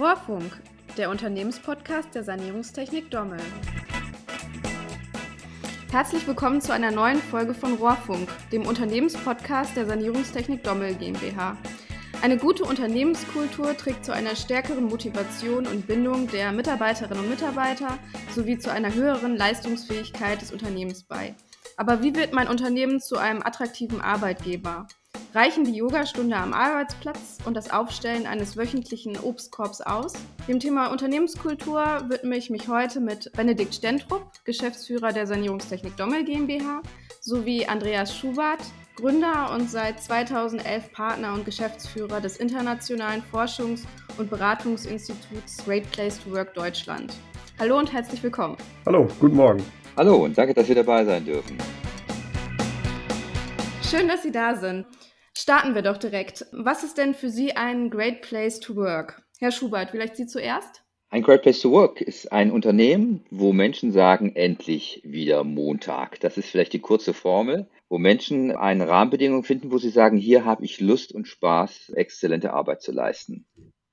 Rohrfunk, 0.00 0.58
der 0.96 1.10
Unternehmenspodcast 1.10 2.14
der 2.14 2.24
Sanierungstechnik 2.24 3.10
Dommel. 3.10 3.38
Herzlich 5.92 6.26
willkommen 6.26 6.62
zu 6.62 6.72
einer 6.72 6.90
neuen 6.90 7.18
Folge 7.18 7.52
von 7.52 7.74
Rohrfunk, 7.74 8.30
dem 8.50 8.64
Unternehmenspodcast 8.64 9.76
der 9.76 9.84
Sanierungstechnik 9.84 10.64
Dommel 10.64 10.94
GmbH. 10.94 11.58
Eine 12.22 12.38
gute 12.38 12.64
Unternehmenskultur 12.64 13.76
trägt 13.76 14.06
zu 14.06 14.14
einer 14.14 14.36
stärkeren 14.36 14.84
Motivation 14.84 15.66
und 15.66 15.86
Bindung 15.86 16.28
der 16.28 16.50
Mitarbeiterinnen 16.52 17.22
und 17.22 17.28
Mitarbeiter 17.28 17.98
sowie 18.34 18.56
zu 18.56 18.72
einer 18.72 18.94
höheren 18.94 19.36
Leistungsfähigkeit 19.36 20.40
des 20.40 20.50
Unternehmens 20.50 21.04
bei. 21.04 21.34
Aber 21.76 22.02
wie 22.02 22.14
wird 22.14 22.32
mein 22.32 22.48
Unternehmen 22.48 23.00
zu 23.00 23.18
einem 23.18 23.42
attraktiven 23.42 24.00
Arbeitgeber? 24.00 24.86
Reichen 25.32 25.62
die 25.62 25.76
Yogastunde 25.76 26.34
am 26.34 26.52
Arbeitsplatz 26.52 27.38
und 27.44 27.54
das 27.54 27.70
Aufstellen 27.70 28.26
eines 28.26 28.56
wöchentlichen 28.56 29.16
Obstkorbs 29.16 29.80
aus? 29.80 30.14
Dem 30.48 30.58
Thema 30.58 30.88
Unternehmenskultur 30.88 31.84
widme 32.08 32.36
ich 32.36 32.50
mich 32.50 32.66
heute 32.66 32.98
mit 32.98 33.30
Benedikt 33.34 33.72
Stentrup, 33.76 34.24
Geschäftsführer 34.44 35.12
der 35.12 35.28
Sanierungstechnik 35.28 35.96
Dommel 35.96 36.24
GmbH, 36.24 36.82
sowie 37.20 37.64
Andreas 37.64 38.16
Schubert, 38.16 38.58
Gründer 38.96 39.52
und 39.54 39.70
seit 39.70 40.02
2011 40.02 40.90
Partner 40.90 41.32
und 41.34 41.44
Geschäftsführer 41.44 42.20
des 42.20 42.38
internationalen 42.38 43.22
Forschungs- 43.32 43.84
und 44.18 44.30
Beratungsinstituts 44.30 45.64
Great 45.64 45.88
Place 45.92 46.18
to 46.24 46.32
Work 46.32 46.54
Deutschland. 46.54 47.14
Hallo 47.60 47.78
und 47.78 47.92
herzlich 47.92 48.20
willkommen. 48.20 48.56
Hallo, 48.84 49.06
guten 49.20 49.36
Morgen. 49.36 49.64
Hallo 49.96 50.24
und 50.24 50.36
danke, 50.36 50.54
dass 50.54 50.66
wir 50.66 50.74
dabei 50.74 51.04
sein 51.04 51.24
dürfen. 51.24 51.56
Schön, 53.88 54.08
dass 54.08 54.24
Sie 54.24 54.32
da 54.32 54.56
sind. 54.56 54.86
Starten 55.40 55.74
wir 55.74 55.80
doch 55.80 55.96
direkt. 55.96 56.44
Was 56.52 56.84
ist 56.84 56.98
denn 56.98 57.14
für 57.14 57.30
Sie 57.30 57.56
ein 57.56 57.88
Great 57.88 58.20
Place 58.20 58.60
to 58.60 58.76
Work? 58.76 59.22
Herr 59.38 59.50
Schubert, 59.50 59.88
vielleicht 59.88 60.16
Sie 60.16 60.26
zuerst? 60.26 60.84
Ein 61.08 61.22
Great 61.22 61.40
Place 61.40 61.60
to 61.60 61.70
Work 61.70 62.02
ist 62.02 62.30
ein 62.30 62.50
Unternehmen, 62.52 63.24
wo 63.30 63.54
Menschen 63.54 63.90
sagen, 63.90 64.36
endlich 64.36 65.00
wieder 65.02 65.42
Montag. 65.42 66.20
Das 66.20 66.36
ist 66.36 66.50
vielleicht 66.50 66.74
die 66.74 66.80
kurze 66.80 67.14
Formel, 67.14 67.70
wo 67.88 67.96
Menschen 67.96 68.54
eine 68.54 68.86
Rahmenbedingung 68.86 69.42
finden, 69.42 69.72
wo 69.72 69.78
sie 69.78 69.88
sagen, 69.88 70.18
hier 70.18 70.44
habe 70.44 70.62
ich 70.66 70.78
Lust 70.78 71.10
und 71.10 71.26
Spaß, 71.26 71.88
exzellente 71.94 72.52
Arbeit 72.52 72.82
zu 72.82 72.92
leisten. 72.92 73.46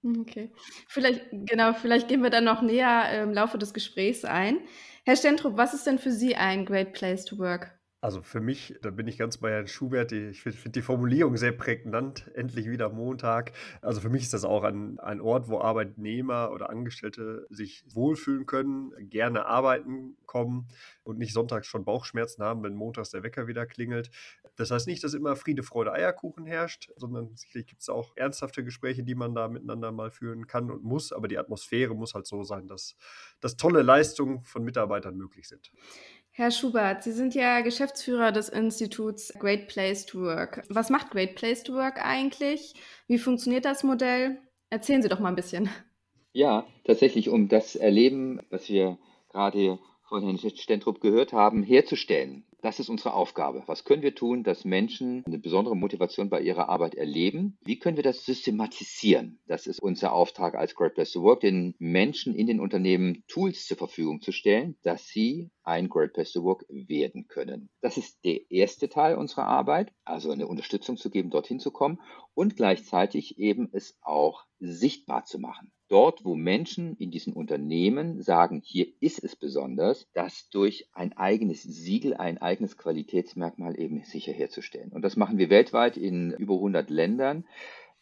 Okay. 0.03 0.51
Vielleicht, 0.89 1.27
genau, 1.31 1.71
vielleicht 1.71 2.09
gehen 2.09 2.23
wir 2.23 2.29
dann 2.29 2.43
noch 2.43 2.61
näher 2.61 3.23
im 3.23 3.31
Laufe 3.31 3.57
des 3.57 3.73
Gesprächs 3.73 4.25
ein. 4.25 4.59
Herr 5.05 5.15
Stentrup, 5.15 5.55
was 5.55 5.73
ist 5.73 5.87
denn 5.87 5.97
für 5.97 6.11
Sie 6.11 6.35
ein 6.35 6.65
Great 6.65 6.91
Place 6.91 7.23
to 7.23 7.37
Work? 7.37 7.76
Also 7.99 8.21
für 8.21 8.41
mich, 8.41 8.75
da 8.83 8.91
bin 8.91 9.07
ich 9.07 9.17
ganz 9.17 9.37
bei 9.37 9.49
Herrn 9.49 9.67
Schubert, 9.67 10.11
ich 10.11 10.43
finde 10.43 10.57
find 10.57 10.75
die 10.75 10.83
Formulierung 10.83 11.35
sehr 11.35 11.51
prägnant, 11.51 12.29
endlich 12.35 12.69
wieder 12.69 12.89
Montag. 12.89 13.53
Also 13.81 14.01
für 14.01 14.09
mich 14.09 14.21
ist 14.21 14.33
das 14.33 14.43
auch 14.43 14.63
ein, 14.63 14.99
ein 14.99 15.19
Ort, 15.19 15.49
wo 15.49 15.59
Arbeitnehmer 15.59 16.51
oder 16.51 16.69
Angestellte 16.69 17.47
sich 17.49 17.83
wohlfühlen 17.89 18.45
können, 18.45 18.93
gerne 19.09 19.47
arbeiten 19.47 20.15
kommen 20.27 20.67
und 21.03 21.17
nicht 21.17 21.33
sonntags 21.33 21.65
schon 21.65 21.85
Bauchschmerzen 21.85 22.43
haben, 22.43 22.61
wenn 22.61 22.75
montags 22.75 23.09
der 23.09 23.23
Wecker 23.23 23.47
wieder 23.47 23.65
klingelt. 23.65 24.11
Das 24.57 24.69
heißt 24.69 24.85
nicht, 24.85 25.03
dass 25.03 25.15
immer 25.15 25.35
Friede, 25.35 25.63
Freude, 25.63 25.91
Eierkuchen 25.91 26.45
herrscht, 26.45 26.91
sondern 26.97 27.35
sicherlich 27.35 27.65
gibt 27.65 27.81
es 27.81 27.89
auch 27.89 28.15
ernsthafte 28.15 28.63
Gespräche, 28.63 29.03
die 29.03 29.15
man 29.15 29.33
da 29.33 29.47
miteinander 29.47 29.91
mal 29.91 30.11
führen 30.11 30.45
kann 30.45 30.69
und 30.69 30.83
muss. 30.83 31.11
Aber 31.11 31.27
die 31.27 31.39
Atmosphäre 31.39 31.95
muss 31.95 32.13
halt 32.13 32.27
so 32.27 32.43
sein, 32.43 32.67
dass, 32.67 32.95
dass 33.39 33.57
tolle 33.57 33.81
Leistungen 33.81 34.43
von 34.43 34.63
Mitarbeitern 34.63 35.17
möglich 35.17 35.47
sind. 35.47 35.71
Herr 36.39 36.51
Schubert, 36.51 37.01
Sie 37.01 37.13
sind 37.13 37.33
ja 37.33 37.61
Geschäftsführer 37.61 38.31
des 38.31 38.47
Instituts 38.49 39.33
Great 39.39 39.67
Place 39.67 40.05
to 40.05 40.21
Work. 40.21 40.61
Was 40.69 40.91
macht 40.91 41.09
Great 41.09 41.33
Place 41.33 41.63
to 41.63 41.73
Work 41.73 41.97
eigentlich? 41.99 42.75
Wie 43.07 43.17
funktioniert 43.17 43.65
das 43.65 43.83
Modell? 43.83 44.37
Erzählen 44.69 45.01
Sie 45.01 45.09
doch 45.09 45.19
mal 45.19 45.29
ein 45.29 45.35
bisschen. 45.35 45.67
Ja, 46.33 46.67
tatsächlich, 46.83 47.29
um 47.29 47.47
das 47.47 47.75
Erleben, 47.75 48.39
was 48.51 48.69
wir 48.69 48.99
gerade 49.29 49.79
von 50.07 50.23
Herrn 50.23 50.37
Stentrup 50.37 51.01
gehört 51.01 51.33
haben, 51.33 51.63
herzustellen. 51.63 52.45
Das 52.61 52.79
ist 52.79 52.89
unsere 52.89 53.13
Aufgabe. 53.13 53.63
Was 53.67 53.83
können 53.83 54.01
wir 54.01 54.15
tun, 54.15 54.43
dass 54.43 54.65
Menschen 54.65 55.23
eine 55.25 55.37
besondere 55.37 55.75
Motivation 55.75 56.29
bei 56.29 56.41
ihrer 56.41 56.69
Arbeit 56.69 56.95
erleben? 56.95 57.57
Wie 57.63 57.77
können 57.77 57.97
wir 57.97 58.03
das 58.03 58.25
systematisieren? 58.25 59.39
Das 59.47 59.67
ist 59.67 59.79
unser 59.81 60.13
Auftrag 60.13 60.55
als 60.55 60.73
Great 60.73 60.95
Place 60.95 61.11
to 61.11 61.21
Work, 61.21 61.41
den 61.41 61.75
Menschen 61.77 62.33
in 62.33 62.47
den 62.47 62.59
Unternehmen 62.59 63.23
Tools 63.27 63.67
zur 63.67 63.77
Verfügung 63.77 64.21
zu 64.21 64.31
stellen, 64.31 64.75
dass 64.81 65.07
sie 65.07 65.51
ein 65.63 65.89
Great 65.89 66.13
Place 66.13 66.31
to 66.31 66.43
Work 66.43 66.65
werden 66.69 67.27
können. 67.27 67.69
Das 67.81 67.97
ist 67.97 68.23
der 68.23 68.49
erste 68.49 68.89
Teil 68.89 69.17
unserer 69.17 69.45
Arbeit, 69.45 69.93
also 70.03 70.31
eine 70.31 70.47
Unterstützung 70.47 70.97
zu 70.97 71.09
geben, 71.09 71.29
dorthin 71.29 71.59
zu 71.59 71.71
kommen 71.71 72.01
und 72.33 72.55
gleichzeitig 72.55 73.37
eben 73.37 73.69
es 73.71 73.97
auch 74.01 74.45
sichtbar 74.59 75.25
zu 75.25 75.37
machen 75.37 75.71
dort, 75.89 76.25
wo 76.25 76.35
Menschen 76.35 76.95
in 76.97 77.11
diesen 77.11 77.33
Unternehmen 77.33 78.21
sagen, 78.21 78.61
hier 78.63 78.87
ist 78.99 79.23
es 79.23 79.35
besonders, 79.35 80.07
das 80.13 80.49
durch 80.49 80.89
ein 80.93 81.15
eigenes 81.17 81.63
Siegel, 81.63 82.13
ein 82.15 82.37
eigenes 82.37 82.77
Qualitätsmerkmal 82.77 83.79
eben 83.79 84.03
sicher 84.03 84.33
herzustellen. 84.33 84.91
Und 84.91 85.01
das 85.01 85.15
machen 85.15 85.37
wir 85.37 85.49
weltweit 85.49 85.97
in 85.97 86.31
über 86.31 86.55
100 86.55 86.89
Ländern, 86.89 87.45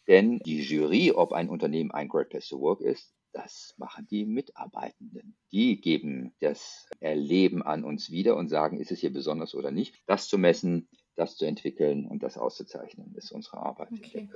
denn 0.06 0.38
die 0.40 0.62
Jury, 0.62 1.12
ob 1.12 1.32
ein 1.32 1.48
Unternehmen 1.48 1.90
ein 1.90 2.08
Great 2.08 2.30
Place 2.30 2.48
to 2.48 2.60
Work 2.60 2.80
ist, 2.80 3.12
das 3.32 3.74
machen 3.76 4.06
die 4.10 4.24
Mitarbeitenden. 4.24 5.36
Die 5.52 5.80
geben 5.80 6.34
das 6.40 6.88
Erleben 7.00 7.62
an 7.62 7.84
uns 7.84 8.10
wieder 8.10 8.36
und 8.36 8.48
sagen, 8.48 8.80
ist 8.80 8.90
es 8.90 9.00
hier 9.00 9.12
besonders 9.12 9.54
oder 9.54 9.70
nicht. 9.70 9.96
Das 10.06 10.28
zu 10.28 10.38
messen, 10.38 10.88
das 11.16 11.36
zu 11.36 11.46
entwickeln 11.46 12.06
und 12.06 12.22
das 12.22 12.38
auszuzeichnen, 12.38 13.14
ist 13.16 13.32
unsere 13.32 13.58
Arbeit. 13.58 13.88
Okay. 13.92 14.28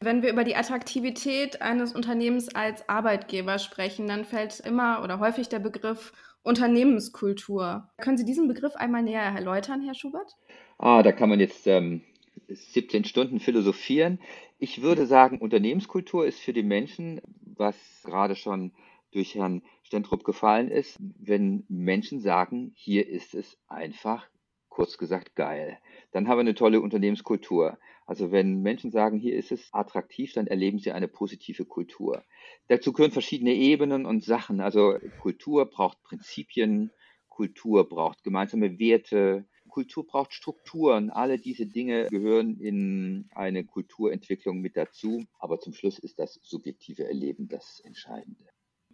Wenn 0.00 0.22
wir 0.22 0.30
über 0.30 0.44
die 0.44 0.56
Attraktivität 0.56 1.62
eines 1.62 1.94
Unternehmens 1.94 2.54
als 2.54 2.88
Arbeitgeber 2.88 3.58
sprechen, 3.58 4.06
dann 4.06 4.24
fällt 4.24 4.60
immer 4.60 5.02
oder 5.02 5.20
häufig 5.20 5.48
der 5.48 5.60
Begriff 5.60 6.12
Unternehmenskultur. 6.42 7.88
Können 7.96 8.18
Sie 8.18 8.24
diesen 8.24 8.46
Begriff 8.48 8.76
einmal 8.76 9.02
näher 9.02 9.22
erläutern, 9.22 9.82
Herr 9.82 9.94
Schubert? 9.94 10.36
Ah, 10.78 11.02
da 11.02 11.12
kann 11.12 11.28
man 11.28 11.40
jetzt 11.40 11.66
ähm, 11.66 12.02
17 12.48 13.04
Stunden 13.04 13.40
philosophieren. 13.40 14.20
Ich 14.58 14.82
würde 14.82 15.06
sagen, 15.06 15.38
Unternehmenskultur 15.38 16.26
ist 16.26 16.40
für 16.40 16.52
die 16.52 16.62
Menschen, 16.62 17.20
was 17.56 17.76
gerade 18.04 18.36
schon 18.36 18.72
durch 19.12 19.34
Herrn 19.34 19.62
Stentrup 19.82 20.24
gefallen 20.24 20.70
ist, 20.70 20.96
wenn 20.98 21.64
Menschen 21.68 22.20
sagen, 22.20 22.72
hier 22.74 23.08
ist 23.08 23.34
es 23.34 23.58
einfach 23.66 24.26
kurz 24.68 24.98
gesagt 24.98 25.34
geil. 25.36 25.78
Dann 26.12 26.28
haben 26.28 26.38
wir 26.38 26.40
eine 26.40 26.54
tolle 26.54 26.80
Unternehmenskultur. 26.80 27.78
Also 28.06 28.30
wenn 28.30 28.62
Menschen 28.62 28.90
sagen, 28.90 29.18
hier 29.18 29.34
ist 29.36 29.50
es 29.50 29.68
attraktiv, 29.72 30.32
dann 30.32 30.46
erleben 30.46 30.78
sie 30.78 30.92
eine 30.92 31.08
positive 31.08 31.64
Kultur. 31.64 32.22
Dazu 32.68 32.92
gehören 32.92 33.10
verschiedene 33.10 33.54
Ebenen 33.54 34.06
und 34.06 34.24
Sachen. 34.24 34.60
Also 34.60 34.98
Kultur 35.20 35.66
braucht 35.66 36.02
Prinzipien, 36.04 36.90
Kultur 37.28 37.88
braucht 37.88 38.22
gemeinsame 38.22 38.78
Werte, 38.78 39.46
Kultur 39.68 40.06
braucht 40.06 40.32
Strukturen. 40.32 41.10
Alle 41.10 41.38
diese 41.38 41.66
Dinge 41.66 42.06
gehören 42.06 42.58
in 42.60 43.28
eine 43.34 43.64
Kulturentwicklung 43.64 44.60
mit 44.60 44.76
dazu. 44.76 45.24
Aber 45.38 45.58
zum 45.58 45.74
Schluss 45.74 45.98
ist 45.98 46.18
das 46.18 46.38
subjektive 46.42 47.04
Erleben 47.04 47.48
das 47.48 47.80
Entscheidende. 47.80 48.44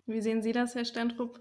Wie 0.06 0.20
sehen 0.20 0.42
Sie 0.42 0.52
das, 0.52 0.74
Herr 0.74 0.84
Stentrup? 0.84 1.38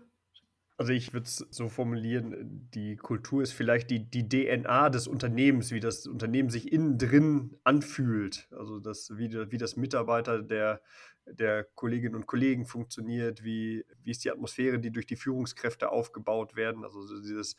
Also 0.82 0.94
ich 0.94 1.14
würde 1.14 1.26
es 1.26 1.46
so 1.52 1.70
formulieren, 1.70 2.68
die 2.74 2.96
Kultur 2.96 3.44
ist 3.44 3.52
vielleicht 3.52 3.92
die, 3.92 4.00
die 4.00 4.28
DNA 4.28 4.90
des 4.90 5.08
Unternehmens, 5.08 5.70
wie 5.70 5.80
das 5.80 6.08
Unternehmen 6.08 6.50
sich 6.50 6.74
innen 6.74 6.98
drin 6.98 7.56
anfühlt. 7.64 8.48
Also 8.50 8.80
das, 8.80 9.16
wie, 9.16 9.32
wie 9.52 9.60
das 9.60 9.76
Mitarbeiter 9.76 10.42
der, 10.42 10.82
der 11.28 11.66
Kolleginnen 11.76 12.16
und 12.16 12.26
Kollegen 12.26 12.66
funktioniert, 12.66 13.44
wie, 13.44 13.86
wie 14.02 14.10
ist 14.10 14.24
die 14.24 14.32
Atmosphäre, 14.32 14.80
die 14.80 14.92
durch 14.92 15.06
die 15.06 15.18
Führungskräfte 15.18 15.92
aufgebaut 15.92 16.56
werden. 16.56 16.84
Also 16.84 17.22
dieses, 17.22 17.58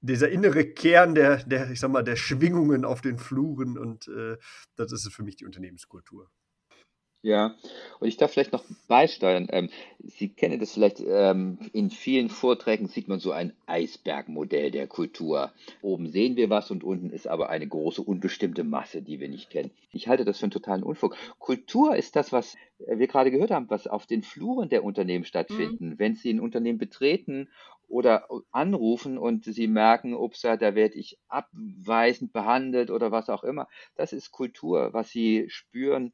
dieser 0.00 0.30
innere 0.30 0.64
Kern 0.64 1.14
der, 1.14 1.44
der, 1.44 1.70
ich 1.70 1.80
sag 1.80 1.90
mal, 1.90 2.02
der 2.02 2.16
Schwingungen 2.16 2.86
auf 2.86 3.02
den 3.02 3.18
Fluren 3.18 3.76
und 3.76 4.08
äh, 4.08 4.38
das 4.74 4.92
ist 4.92 5.06
für 5.12 5.22
mich 5.22 5.36
die 5.36 5.44
Unternehmenskultur. 5.44 6.30
Ja, 7.20 7.56
und 7.98 8.06
ich 8.06 8.16
darf 8.16 8.30
vielleicht 8.32 8.52
noch 8.52 8.64
beisteuern. 8.86 9.48
Ähm, 9.50 9.70
Sie 9.98 10.28
kennen 10.28 10.60
das 10.60 10.72
vielleicht, 10.72 11.02
ähm, 11.04 11.58
in 11.72 11.90
vielen 11.90 12.28
Vorträgen 12.28 12.86
sieht 12.86 13.08
man 13.08 13.18
so 13.18 13.32
ein 13.32 13.52
Eisbergmodell 13.66 14.70
der 14.70 14.86
Kultur. 14.86 15.52
Oben 15.82 16.08
sehen 16.08 16.36
wir 16.36 16.48
was 16.48 16.70
und 16.70 16.84
unten 16.84 17.10
ist 17.10 17.26
aber 17.26 17.50
eine 17.50 17.66
große 17.66 18.02
unbestimmte 18.02 18.62
Masse, 18.62 19.02
die 19.02 19.18
wir 19.18 19.28
nicht 19.28 19.50
kennen. 19.50 19.72
Ich 19.90 20.06
halte 20.06 20.24
das 20.24 20.38
für 20.38 20.44
einen 20.44 20.52
totalen 20.52 20.84
Unfug. 20.84 21.16
Kultur 21.40 21.96
ist 21.96 22.14
das, 22.14 22.30
was 22.30 22.56
wir 22.78 23.08
gerade 23.08 23.32
gehört 23.32 23.50
haben, 23.50 23.68
was 23.68 23.88
auf 23.88 24.06
den 24.06 24.22
Fluren 24.22 24.68
der 24.68 24.84
Unternehmen 24.84 25.24
stattfinden. 25.24 25.90
Mhm. 25.90 25.98
Wenn 25.98 26.14
Sie 26.14 26.30
ein 26.30 26.40
Unternehmen 26.40 26.78
betreten 26.78 27.48
oder 27.88 28.28
anrufen 28.52 29.18
und 29.18 29.44
Sie 29.44 29.66
merken, 29.66 30.14
ups, 30.14 30.42
da 30.42 30.60
werde 30.60 30.94
ich 30.94 31.18
abweisend 31.28 32.32
behandelt 32.32 32.90
oder 32.90 33.10
was 33.10 33.28
auch 33.28 33.42
immer. 33.42 33.66
Das 33.96 34.12
ist 34.12 34.30
Kultur, 34.30 34.92
was 34.92 35.10
Sie 35.10 35.46
spüren 35.48 36.12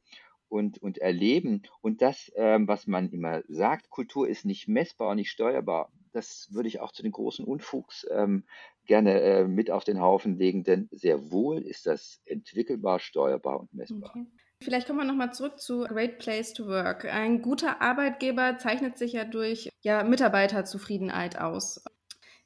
und, 0.49 0.77
und 0.79 0.97
erleben. 0.97 1.63
Und 1.81 2.01
das, 2.01 2.31
ähm, 2.35 2.67
was 2.67 2.87
man 2.87 3.09
immer 3.09 3.43
sagt, 3.47 3.89
Kultur 3.89 4.27
ist 4.27 4.45
nicht 4.45 4.67
messbar 4.67 5.09
und 5.09 5.17
nicht 5.17 5.31
steuerbar. 5.31 5.91
das 6.13 6.47
würde 6.51 6.69
ich 6.69 6.79
auch 6.79 6.93
zu 6.93 7.03
den 7.03 7.11
großen 7.11 7.43
Unfugs 7.43 8.07
ähm, 8.09 8.45
gerne 8.85 9.19
äh, 9.21 9.47
mit 9.47 9.69
auf 9.69 9.83
den 9.83 9.99
Haufen 9.99 10.37
legen, 10.37 10.63
denn 10.63 10.87
sehr 10.91 11.31
wohl 11.31 11.61
ist 11.61 11.85
das 11.85 12.21
entwickelbar, 12.25 12.99
steuerbar 12.99 13.59
und 13.59 13.73
messbar. 13.73 14.11
Okay. 14.11 14.25
Vielleicht 14.61 14.87
kommen 14.87 14.99
wir 14.99 15.05
nochmal 15.05 15.33
zurück 15.33 15.59
zu 15.59 15.83
Great 15.83 16.17
Place 16.17 16.53
to 16.53 16.67
Work. 16.67 17.05
Ein 17.05 17.41
guter 17.41 17.81
Arbeitgeber 17.81 18.57
zeichnet 18.57 18.97
sich 18.97 19.13
ja 19.13 19.25
durch 19.25 19.69
ja, 19.81 20.03
Mitarbeiterzufriedenheit 20.03 21.37
aus. 21.37 21.83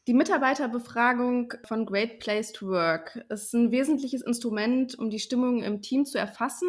Die 0.07 0.13
Mitarbeiterbefragung 0.16 1.54
von 1.66 1.86
Great 1.86 2.19
Place 2.19 2.52
to 2.52 2.68
Work 2.68 3.24
ist 3.30 3.54
ein 3.54 3.72
wesentliches 3.72 4.24
Instrument, 4.24 4.98
um 4.98 5.12
die 5.12 5.19
Stimmung 5.19 5.62
im 5.62 5.81
Team 5.84 6.06
zu 6.06 6.18
erfassen, 6.18 6.68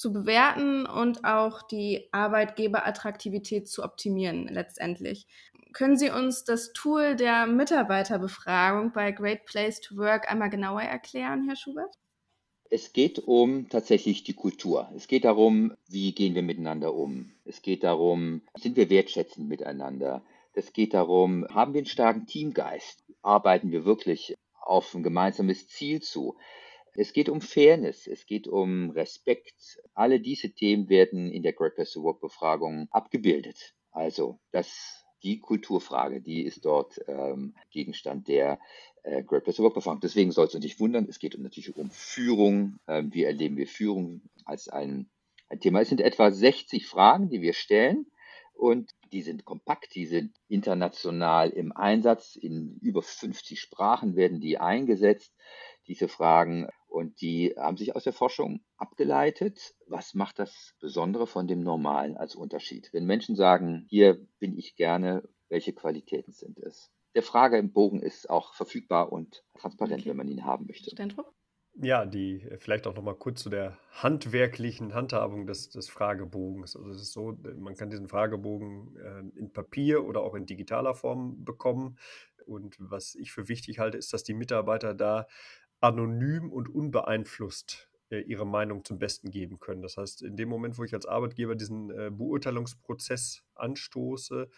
zu 0.00 0.14
bewerten 0.14 0.86
und 0.86 1.26
auch 1.26 1.60
die 1.60 2.08
Arbeitgeberattraktivität 2.10 3.68
zu 3.68 3.82
optimieren 3.82 4.48
letztendlich. 4.48 5.26
Können 5.74 5.98
Sie 5.98 6.08
uns 6.08 6.42
das 6.44 6.72
Tool 6.72 7.16
der 7.16 7.46
Mitarbeiterbefragung 7.46 8.92
bei 8.92 9.12
Great 9.12 9.44
Place 9.44 9.78
to 9.82 9.96
Work 9.96 10.30
einmal 10.30 10.48
genauer 10.48 10.80
erklären, 10.80 11.44
Herr 11.46 11.54
Schubert? 11.54 11.94
Es 12.70 12.94
geht 12.94 13.18
um 13.18 13.68
tatsächlich 13.68 14.24
die 14.24 14.32
Kultur. 14.32 14.90
Es 14.96 15.06
geht 15.06 15.26
darum, 15.26 15.74
wie 15.86 16.14
gehen 16.14 16.34
wir 16.34 16.42
miteinander 16.42 16.94
um. 16.94 17.32
Es 17.44 17.60
geht 17.60 17.84
darum, 17.84 18.40
sind 18.56 18.76
wir 18.76 18.88
wertschätzend 18.88 19.48
miteinander. 19.48 20.22
Es 20.54 20.72
geht 20.72 20.94
darum, 20.94 21.46
haben 21.50 21.74
wir 21.74 21.80
einen 21.80 21.86
starken 21.86 22.26
Teamgeist? 22.26 23.04
Arbeiten 23.20 23.70
wir 23.70 23.84
wirklich 23.84 24.38
auf 24.62 24.94
ein 24.94 25.02
gemeinsames 25.02 25.68
Ziel 25.68 26.00
zu? 26.00 26.36
Es 26.94 27.12
geht 27.12 27.28
um 27.28 27.40
Fairness, 27.40 28.06
es 28.06 28.26
geht 28.26 28.48
um 28.48 28.90
Respekt. 28.90 29.80
Alle 29.94 30.20
diese 30.20 30.52
Themen 30.52 30.88
werden 30.88 31.30
in 31.30 31.42
der 31.42 31.52
Great 31.52 31.74
Place 31.74 31.92
to 31.92 32.02
Work 32.02 32.20
Befragung 32.20 32.88
abgebildet. 32.90 33.74
Also 33.92 34.38
das 34.50 35.04
die 35.22 35.38
Kulturfrage, 35.38 36.20
die 36.20 36.42
ist 36.42 36.64
dort 36.64 36.98
ähm, 37.06 37.54
Gegenstand 37.70 38.28
der 38.28 38.58
äh, 39.02 39.22
Great 39.22 39.44
Place 39.44 39.56
to 39.56 39.62
Work 39.62 39.74
Befragung. 39.74 40.00
Deswegen 40.00 40.32
soll 40.32 40.46
es 40.46 40.54
uns 40.54 40.64
nicht 40.64 40.80
wundern, 40.80 41.06
es 41.08 41.18
geht 41.18 41.38
natürlich 41.38 41.76
um 41.76 41.90
Führung. 41.90 42.78
Ähm, 42.88 43.12
wie 43.12 43.24
erleben 43.24 43.56
wir 43.56 43.66
Führung 43.66 44.22
als 44.44 44.68
ein, 44.68 45.10
ein 45.48 45.60
Thema? 45.60 45.80
Es 45.80 45.88
sind 45.88 46.00
etwa 46.00 46.30
60 46.30 46.86
Fragen, 46.86 47.28
die 47.28 47.42
wir 47.42 47.52
stellen 47.52 48.06
und 48.54 48.90
die 49.12 49.22
sind 49.22 49.44
kompakt, 49.44 49.94
die 49.94 50.06
sind 50.06 50.36
international 50.48 51.50
im 51.50 51.72
Einsatz. 51.72 52.36
In 52.36 52.78
über 52.80 53.02
50 53.02 53.60
Sprachen 53.60 54.16
werden 54.16 54.40
die 54.40 54.58
eingesetzt, 54.58 55.34
diese 55.86 56.08
Fragen. 56.08 56.68
Und 56.90 57.20
die 57.20 57.54
haben 57.56 57.76
sich 57.76 57.94
aus 57.94 58.04
der 58.04 58.12
Forschung 58.12 58.60
abgeleitet. 58.76 59.74
Was 59.86 60.14
macht 60.14 60.38
das 60.38 60.74
Besondere 60.80 61.26
von 61.26 61.46
dem 61.46 61.62
Normalen 61.62 62.16
als 62.16 62.34
Unterschied? 62.34 62.90
Wenn 62.92 63.06
Menschen 63.06 63.36
sagen, 63.36 63.86
hier 63.88 64.26
bin 64.40 64.58
ich 64.58 64.74
gerne, 64.76 65.22
welche 65.48 65.72
Qualitäten 65.72 66.32
sind 66.32 66.58
es? 66.58 66.90
Der 67.14 67.22
Frage 67.22 67.58
im 67.58 67.72
Bogen 67.72 68.00
ist 68.00 68.28
auch 68.28 68.54
verfügbar 68.54 69.12
und 69.12 69.44
transparent, 69.58 70.02
okay. 70.02 70.10
wenn 70.10 70.16
man 70.16 70.28
ihn 70.28 70.44
haben 70.44 70.66
möchte. 70.66 70.90
Steindruck? 70.90 71.32
Ja, 71.74 72.04
die 72.04 72.46
vielleicht 72.58 72.86
auch 72.86 72.94
noch 72.94 73.02
mal 73.02 73.14
kurz 73.14 73.42
zu 73.42 73.48
der 73.48 73.78
handwerklichen 73.92 74.92
Handhabung 74.92 75.46
des, 75.46 75.70
des 75.70 75.88
Fragebogens. 75.88 76.76
Also 76.76 76.90
es 76.90 77.00
ist 77.00 77.12
so, 77.12 77.38
man 77.56 77.76
kann 77.76 77.90
diesen 77.90 78.08
Fragebogen 78.08 78.96
äh, 78.96 79.38
in 79.38 79.52
Papier 79.52 80.04
oder 80.04 80.20
auch 80.20 80.34
in 80.34 80.46
digitaler 80.46 80.94
Form 80.94 81.44
bekommen. 81.44 81.96
Und 82.46 82.76
was 82.78 83.14
ich 83.14 83.32
für 83.32 83.48
wichtig 83.48 83.78
halte, 83.78 83.98
ist, 83.98 84.12
dass 84.12 84.24
die 84.24 84.34
Mitarbeiter 84.34 84.94
da 84.94 85.26
anonym 85.80 86.52
und 86.52 86.68
unbeeinflusst 86.68 87.90
äh, 88.10 88.20
ihre 88.20 88.46
Meinung 88.46 88.84
zum 88.84 88.98
Besten 88.98 89.30
geben 89.30 89.58
können. 89.60 89.82
Das 89.82 89.96
heißt, 89.96 90.22
in 90.22 90.36
dem 90.36 90.48
Moment, 90.48 90.78
wo 90.78 90.84
ich 90.84 90.94
als 90.94 91.06
Arbeitgeber 91.06 91.54
diesen 91.54 91.90
äh, 91.90 92.10
Beurteilungsprozess 92.10 93.44
anstoße, 93.54 94.48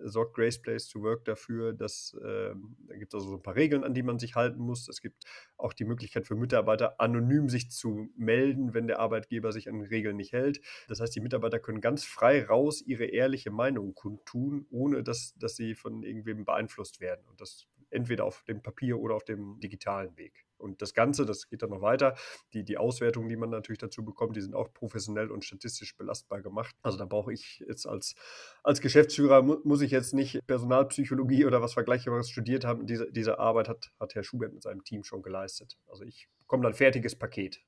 sorgt 0.00 0.34
Grace 0.34 0.60
Place 0.62 0.88
to 0.88 1.02
Work 1.02 1.24
dafür, 1.24 1.72
dass 1.72 2.14
äh, 2.22 2.54
da 2.86 2.96
gibt 2.96 3.12
es 3.12 3.14
also 3.14 3.30
so 3.30 3.36
ein 3.36 3.42
paar 3.42 3.56
Regeln, 3.56 3.82
an 3.82 3.94
die 3.94 4.02
man 4.02 4.18
sich 4.18 4.36
halten 4.36 4.60
muss. 4.60 4.88
Es 4.88 5.00
gibt 5.00 5.24
auch 5.56 5.72
die 5.72 5.84
Möglichkeit 5.84 6.26
für 6.26 6.36
Mitarbeiter, 6.36 7.00
anonym 7.00 7.48
sich 7.48 7.70
zu 7.70 8.08
melden, 8.16 8.74
wenn 8.74 8.86
der 8.86 9.00
Arbeitgeber 9.00 9.50
sich 9.52 9.68
an 9.68 9.80
Regeln 9.80 10.16
nicht 10.16 10.32
hält. 10.32 10.60
Das 10.86 11.00
heißt, 11.00 11.14
die 11.16 11.20
Mitarbeiter 11.20 11.58
können 11.58 11.80
ganz 11.80 12.04
frei 12.04 12.44
raus 12.44 12.82
ihre 12.86 13.06
ehrliche 13.06 13.50
Meinung 13.50 13.94
kundtun, 13.94 14.66
ohne 14.70 15.02
dass, 15.02 15.34
dass 15.36 15.56
sie 15.56 15.74
von 15.74 16.04
irgendwem 16.04 16.44
beeinflusst 16.44 17.00
werden. 17.00 17.26
Und 17.26 17.40
das 17.40 17.66
entweder 17.90 18.24
auf 18.24 18.44
dem 18.44 18.62
Papier 18.62 18.98
oder 18.98 19.14
auf 19.14 19.24
dem 19.24 19.58
digitalen 19.60 20.16
Weg. 20.16 20.47
Und 20.58 20.82
das 20.82 20.94
Ganze, 20.94 21.24
das 21.24 21.48
geht 21.48 21.62
dann 21.62 21.70
noch 21.70 21.82
weiter. 21.82 22.14
Die, 22.52 22.64
die 22.64 22.78
Auswertungen, 22.78 23.28
die 23.28 23.36
man 23.36 23.50
natürlich 23.50 23.78
dazu 23.78 24.04
bekommt, 24.04 24.36
die 24.36 24.40
sind 24.40 24.54
auch 24.54 24.72
professionell 24.72 25.30
und 25.30 25.44
statistisch 25.44 25.96
belastbar 25.96 26.42
gemacht. 26.42 26.74
Also 26.82 26.98
da 26.98 27.04
brauche 27.04 27.32
ich 27.32 27.62
jetzt 27.66 27.86
als, 27.86 28.14
als 28.62 28.80
Geschäftsführer, 28.80 29.42
mu 29.42 29.58
muss 29.64 29.80
ich 29.80 29.90
jetzt 29.90 30.14
nicht 30.14 30.46
Personalpsychologie 30.46 31.44
oder 31.44 31.62
was 31.62 31.74
Vergleichbares 31.74 32.30
studiert 32.30 32.64
haben. 32.64 32.86
Diese, 32.86 33.10
diese 33.10 33.38
Arbeit 33.38 33.68
hat, 33.68 33.90
hat 33.98 34.14
Herr 34.14 34.24
Schubert 34.24 34.52
mit 34.52 34.62
seinem 34.62 34.84
Team 34.84 35.04
schon 35.04 35.22
geleistet. 35.22 35.78
Also 35.88 36.04
ich 36.04 36.28
bekomme 36.40 36.62
dann 36.62 36.74
fertiges 36.74 37.16
Paket. 37.16 37.60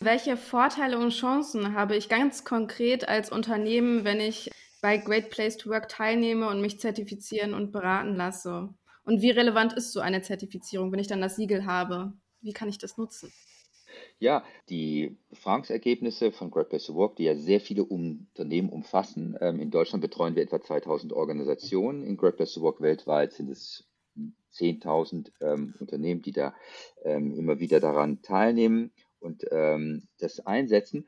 Welche 0.00 0.36
Vorteile 0.36 0.98
und 0.98 1.10
Chancen 1.10 1.74
habe 1.74 1.96
ich 1.96 2.08
ganz 2.08 2.44
konkret 2.44 3.08
als 3.08 3.30
Unternehmen, 3.30 4.04
wenn 4.04 4.20
ich 4.20 4.50
bei 4.80 4.96
Great 4.96 5.30
Place 5.30 5.58
to 5.58 5.70
Work 5.70 5.88
teilnehme 5.88 6.48
und 6.48 6.60
mich 6.60 6.80
zertifizieren 6.80 7.54
und 7.54 7.72
beraten 7.72 8.16
lasse? 8.16 8.74
Und 9.10 9.22
wie 9.22 9.30
relevant 9.30 9.72
ist 9.72 9.90
so 9.90 9.98
eine 9.98 10.22
Zertifizierung, 10.22 10.92
wenn 10.92 11.00
ich 11.00 11.08
dann 11.08 11.20
das 11.20 11.34
Siegel 11.34 11.66
habe? 11.66 12.12
Wie 12.42 12.52
kann 12.52 12.68
ich 12.68 12.78
das 12.78 12.96
nutzen? 12.96 13.32
Ja, 14.20 14.44
die 14.68 15.16
Befragungsergebnisse 15.30 16.30
von 16.30 16.52
Great 16.52 16.68
Place 16.68 16.86
to 16.86 16.94
Work, 16.94 17.16
die 17.16 17.24
ja 17.24 17.34
sehr 17.34 17.60
viele 17.60 17.82
Unternehmen 17.82 18.68
umfassen. 18.68 19.36
Ähm, 19.40 19.58
in 19.58 19.72
Deutschland 19.72 20.00
betreuen 20.00 20.36
wir 20.36 20.44
etwa 20.44 20.62
2000 20.62 21.12
Organisationen. 21.12 22.04
In 22.04 22.16
Great 22.16 22.36
Place 22.36 22.54
to 22.54 22.60
Work 22.60 22.80
weltweit 22.82 23.32
sind 23.32 23.50
es 23.50 23.82
10.000 24.54 25.32
ähm, 25.40 25.74
Unternehmen, 25.80 26.22
die 26.22 26.30
da 26.30 26.54
ähm, 27.02 27.34
immer 27.34 27.58
wieder 27.58 27.80
daran 27.80 28.22
teilnehmen 28.22 28.92
und 29.20 29.44
ähm, 29.50 30.08
das 30.18 30.40
Einsetzen. 30.40 31.06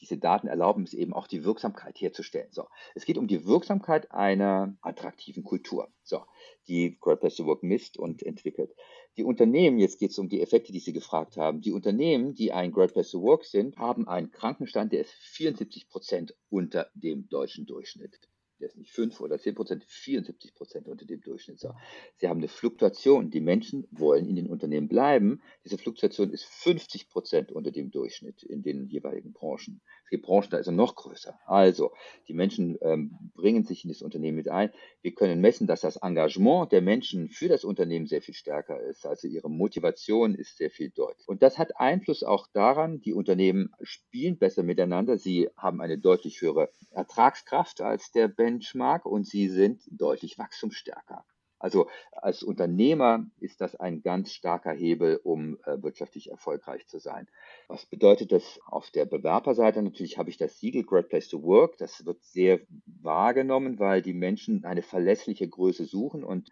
Diese 0.00 0.18
Daten 0.18 0.46
erlauben 0.46 0.84
es 0.84 0.94
eben 0.94 1.12
auch, 1.12 1.26
die 1.26 1.44
Wirksamkeit 1.44 2.00
herzustellen. 2.00 2.48
So, 2.52 2.66
es 2.94 3.04
geht 3.04 3.18
um 3.18 3.26
die 3.26 3.46
Wirksamkeit 3.46 4.12
einer 4.12 4.76
attraktiven 4.80 5.44
Kultur. 5.44 5.88
So, 6.02 6.22
die 6.68 6.98
Great 7.00 7.20
Place 7.20 7.36
to 7.36 7.46
Work 7.46 7.62
misst 7.62 7.98
und 7.98 8.22
entwickelt. 8.22 8.74
Die 9.16 9.24
Unternehmen, 9.24 9.78
jetzt 9.78 9.98
geht 9.98 10.10
es 10.10 10.18
um 10.18 10.28
die 10.28 10.42
Effekte, 10.42 10.72
die 10.72 10.80
Sie 10.80 10.92
gefragt 10.92 11.36
haben. 11.36 11.60
Die 11.60 11.72
Unternehmen, 11.72 12.34
die 12.34 12.52
ein 12.52 12.72
Great 12.72 12.92
Place 12.92 13.10
to 13.10 13.22
Work 13.22 13.44
sind, 13.44 13.76
haben 13.76 14.06
einen 14.06 14.30
Krankenstand, 14.30 14.92
der 14.92 15.00
ist 15.00 15.12
74 15.12 15.88
Prozent 15.88 16.34
unter 16.50 16.90
dem 16.94 17.28
deutschen 17.28 17.66
Durchschnitt 17.66 18.20
der 18.60 18.68
ist 18.68 18.76
nicht 18.76 18.92
5 18.92 19.20
oder 19.20 19.38
10 19.38 19.54
Prozent, 19.54 19.84
74 19.84 20.54
Prozent 20.54 20.88
unter 20.88 21.04
dem 21.04 21.20
Durchschnitt. 21.20 21.60
So. 21.60 21.74
Sie 22.16 22.28
haben 22.28 22.38
eine 22.38 22.48
Fluktuation. 22.48 23.30
Die 23.30 23.40
Menschen 23.40 23.86
wollen 23.90 24.26
in 24.26 24.36
den 24.36 24.48
Unternehmen 24.48 24.88
bleiben. 24.88 25.42
Diese 25.64 25.78
Fluktuation 25.78 26.30
ist 26.30 26.44
50 26.44 27.08
Prozent 27.08 27.52
unter 27.52 27.70
dem 27.70 27.90
Durchschnitt 27.90 28.42
in 28.42 28.62
den 28.62 28.86
jeweiligen 28.86 29.32
Branchen. 29.32 29.80
Es 30.06 30.10
gibt 30.10 30.24
Branchen, 30.24 30.50
da 30.50 30.58
ist 30.58 30.68
er 30.68 30.72
noch 30.72 30.94
größer. 30.94 31.36
Also, 31.46 31.90
die 32.28 32.32
Menschen 32.32 32.78
ähm, 32.80 33.18
bringen 33.34 33.64
sich 33.64 33.82
in 33.82 33.88
das 33.88 34.02
Unternehmen 34.02 34.36
mit 34.36 34.48
ein. 34.48 34.70
Wir 35.02 35.12
können 35.12 35.40
messen, 35.40 35.66
dass 35.66 35.80
das 35.80 35.96
Engagement 35.96 36.70
der 36.70 36.80
Menschen 36.80 37.28
für 37.28 37.48
das 37.48 37.64
Unternehmen 37.64 38.06
sehr 38.06 38.22
viel 38.22 38.34
stärker 38.34 38.80
ist. 38.80 39.04
Also 39.04 39.26
ihre 39.26 39.50
Motivation 39.50 40.36
ist 40.36 40.58
sehr 40.58 40.70
viel 40.70 40.90
deutlich. 40.90 41.26
Und 41.26 41.42
das 41.42 41.58
hat 41.58 41.80
Einfluss 41.80 42.22
auch 42.22 42.46
daran, 42.52 43.00
die 43.00 43.14
Unternehmen 43.14 43.72
spielen 43.82 44.38
besser 44.38 44.62
miteinander. 44.62 45.18
Sie 45.18 45.48
haben 45.56 45.80
eine 45.80 45.98
deutlich 45.98 46.40
höhere 46.40 46.70
Ertragskraft 46.92 47.80
als 47.80 48.12
der 48.12 48.28
Benchmark 48.28 49.06
und 49.06 49.26
sie 49.26 49.48
sind 49.48 49.82
deutlich 49.90 50.38
wachstumsstärker. 50.38 51.24
Also 51.66 51.88
als 52.12 52.44
Unternehmer 52.44 53.26
ist 53.40 53.60
das 53.60 53.74
ein 53.74 54.00
ganz 54.00 54.32
starker 54.32 54.70
Hebel, 54.70 55.18
um 55.24 55.58
äh, 55.64 55.82
wirtschaftlich 55.82 56.30
erfolgreich 56.30 56.86
zu 56.86 57.00
sein. 57.00 57.26
Was 57.66 57.86
bedeutet 57.86 58.30
das 58.30 58.60
auf 58.66 58.92
der 58.92 59.04
Bewerberseite? 59.04 59.82
Natürlich 59.82 60.16
habe 60.16 60.30
ich 60.30 60.36
das 60.36 60.60
Siegel 60.60 60.84
Great 60.84 61.08
Place 61.08 61.26
to 61.26 61.42
Work. 61.42 61.76
Das 61.78 62.06
wird 62.06 62.22
sehr 62.22 62.60
wahrgenommen, 62.86 63.80
weil 63.80 64.00
die 64.00 64.12
Menschen 64.12 64.64
eine 64.64 64.82
verlässliche 64.82 65.48
Größe 65.48 65.86
suchen. 65.86 66.22
Und 66.22 66.50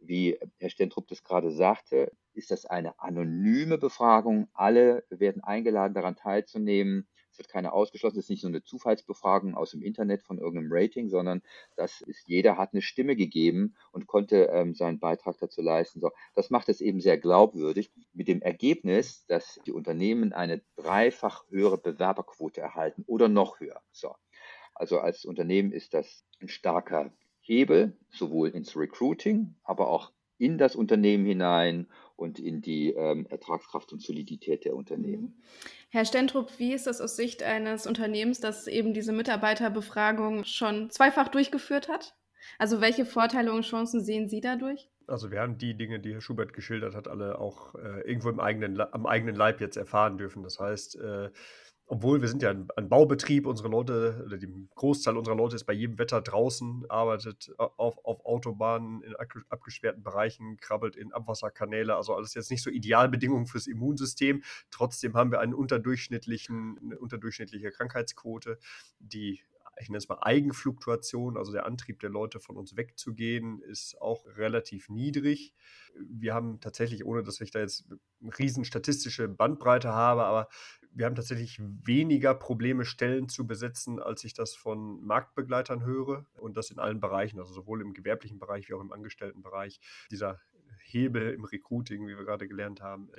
wie 0.00 0.36
Herr 0.58 0.70
Stentrup 0.70 1.06
das 1.06 1.22
gerade 1.22 1.52
sagte, 1.52 2.10
ist 2.34 2.50
das 2.50 2.66
eine 2.66 2.98
anonyme 2.98 3.78
Befragung. 3.78 4.48
Alle 4.52 5.04
werden 5.10 5.44
eingeladen, 5.44 5.94
daran 5.94 6.16
teilzunehmen. 6.16 7.06
Es 7.36 7.38
wird 7.38 7.50
keiner 7.50 7.74
ausgeschlossen. 7.74 8.18
Es 8.18 8.24
ist 8.24 8.30
nicht 8.30 8.40
so 8.40 8.48
eine 8.48 8.62
Zufallsbefragung 8.62 9.54
aus 9.54 9.72
dem 9.72 9.82
Internet 9.82 10.22
von 10.22 10.38
irgendeinem 10.38 10.70
Rating, 10.72 11.10
sondern 11.10 11.42
das 11.76 12.00
ist, 12.00 12.26
jeder 12.26 12.56
hat 12.56 12.72
eine 12.72 12.80
Stimme 12.80 13.14
gegeben 13.14 13.76
und 13.92 14.06
konnte 14.06 14.48
ähm, 14.50 14.74
seinen 14.74 14.98
Beitrag 14.98 15.36
dazu 15.38 15.60
leisten. 15.60 16.00
So, 16.00 16.12
das 16.34 16.48
macht 16.48 16.70
es 16.70 16.80
eben 16.80 16.98
sehr 17.02 17.18
glaubwürdig 17.18 17.92
mit 18.14 18.28
dem 18.28 18.40
Ergebnis, 18.40 19.26
dass 19.26 19.60
die 19.66 19.72
Unternehmen 19.72 20.32
eine 20.32 20.62
dreifach 20.76 21.44
höhere 21.50 21.76
Bewerberquote 21.76 22.62
erhalten 22.62 23.04
oder 23.06 23.28
noch 23.28 23.60
höher. 23.60 23.82
So. 23.92 24.14
Also 24.74 25.00
als 25.00 25.26
Unternehmen 25.26 25.72
ist 25.72 25.92
das 25.92 26.24
ein 26.40 26.48
starker 26.48 27.12
Hebel, 27.40 27.98
sowohl 28.08 28.48
ins 28.48 28.74
Recruiting, 28.78 29.56
aber 29.62 29.88
auch 29.88 30.10
in 30.38 30.56
das 30.56 30.74
Unternehmen 30.74 31.26
hinein 31.26 31.86
und 32.16 32.38
in 32.38 32.62
die 32.62 32.90
ähm, 32.90 33.26
Ertragskraft 33.26 33.92
und 33.92 34.02
Solidität 34.02 34.64
der 34.64 34.74
Unternehmen. 34.74 35.22
Mhm. 35.22 35.42
Herr 35.90 36.04
Stentrup, 36.04 36.58
wie 36.58 36.72
ist 36.72 36.86
das 36.86 37.00
aus 37.00 37.16
Sicht 37.16 37.42
eines 37.42 37.86
Unternehmens, 37.86 38.40
das 38.40 38.66
eben 38.66 38.94
diese 38.94 39.12
Mitarbeiterbefragung 39.12 40.44
schon 40.44 40.90
zweifach 40.90 41.28
durchgeführt 41.28 41.88
hat? 41.88 42.16
Also 42.58 42.80
welche 42.80 43.04
Vorteile 43.04 43.52
und 43.52 43.62
Chancen 43.62 44.02
sehen 44.04 44.28
Sie 44.28 44.40
dadurch? 44.40 44.88
Also 45.06 45.30
wir 45.30 45.40
haben 45.40 45.58
die 45.58 45.76
Dinge, 45.76 46.00
die 46.00 46.12
Herr 46.12 46.20
Schubert 46.20 46.52
geschildert 46.52 46.94
hat, 46.94 47.06
alle 47.06 47.38
auch 47.38 47.74
äh, 47.76 48.00
irgendwo 48.00 48.28
im 48.28 48.40
eigenen, 48.40 48.80
am 48.80 49.06
eigenen 49.06 49.36
Leib 49.36 49.60
jetzt 49.60 49.76
erfahren 49.76 50.18
dürfen. 50.18 50.42
Das 50.42 50.58
heißt, 50.58 50.96
äh, 50.96 51.30
obwohl 51.88 52.20
wir 52.20 52.28
sind 52.28 52.42
ja 52.42 52.50
ein, 52.50 52.68
ein, 52.76 52.88
Baubetrieb, 52.88 53.46
unsere 53.46 53.68
Leute, 53.68 54.22
oder 54.26 54.38
die 54.38 54.48
Großteil 54.74 55.16
unserer 55.16 55.36
Leute 55.36 55.54
ist 55.54 55.64
bei 55.64 55.72
jedem 55.72 55.98
Wetter 55.98 56.20
draußen, 56.20 56.84
arbeitet 56.88 57.52
auf, 57.58 58.04
auf 58.04 58.24
Autobahnen 58.24 59.02
in 59.02 59.14
abgesperrten 59.48 60.02
Bereichen, 60.02 60.56
krabbelt 60.58 60.96
in 60.96 61.12
Abwasserkanäle, 61.12 61.94
also 61.94 62.14
alles 62.14 62.34
jetzt 62.34 62.50
nicht 62.50 62.62
so 62.62 62.70
Idealbedingungen 62.70 63.46
fürs 63.46 63.68
Immunsystem. 63.68 64.42
Trotzdem 64.70 65.14
haben 65.14 65.30
wir 65.30 65.40
einen 65.40 65.54
unterdurchschnittlichen, 65.54 66.78
eine 66.82 66.98
unterdurchschnittliche 66.98 67.70
Krankheitsquote, 67.70 68.58
die 68.98 69.40
ich 69.78 69.88
nenne 69.88 69.98
es 69.98 70.08
mal 70.08 70.18
Eigenfluktuation, 70.20 71.36
also 71.36 71.52
der 71.52 71.66
Antrieb 71.66 72.00
der 72.00 72.10
Leute 72.10 72.40
von 72.40 72.56
uns 72.56 72.76
wegzugehen, 72.76 73.60
ist 73.60 74.00
auch 74.00 74.26
relativ 74.36 74.88
niedrig. 74.88 75.54
Wir 75.98 76.34
haben 76.34 76.60
tatsächlich, 76.60 77.04
ohne 77.04 77.22
dass 77.22 77.40
ich 77.40 77.50
da 77.50 77.60
jetzt 77.60 77.86
eine 78.22 78.38
riesen 78.38 78.64
statistische 78.64 79.28
Bandbreite 79.28 79.92
habe, 79.92 80.24
aber 80.24 80.48
wir 80.92 81.04
haben 81.04 81.14
tatsächlich 81.14 81.60
weniger 81.60 82.34
Probleme, 82.34 82.86
Stellen 82.86 83.28
zu 83.28 83.46
besetzen, 83.46 84.00
als 84.00 84.24
ich 84.24 84.32
das 84.32 84.54
von 84.54 85.04
Marktbegleitern 85.04 85.84
höre. 85.84 86.24
Und 86.40 86.56
das 86.56 86.70
in 86.70 86.78
allen 86.78 87.00
Bereichen, 87.00 87.38
also 87.38 87.52
sowohl 87.52 87.82
im 87.82 87.92
gewerblichen 87.92 88.38
Bereich 88.38 88.68
wie 88.68 88.74
auch 88.74 88.80
im 88.80 88.92
Angestelltenbereich. 88.92 89.78
Dieser 90.10 90.40
Hebel 90.84 91.32
im 91.34 91.44
Recruiting, 91.44 92.06
wie 92.06 92.16
wir 92.16 92.24
gerade 92.24 92.48
gelernt 92.48 92.80
haben, 92.80 93.10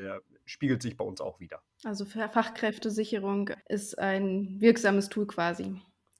spiegelt 0.45 0.81
sich 0.81 0.97
bei 0.97 1.05
uns 1.05 1.21
auch 1.21 1.39
wieder. 1.39 1.61
Also 1.83 2.05
Fachkräftesicherung 2.05 3.51
ist 3.67 3.99
ein 3.99 4.59
wirksames 4.59 5.09
Tool 5.09 5.27
quasi. 5.27 5.79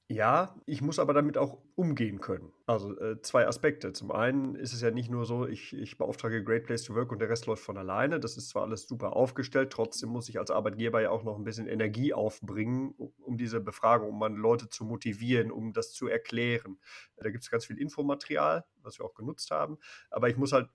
Ja, 0.09 0.55
ich 0.65 0.81
muss 0.81 0.99
aber 0.99 1.13
damit 1.13 1.37
auch 1.37 1.57
umgehen 1.75 2.21
können. 2.21 2.53
Also 2.65 2.97
äh, 2.97 3.21
zwei 3.21 3.45
Aspekte. 3.45 3.91
Zum 3.91 4.09
einen 4.09 4.55
ist 4.55 4.71
es 4.71 4.79
ja 4.81 4.89
nicht 4.89 5.09
nur 5.11 5.25
so, 5.25 5.45
ich, 5.45 5.73
ich 5.73 5.97
beauftrage 5.97 6.45
Great 6.45 6.63
Place 6.63 6.83
to 6.83 6.95
Work 6.95 7.11
und 7.11 7.19
der 7.19 7.27
Rest 7.27 7.45
läuft 7.45 7.61
von 7.61 7.77
alleine. 7.77 8.17
Das 8.21 8.37
ist 8.37 8.47
zwar 8.47 8.63
alles 8.63 8.87
super 8.87 9.17
aufgestellt, 9.17 9.69
trotzdem 9.69 10.07
muss 10.09 10.29
ich 10.29 10.39
als 10.39 10.49
Arbeitgeber 10.49 11.01
ja 11.01 11.09
auch 11.09 11.23
noch 11.23 11.37
ein 11.37 11.43
bisschen 11.43 11.67
Energie 11.67 12.13
aufbringen, 12.13 12.93
um, 13.19 13.37
diese 13.37 13.59
Befragung, 13.59 14.07
um 14.07 14.19
meine 14.19 14.37
Leute 14.37 14.69
zu 14.69 14.85
motivieren, 14.85 15.51
um 15.51 15.73
das 15.73 15.91
zu 15.91 16.07
erklären. 16.07 16.79
Da 17.17 17.29
gibt 17.29 17.43
es 17.43 17.51
ganz 17.51 17.65
viel 17.65 17.77
Infomaterial, 17.77 18.63
was 18.83 18.99
wir 18.99 19.05
auch 19.05 19.13
genutzt 19.13 19.51
haben. 19.51 19.77
Aber 20.09 20.29
ich 20.29 20.37
muss 20.37 20.53
halt 20.53 20.69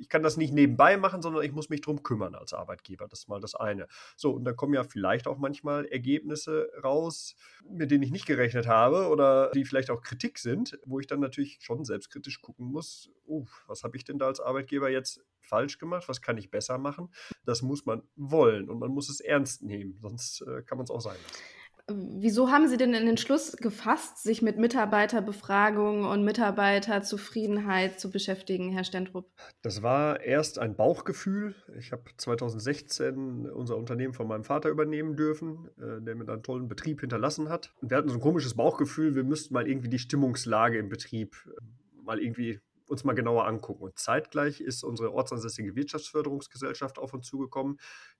ich 0.00 0.08
kann 0.08 0.22
das 0.22 0.36
nicht 0.36 0.52
nebenbei 0.52 0.96
machen, 0.96 1.22
sondern 1.22 1.44
ich 1.44 1.52
muss 1.52 1.68
mich 1.68 1.82
darum 1.82 2.02
kümmern 2.02 2.34
als 2.34 2.52
Arbeitgeber. 2.52 3.06
Das 3.08 3.20
ist 3.20 3.28
mal 3.28 3.40
das 3.40 3.54
eine. 3.54 3.86
So, 4.16 4.32
und 4.32 4.44
dann 4.44 4.56
kommen 4.56 4.74
ja 4.74 4.82
vielleicht 4.82 5.26
auch 5.26 5.38
manchmal 5.38 5.84
Ergebnisse 5.86 6.70
raus, 6.82 7.34
mit 7.68 7.90
denen 7.90 8.02
ich 8.02 8.10
nicht 8.10 8.26
gerechnet 8.26 8.66
habe 8.66 9.08
oder 9.08 9.50
die 9.50 9.64
vielleicht 9.64 9.90
auch 9.90 10.02
Kritik 10.02 10.38
sind, 10.38 10.78
wo 10.84 10.98
ich 11.00 11.06
dann 11.06 11.20
natürlich 11.20 11.58
schon 11.60 11.84
selbstkritisch 11.84 12.40
gucken 12.40 12.66
muss, 12.66 13.10
uh, 13.26 13.44
was 13.66 13.84
habe 13.84 13.96
ich 13.96 14.04
denn 14.04 14.18
da 14.18 14.26
als 14.26 14.40
Arbeitgeber 14.40 14.90
jetzt 14.90 15.20
falsch 15.40 15.78
gemacht, 15.78 16.08
was 16.08 16.22
kann 16.22 16.38
ich 16.38 16.50
besser 16.50 16.78
machen? 16.78 17.12
Das 17.44 17.62
muss 17.62 17.84
man 17.84 18.02
wollen 18.16 18.70
und 18.70 18.78
man 18.78 18.90
muss 18.90 19.08
es 19.08 19.20
ernst 19.20 19.62
nehmen, 19.62 19.98
sonst 20.00 20.42
äh, 20.42 20.62
kann 20.62 20.78
man 20.78 20.84
es 20.84 20.90
auch 20.90 21.00
sein 21.00 21.16
lassen. 21.22 21.59
Wieso 21.96 22.50
haben 22.50 22.68
Sie 22.68 22.76
denn 22.76 22.92
den 22.92 23.16
Schluss 23.16 23.56
gefasst, 23.56 24.22
sich 24.22 24.42
mit 24.42 24.58
Mitarbeiterbefragung 24.58 26.04
und 26.04 26.24
Mitarbeiterzufriedenheit 26.24 28.00
zu 28.00 28.10
beschäftigen, 28.10 28.70
Herr 28.72 28.84
Stentrup? 28.84 29.30
Das 29.62 29.82
war 29.82 30.20
erst 30.20 30.58
ein 30.58 30.76
Bauchgefühl. 30.76 31.54
Ich 31.78 31.92
habe 31.92 32.04
2016 32.16 33.50
unser 33.50 33.76
Unternehmen 33.76 34.14
von 34.14 34.26
meinem 34.28 34.44
Vater 34.44 34.68
übernehmen 34.68 35.16
dürfen, 35.16 35.68
äh, 35.78 36.00
der 36.02 36.14
mir 36.14 36.28
einen 36.28 36.42
tollen 36.42 36.68
Betrieb 36.68 37.00
hinterlassen 37.00 37.48
hat. 37.48 37.74
Und 37.80 37.90
wir 37.90 37.96
hatten 37.96 38.08
so 38.08 38.14
ein 38.14 38.20
komisches 38.20 38.54
Bauchgefühl, 38.54 39.14
wir 39.14 39.24
müssten 39.24 39.54
mal 39.54 39.68
irgendwie 39.68 39.88
die 39.88 39.98
Stimmungslage 39.98 40.78
im 40.78 40.88
Betrieb 40.88 41.36
äh, 41.46 42.04
mal 42.04 42.18
irgendwie 42.18 42.60
uns 42.90 43.04
mal 43.04 43.14
genauer 43.14 43.46
angucken. 43.46 43.84
Und 43.84 43.98
zeitgleich 43.98 44.60
ist 44.60 44.82
unsere 44.82 45.12
ortsansässige 45.12 45.76
Wirtschaftsförderungsgesellschaft 45.76 46.98
auf 46.98 47.14
uns 47.14 47.26
zugekommen. 47.26 47.78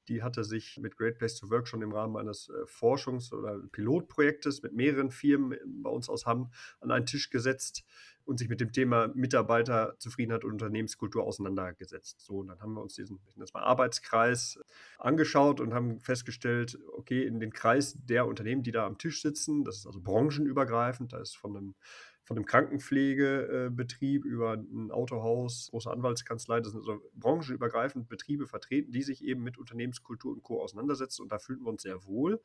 Die 0.09 0.23
hatte 0.23 0.45
sich 0.45 0.79
mit 0.79 0.97
Great 0.97 1.19
Place 1.19 1.37
to 1.37 1.50
Work 1.50 1.67
schon 1.67 1.83
im 1.83 1.93
Rahmen 1.93 2.17
eines 2.17 2.49
äh, 2.49 2.67
Forschungs- 2.67 3.33
oder 3.33 3.59
Pilotprojektes 3.73 4.62
mit 4.62 4.73
mehreren 4.73 5.11
Firmen 5.11 5.59
bei 5.83 5.91
uns 5.91 6.09
aus 6.09 6.25
Hamm 6.27 6.53
an 6.81 6.91
einen 6.91 7.07
Tisch 7.07 7.31
gesetzt 7.31 7.85
und 8.25 8.39
sich 8.39 8.49
mit 8.49 8.61
dem 8.61 8.71
Thema 8.73 9.09
Mitarbeiterzufriedenheit 9.09 10.45
und 10.45 10.53
Unternehmenskultur 10.53 11.25
auseinandergesetzt. 11.25 12.21
So, 12.21 12.39
und 12.39 12.47
dann 12.47 12.61
haben 12.61 12.75
wir 12.75 12.83
uns 12.83 12.95
diesen 12.95 13.19
das 13.37 13.53
mal 13.53 13.62
Arbeitskreis 13.62 14.61
angeschaut 14.99 15.61
und 15.61 15.75
haben 15.75 15.99
festgestellt, 15.99 16.79
okay, 16.93 17.25
in 17.25 17.41
den 17.41 17.53
Kreis 17.53 17.97
der 18.05 18.27
Unternehmen, 18.27 18.62
die 18.62 18.71
da 18.71 18.87
am 18.87 18.99
Tisch 18.99 19.21
sitzen, 19.23 19.65
das 19.65 19.79
ist 19.79 19.87
also 19.87 20.00
branchenübergreifend, 20.00 21.12
da 21.12 21.19
ist 21.19 21.37
von 21.37 21.57
einem 21.57 21.75
von 22.30 22.37
einem 22.37 22.46
Krankenpflegebetrieb 22.46 24.25
über 24.25 24.52
ein 24.52 24.92
Autohaus, 24.92 25.66
große 25.72 25.90
Anwaltskanzlei, 25.90 26.60
das 26.60 26.70
sind 26.70 26.78
also 26.78 27.02
branchenübergreifend 27.14 28.08
Betriebe 28.08 28.46
vertreten, 28.46 28.92
die 28.92 29.02
sich 29.02 29.25
eben 29.25 29.42
mit 29.42 29.58
Unternehmenskultur 29.58 30.34
und 30.34 30.44
Co. 30.44 30.62
auseinandersetzen 30.62 31.22
und 31.22 31.32
da 31.32 31.40
fühlten 31.40 31.64
wir 31.64 31.70
uns 31.70 31.82
sehr 31.82 32.06
wohl 32.06 32.40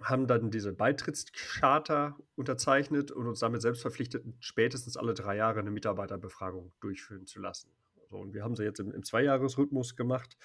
haben 0.00 0.26
dann 0.26 0.50
diese 0.50 0.72
Beitrittscharta 0.72 2.16
unterzeichnet 2.34 3.10
und 3.10 3.26
uns 3.26 3.40
damit 3.40 3.60
selbst 3.60 3.82
verpflichtet, 3.82 4.24
spätestens 4.38 4.96
alle 4.96 5.12
drei 5.12 5.36
Jahre 5.36 5.60
eine 5.60 5.70
Mitarbeiterbefragung 5.70 6.72
durchführen 6.80 7.26
zu 7.26 7.40
lassen. 7.40 7.68
So, 8.08 8.16
und 8.16 8.32
wir 8.32 8.42
haben 8.42 8.56
sie 8.56 8.64
jetzt 8.64 8.80
im, 8.80 8.90
im 8.90 9.02
Zweijahresrhythmus 9.02 9.96
gemacht 9.96 10.38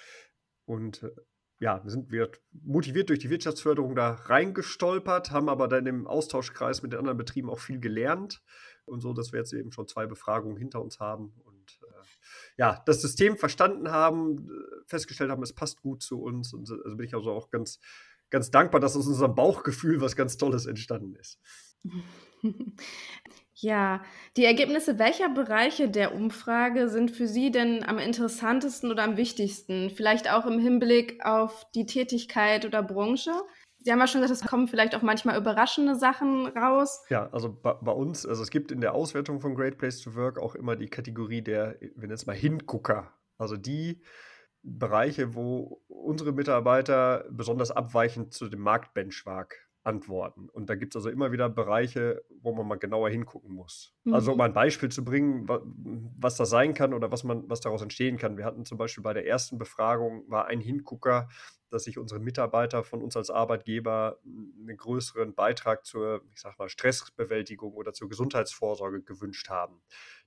und 0.65 1.03
äh, 1.03 1.11
ja, 1.59 1.81
sind 1.85 2.11
wir 2.11 2.31
motiviert 2.51 3.09
durch 3.09 3.19
die 3.19 3.29
Wirtschaftsförderung 3.29 3.95
da 3.95 4.11
reingestolpert, 4.11 5.31
haben 5.31 5.49
aber 5.49 5.67
dann 5.67 5.85
im 5.85 6.05
Austauschkreis 6.05 6.81
mit 6.81 6.91
den 6.91 6.99
anderen 6.99 7.17
Betrieben 7.17 7.49
auch 7.49 7.59
viel 7.59 7.79
gelernt 7.79 8.41
und 8.85 9.01
so, 9.01 9.13
dass 9.13 9.31
wir 9.31 9.39
jetzt 9.39 9.53
eben 9.53 9.71
schon 9.71 9.87
zwei 9.87 10.05
Befragungen 10.05 10.57
hinter 10.57 10.81
uns 10.81 10.99
haben 10.99 11.33
und 11.45 11.79
äh, 11.83 12.03
ja, 12.57 12.83
das 12.85 13.01
System 13.01 13.37
verstanden 13.37 13.89
haben, 13.89 14.49
festgestellt 14.87 15.31
haben, 15.31 15.43
es 15.43 15.53
passt 15.53 15.81
gut 15.81 16.03
zu 16.03 16.21
uns 16.21 16.53
und 16.53 16.69
also 16.69 16.97
bin 16.97 17.05
ich 17.05 17.15
also 17.15 17.31
auch 17.31 17.49
ganz, 17.49 17.79
ganz 18.29 18.51
dankbar, 18.51 18.81
dass 18.81 18.97
aus 18.97 19.07
unserem 19.07 19.35
Bauchgefühl 19.35 20.01
was 20.01 20.15
ganz 20.15 20.37
Tolles 20.37 20.65
entstanden 20.65 21.15
ist. 21.15 21.39
Ja, 23.57 24.03
die 24.35 24.43
Ergebnisse 24.43 24.99
welcher 24.99 25.29
Bereiche 25.29 25.89
der 25.89 26.13
Umfrage 26.13 26.89
sind 26.89 27.09
für 27.09 27.27
Sie 27.27 27.51
denn 27.51 27.83
am 27.83 27.99
interessantesten 27.99 28.91
oder 28.91 29.03
am 29.03 29.15
wichtigsten? 29.15 29.89
Vielleicht 29.89 30.29
auch 30.29 30.45
im 30.45 30.59
Hinblick 30.59 31.23
auf 31.23 31.65
die 31.73 31.85
Tätigkeit 31.85 32.65
oder 32.65 32.83
Branche? 32.83 33.31
Sie 33.79 33.91
haben 33.91 33.99
ja 33.99 34.07
schon 34.07 34.21
gesagt, 34.21 34.41
es 34.41 34.47
kommen 34.49 34.67
vielleicht 34.67 34.93
auch 34.95 35.03
manchmal 35.03 35.37
überraschende 35.37 35.95
Sachen 35.95 36.47
raus. 36.47 37.05
Ja, 37.09 37.29
also 37.31 37.53
bei, 37.53 37.73
bei, 37.73 37.91
uns, 37.91 38.25
also 38.25 38.43
es 38.43 38.49
gibt 38.49 38.71
in 38.71 38.81
der 38.81 38.93
Auswertung 38.93 39.39
von 39.39 39.55
Great 39.55 39.77
Place 39.77 40.01
to 40.01 40.15
Work 40.15 40.37
auch 40.37 40.55
immer 40.55 40.75
die 40.75 40.89
Kategorie 40.89 41.41
der, 41.41 41.77
nennen 41.95 42.11
es 42.11 42.25
mal 42.25 42.35
Hingucker. 42.35 43.13
Also 43.37 43.55
die 43.55 44.01
Bereiche, 44.63 45.35
wo 45.35 45.83
unsere 45.87 46.33
Mitarbeiter 46.33 47.25
besonders 47.29 47.71
abweichend 47.71 48.33
zu 48.33 48.49
dem 48.49 48.61
Marktbenchmark 48.61 49.64
antworten. 49.85 50.49
Und 50.49 50.69
da 50.69 50.75
gibt 50.75 50.93
es 50.93 50.97
also 50.97 51.09
immer 51.09 51.31
wieder 51.31 51.49
Bereiche, 51.49 52.23
wo 52.41 52.53
man 52.53 52.67
mal 52.67 52.77
genauer 52.77 53.09
hingucken 53.09 53.53
muss. 53.53 53.93
Also, 54.05 54.09
mhm. 54.09 54.13
Also 54.15 54.33
um 54.33 54.41
ein 54.41 54.53
Beispiel 54.53 54.89
zu 54.89 55.05
bringen, 55.05 55.47
was 56.17 56.35
das 56.37 56.49
sein 56.49 56.73
kann 56.73 56.93
oder 56.93 57.11
was 57.11 57.23
man, 57.23 57.49
was 57.49 57.61
daraus 57.61 57.81
entstehen 57.81 58.17
kann. 58.17 58.37
Wir 58.37 58.45
hatten 58.45 58.65
zum 58.65 58.77
Beispiel 58.77 59.03
bei 59.03 59.13
der 59.13 59.27
ersten 59.27 59.57
Befragung 59.57 60.23
war 60.27 60.47
ein 60.47 60.59
Hingucker, 60.59 61.29
dass 61.75 61.83
sich 61.83 61.97
unsere 61.97 62.21
Mitarbeiter 62.21 62.85
von 62.85 63.01
uns 63.03 63.17
als 63.17 63.29
Arbeitgeber 63.29 64.17
einen 64.23 64.77
größeren 64.77 65.35
Beitrag 65.35 65.85
zur, 65.85 66.21
ich 66.33 66.39
sag 66.39 66.57
mal, 66.57 66.69
Stressbewältigung 66.69 67.73
oder 67.73 67.91
zur 67.91 68.07
Gesundheitsvorsorge 68.07 69.01
gewünscht 69.01 69.49
haben. 69.49 69.81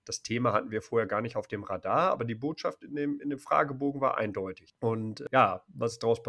Das 0.05 0.23
Thema 0.23 0.53
hatten 0.53 0.71
wir 0.71 0.83
vorher 0.83 1.07
gar 1.07 1.23
nicht 1.23 1.37
auf 1.37 1.49
dem 1.49 1.65
Radar, 1.65 2.11
aber 2.11 2.27
die 2.27 2.35
Botschaft 2.35 2.85
in 2.85 2.95
dem, 2.95 3.19
in 3.19 3.31
dem 3.31 3.39
Fragebogen 3.39 4.03
war 4.03 4.19
eindeutig. 4.19 4.75
Und 4.81 5.25
ja, 5.33 5.65
was 5.69 5.93
ist 5.93 6.03
daraus 6.03 6.21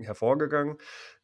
hervorgegangen? 0.00 0.78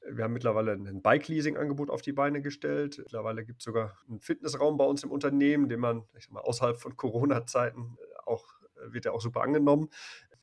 Wir 0.09 0.23
haben 0.23 0.33
mittlerweile 0.33 0.73
ein 0.73 1.03
Bike-Leasing-Angebot 1.03 1.91
auf 1.91 2.03
die 2.03 2.13
Beine 2.13 2.43
gestellt. 2.43 2.99
Mittlerweile 2.99 3.45
gibt 3.45 3.59
es 3.59 3.65
sogar 3.65 3.99
einen 4.09 4.21
Fitnessraum 4.21 4.77
bei 4.77 4.85
uns 4.85 5.03
im 5.03 5.11
Unternehmen, 5.11 5.69
den 5.69 5.81
man 5.81 6.05
mal, 6.31 6.43
außerhalb 6.43 6.77
von 6.77 6.97
Corona-Zeiten 6.97 7.99
auch 8.25 8.47
wird 8.85 9.05
ja 9.05 9.13
auch 9.13 9.21
super 9.21 9.43
angenommen 9.43 9.91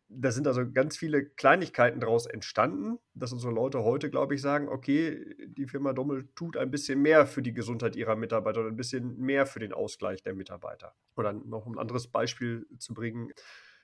da 0.10 0.32
sind 0.32 0.48
also 0.48 0.70
ganz 0.70 0.98
viele 0.98 1.24
Kleinigkeiten 1.24 2.00
daraus 2.00 2.26
entstanden, 2.26 2.98
dass 3.14 3.32
unsere 3.32 3.54
Leute 3.54 3.84
heute, 3.84 4.10
glaube 4.10 4.34
ich, 4.34 4.42
sagen, 4.42 4.68
okay, 4.68 5.36
die 5.48 5.68
Firma 5.68 5.94
Dommel 5.94 6.28
tut 6.36 6.58
ein 6.58 6.72
bisschen 6.72 7.02
mehr 7.02 7.28
für 7.28 7.44
die 7.44 7.54
Gesundheit 7.54 7.96
ihrer 7.96 8.16
Mitarbeiter 8.16 8.62
und 8.62 8.68
ein 8.68 8.76
bisschen 8.76 9.18
mehr 9.20 9.46
für 9.46 9.60
den 9.60 9.72
Ausgleich 9.72 10.24
der 10.24 10.34
Mitarbeiter. 10.34 10.96
Oder 11.16 11.34
noch 11.34 11.68
ein 11.68 11.78
anderes 11.78 12.08
Beispiel 12.08 12.66
zu 12.80 12.96
bringen. 12.96 13.32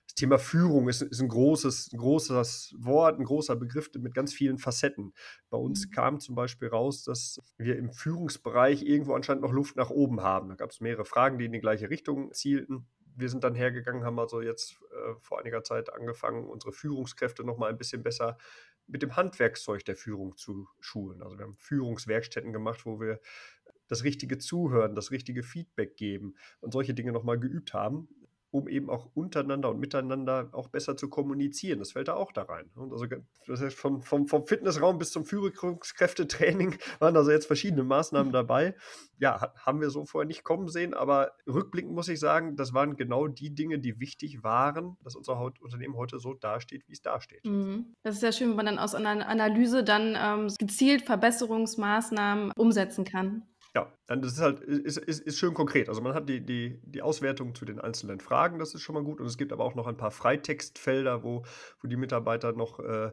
Das 0.08 0.15
Thema 0.15 0.38
Führung 0.39 0.89
ist, 0.89 1.01
ist 1.01 1.22
ein, 1.22 1.27
großes, 1.27 1.91
ein 1.94 1.98
großes 1.98 2.75
Wort, 2.77 3.20
ein 3.20 3.25
großer 3.25 3.55
Begriff 3.55 3.89
mit 3.98 4.13
ganz 4.13 4.34
vielen 4.34 4.58
Facetten. 4.58 5.13
Bei 5.50 5.58
uns 5.58 5.88
mhm. 5.88 5.91
kam 5.91 6.20
zum 6.20 6.36
Beispiel 6.36 6.70
raus, 6.70 7.03
dass 7.03 7.39
wir 7.58 7.77
im 7.77 7.91
Führungsbereich 7.91 8.84
irgendwo 8.84 9.13
anscheinend 9.13 9.44
noch 9.44 9.51
Luft 9.51 9.75
nach 9.75 9.89
oben 9.91 10.22
haben. 10.22 10.50
Da 10.50 10.55
gab 10.55 10.72
es 10.72 10.82
mehrere 10.82 11.05
Fragen, 11.05 11.38
die 11.38 11.46
in 11.46 11.53
die 11.53 11.60
gleiche 11.60 11.89
Richtung 11.89 12.32
zielten 12.34 12.88
wir 13.15 13.29
sind 13.29 13.43
dann 13.43 13.55
hergegangen, 13.55 14.03
haben 14.03 14.19
also 14.19 14.41
jetzt 14.41 14.77
äh, 14.91 15.15
vor 15.22 15.39
einiger 15.39 15.63
Zeit 15.63 15.91
angefangen, 15.93 16.45
unsere 16.48 16.74
Führungskräfte 16.74 17.43
noch 17.43 17.57
mal 17.57 17.69
ein 17.69 17.77
bisschen 17.77 18.03
besser 18.03 18.38
mit 18.88 19.01
dem 19.01 19.15
Handwerkszeug 19.15 19.84
der 19.86 19.95
Führung 19.95 20.38
zu 20.38 20.67
schulen. 20.79 21.24
Also 21.24 21.38
wir 21.38 21.45
haben 21.45 21.57
Führungswerkstätten 21.57 22.53
gemacht, 22.53 22.86
wo 22.86 23.00
wir 23.00 23.19
das 23.88 24.03
richtige 24.03 24.38
Zuhören, 24.38 24.95
das 24.95 25.12
richtige 25.12 25.43
Feedback 25.43 25.95
geben 25.98 26.36
und 26.60 26.72
solche 26.74 26.93
Dinge 26.93 27.12
nochmal 27.12 27.39
geübt 27.39 27.74
haben 27.74 28.07
um 28.56 28.70
eben 28.70 28.90
auch 28.90 29.10
untereinander 29.14 29.70
und 29.70 29.80
miteinander 29.80 30.50
auch 30.54 30.70
besser 30.70 30.96
zu 30.96 31.10
kommunizieren. 31.10 31.80
Das 31.80 31.92
fällt 31.92 32.08
da 32.08 32.14
auch 32.14 32.32
da 32.32 32.44
rein. 32.44 32.70
Und 32.76 32.94
also 32.94 33.06
das 33.48 33.62
heißt, 33.62 33.78
vom, 33.78 34.02
vom, 34.02 34.28
vom 34.28 34.48
Fitnessraum 34.48 34.98
bis 34.98 35.12
zum 35.12 35.26
Führungskräftetraining 35.26 36.78
waren 37.00 37.18
also 37.18 37.32
jetzt 37.32 37.48
verschiedene 37.48 37.84
Maßnahmen 37.84 38.32
dabei. 38.32 38.76
Ja, 39.20 39.54
haben 39.58 39.82
wir 39.82 39.90
so 39.90 40.06
vorher 40.06 40.26
nicht 40.26 40.44
kommen 40.44 40.70
sehen, 40.70 40.94
aber 40.94 41.34
rückblickend 41.46 41.94
muss 41.94 42.08
ich 42.08 42.20
sagen, 42.20 42.56
das 42.56 42.74
waren 42.74 42.96
genau 42.96 43.28
die 43.28 43.54
Dinge, 43.54 43.80
die 43.80 44.00
wichtig 44.00 44.42
waren, 44.42 44.96
dass 45.04 45.16
unser 45.16 45.40
Unternehmen 45.60 45.98
heute 45.98 46.20
so 46.20 46.34
dasteht, 46.34 46.88
wie 46.88 46.94
es 46.94 47.02
dasteht. 47.02 47.46
Mhm. 47.46 47.94
Das 48.04 48.16
ist 48.16 48.22
sehr 48.22 48.32
schön, 48.32 48.50
wenn 48.50 48.56
man 48.56 48.66
dann 48.68 48.80
aus 48.80 48.96
einer 48.96 49.28
Analyse 49.28 49.84
dann 49.84 50.16
ähm, 50.18 50.48
gezielt 50.58 51.04
Verbesserungsmaßnahmen 51.04 52.54
umsetzen 52.56 53.04
kann. 53.04 53.44
Ja, 53.75 53.91
dann 54.08 54.22
das 54.22 54.34
ist 54.34 54.41
halt 54.41 54.62
ist, 54.62 54.98
ist, 54.98 55.20
ist 55.20 55.38
schön 55.38 55.53
konkret. 55.53 55.89
Also 55.89 56.01
man 56.01 56.13
hat 56.13 56.29
die, 56.29 56.39
die, 56.39 56.79
die 56.86 57.01
Auswertung 57.01 57.53
zu 57.53 57.65
den 57.65 57.79
einzelnen 57.82 58.22
Fragen, 58.22 58.58
das 58.58 58.74
ist 58.74 58.82
schon 58.82 58.96
mal 58.96 59.03
gut. 59.03 59.20
Und 59.20 59.27
es 59.27 59.38
gibt 59.38 59.51
aber 59.51 59.65
auch 59.65 59.75
noch 59.75 59.86
ein 59.86 59.98
paar 59.98 60.12
Freitextfelder, 60.12 61.24
wo, 61.24 61.44
wo 61.82 61.88
die 61.89 61.98
Mitarbeiter 61.98 62.53
noch 62.53 62.79
äh, 62.79 63.12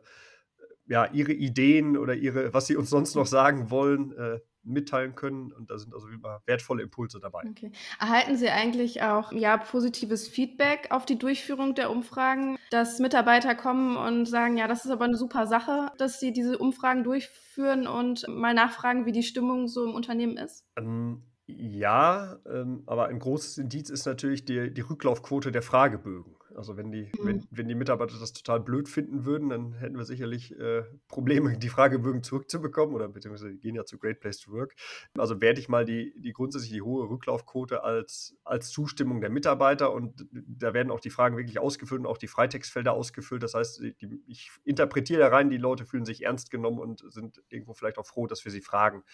ja, 0.87 1.07
ihre 1.07 1.33
Ideen 1.33 1.97
oder 1.97 2.15
ihre, 2.15 2.55
was 2.55 2.69
sie 2.69 2.77
uns 2.77 2.91
sonst 2.91 3.17
noch 3.17 3.27
sagen 3.27 3.71
wollen, 3.71 4.13
äh, 4.13 4.39
mitteilen 4.65 5.15
können. 5.15 5.53
Und 5.53 5.71
da 5.71 5.79
sind 5.79 5.95
also 5.95 6.09
immer 6.09 6.43
wertvolle 6.47 6.83
Impulse 6.83 7.21
dabei. 7.21 7.43
Okay. 7.49 7.73
Erhalten 7.99 8.37
Sie 8.37 8.49
eigentlich 8.49 9.03
auch 9.03 9.33
ja, 9.33 9.57
positives 9.57 10.29
Feedback 10.29 10.89
auf 10.91 11.05
die 11.05 11.19
Durchführung 11.19 11.75
der 11.75 11.91
Umfragen, 11.91 12.59
dass 12.71 12.99
Mitarbeiter 12.99 13.55
kommen 13.55 13.97
und 13.97 14.27
sagen, 14.27 14.57
ja, 14.57 14.69
das 14.69 14.85
ist 14.85 14.91
aber 14.91 15.05
eine 15.05 15.17
super 15.17 15.47
Sache, 15.47 15.91
dass 15.99 16.21
Sie 16.21 16.33
diese 16.33 16.59
Umfragen 16.59 17.05
durchführen 17.05 17.87
und 17.87 18.27
mal 18.29 18.55
nachfragen, 18.55 19.07
wie 19.07 19.13
die 19.13 19.23
Stimmung 19.23 19.69
so 19.69 19.85
im 19.85 19.95
Unternehmen 19.95 20.37
ist? 20.37 20.65
Ähm, 20.77 21.23
ja, 21.47 22.39
ähm, 22.47 22.83
aber 22.87 23.07
ein 23.07 23.19
großes 23.19 23.59
Indiz 23.59 23.91
ist 23.91 24.07
natürlich 24.07 24.45
die, 24.45 24.73
die 24.73 24.81
Rücklaufquote 24.81 25.53
der 25.53 25.63
Fragebögen. 25.63 26.37
Also 26.57 26.77
wenn 26.77 26.91
die, 26.91 27.11
mhm. 27.19 27.27
wenn, 27.27 27.47
wenn 27.51 27.69
die 27.69 27.75
Mitarbeiter 27.75 28.15
das 28.19 28.33
total 28.33 28.61
blöd 28.61 28.89
finden 28.89 29.25
würden, 29.25 29.49
dann 29.49 29.73
hätten 29.75 29.97
wir 29.97 30.05
sicherlich 30.05 30.59
äh, 30.59 30.85
Probleme, 31.09 31.57
die 31.59 31.69
Fragebögen 31.69 32.23
zurückzubekommen 32.23 32.95
oder 32.95 33.09
beziehungsweise 33.09 33.55
gehen 33.55 33.75
ja 33.75 33.85
zu 33.85 33.99
Great 33.99 34.21
Place 34.21 34.39
to 34.41 34.53
Work. 34.53 34.75
Also 35.17 35.41
werte 35.41 35.61
ich 35.61 35.69
mal 35.69 35.85
die, 35.85 36.15
die 36.17 36.33
grundsätzlich 36.33 36.73
die 36.73 36.83
hohe 36.83 37.09
Rücklaufquote 37.09 37.83
als, 37.83 38.37
als 38.45 38.71
Zustimmung 38.71 39.21
der 39.21 39.31
Mitarbeiter 39.31 39.93
und 39.93 40.27
da 40.31 40.75
werden 40.75 40.91
auch 40.91 41.01
die 41.01 41.11
Fragen 41.11 41.37
wirklich 41.37 41.59
ausgefüllt 41.59 42.01
und 42.01 42.07
auch 42.07 42.19
die 42.19 42.29
Freitextfelder 42.29 42.93
ausgefüllt. 42.93 43.43
Das 43.43 43.55
heißt, 43.55 43.81
die, 43.81 44.23
ich 44.27 44.51
interpretiere 44.65 45.21
da 45.21 45.29
rein, 45.29 45.51
die 45.51 45.59
Leute 45.59 45.87
fühlen 45.87 46.05
sich 46.05 46.25
ernst 46.25 46.51
genommen 46.51 46.79
und 46.79 47.05
sind 47.13 47.43
irgendwo 47.49 47.75
vielleicht 47.75 47.99
auch 47.99 48.07
froh, 48.07 48.27
dass 48.27 48.45
wir 48.45 48.53
sie 48.53 48.61
fragen. 48.61 49.05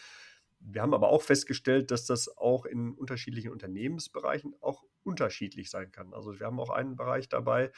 Wir 0.61 0.83
haben 0.83 0.95
aber 0.95 1.09
auch 1.09 1.23
festgestellt, 1.23 1.91
dass 1.91 2.05
das 2.05 2.37
auch 2.37 2.65
in 2.67 2.93
unterschiedlichen 2.93 3.51
Unternehmensbereichen 3.51 4.55
auch 4.61 4.83
unterschiedlich 5.05 5.71
sein 5.71 5.93
kann. 5.93 6.13
Also 6.13 6.39
wir 6.39 6.47
haben 6.47 6.61
auch 6.61 6.71
einen 6.71 6.97
Bereich 6.97 7.29
dabei, 7.29 7.71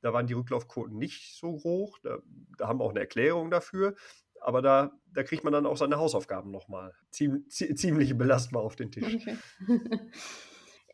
da 0.00 0.12
waren 0.12 0.26
die 0.26 0.34
Rücklaufquoten 0.34 0.96
nicht 0.96 1.36
so 1.36 1.62
hoch. 1.64 1.98
Da, 2.02 2.18
da 2.56 2.68
haben 2.68 2.80
wir 2.80 2.84
auch 2.84 2.90
eine 2.90 3.00
Erklärung 3.00 3.50
dafür. 3.50 3.94
Aber 4.40 4.62
da, 4.62 4.92
da 5.12 5.24
kriegt 5.24 5.42
man 5.42 5.52
dann 5.52 5.66
auch 5.66 5.76
seine 5.76 5.96
Hausaufgaben 5.96 6.50
nochmal 6.50 6.94
ziem, 7.10 7.44
ziemlich 7.48 8.16
belastbar 8.16 8.62
auf 8.62 8.76
den 8.76 8.92
Tisch. 8.92 9.14
Okay. 9.14 9.36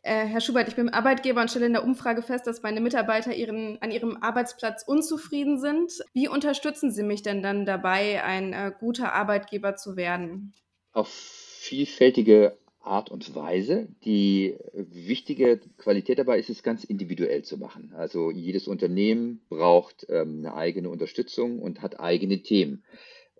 Äh, 0.07 0.27
Herr 0.27 0.39
Schubert, 0.39 0.67
ich 0.67 0.75
bin 0.75 0.89
Arbeitgeber 0.89 1.41
und 1.41 1.49
stelle 1.49 1.65
in 1.65 1.73
der 1.73 1.83
Umfrage 1.83 2.21
fest, 2.21 2.45
dass 2.45 2.61
meine 2.61 2.79
Mitarbeiter 2.79 3.33
ihren, 3.33 3.81
an 3.81 3.89
ihrem 3.89 4.17
Arbeitsplatz 4.21 4.83
unzufrieden 4.85 5.59
sind. 5.59 5.93
Wie 6.13 6.27
unterstützen 6.27 6.91
Sie 6.91 7.01
mich 7.01 7.23
denn 7.23 7.41
dann 7.41 7.65
dabei, 7.65 8.23
ein 8.23 8.53
äh, 8.53 8.71
guter 8.79 9.13
Arbeitgeber 9.13 9.75
zu 9.77 9.95
werden? 9.95 10.53
Auf 10.95 11.09
vielfältige 11.09 12.57
Art 12.81 13.09
und 13.09 13.35
Weise. 13.35 13.87
Die 14.05 14.57
wichtige 14.73 15.59
Qualität 15.77 16.19
dabei 16.19 16.39
ist 16.39 16.49
es, 16.49 16.63
ganz 16.63 16.83
individuell 16.83 17.43
zu 17.43 17.57
machen. 17.57 17.93
Also 17.95 18.31
jedes 18.31 18.67
Unternehmen 18.67 19.41
braucht 19.49 20.05
ähm, 20.09 20.39
eine 20.39 20.53
eigene 20.53 20.89
Unterstützung 20.89 21.59
und 21.59 21.81
hat 21.81 21.99
eigene 21.99 22.43
Themen. 22.43 22.83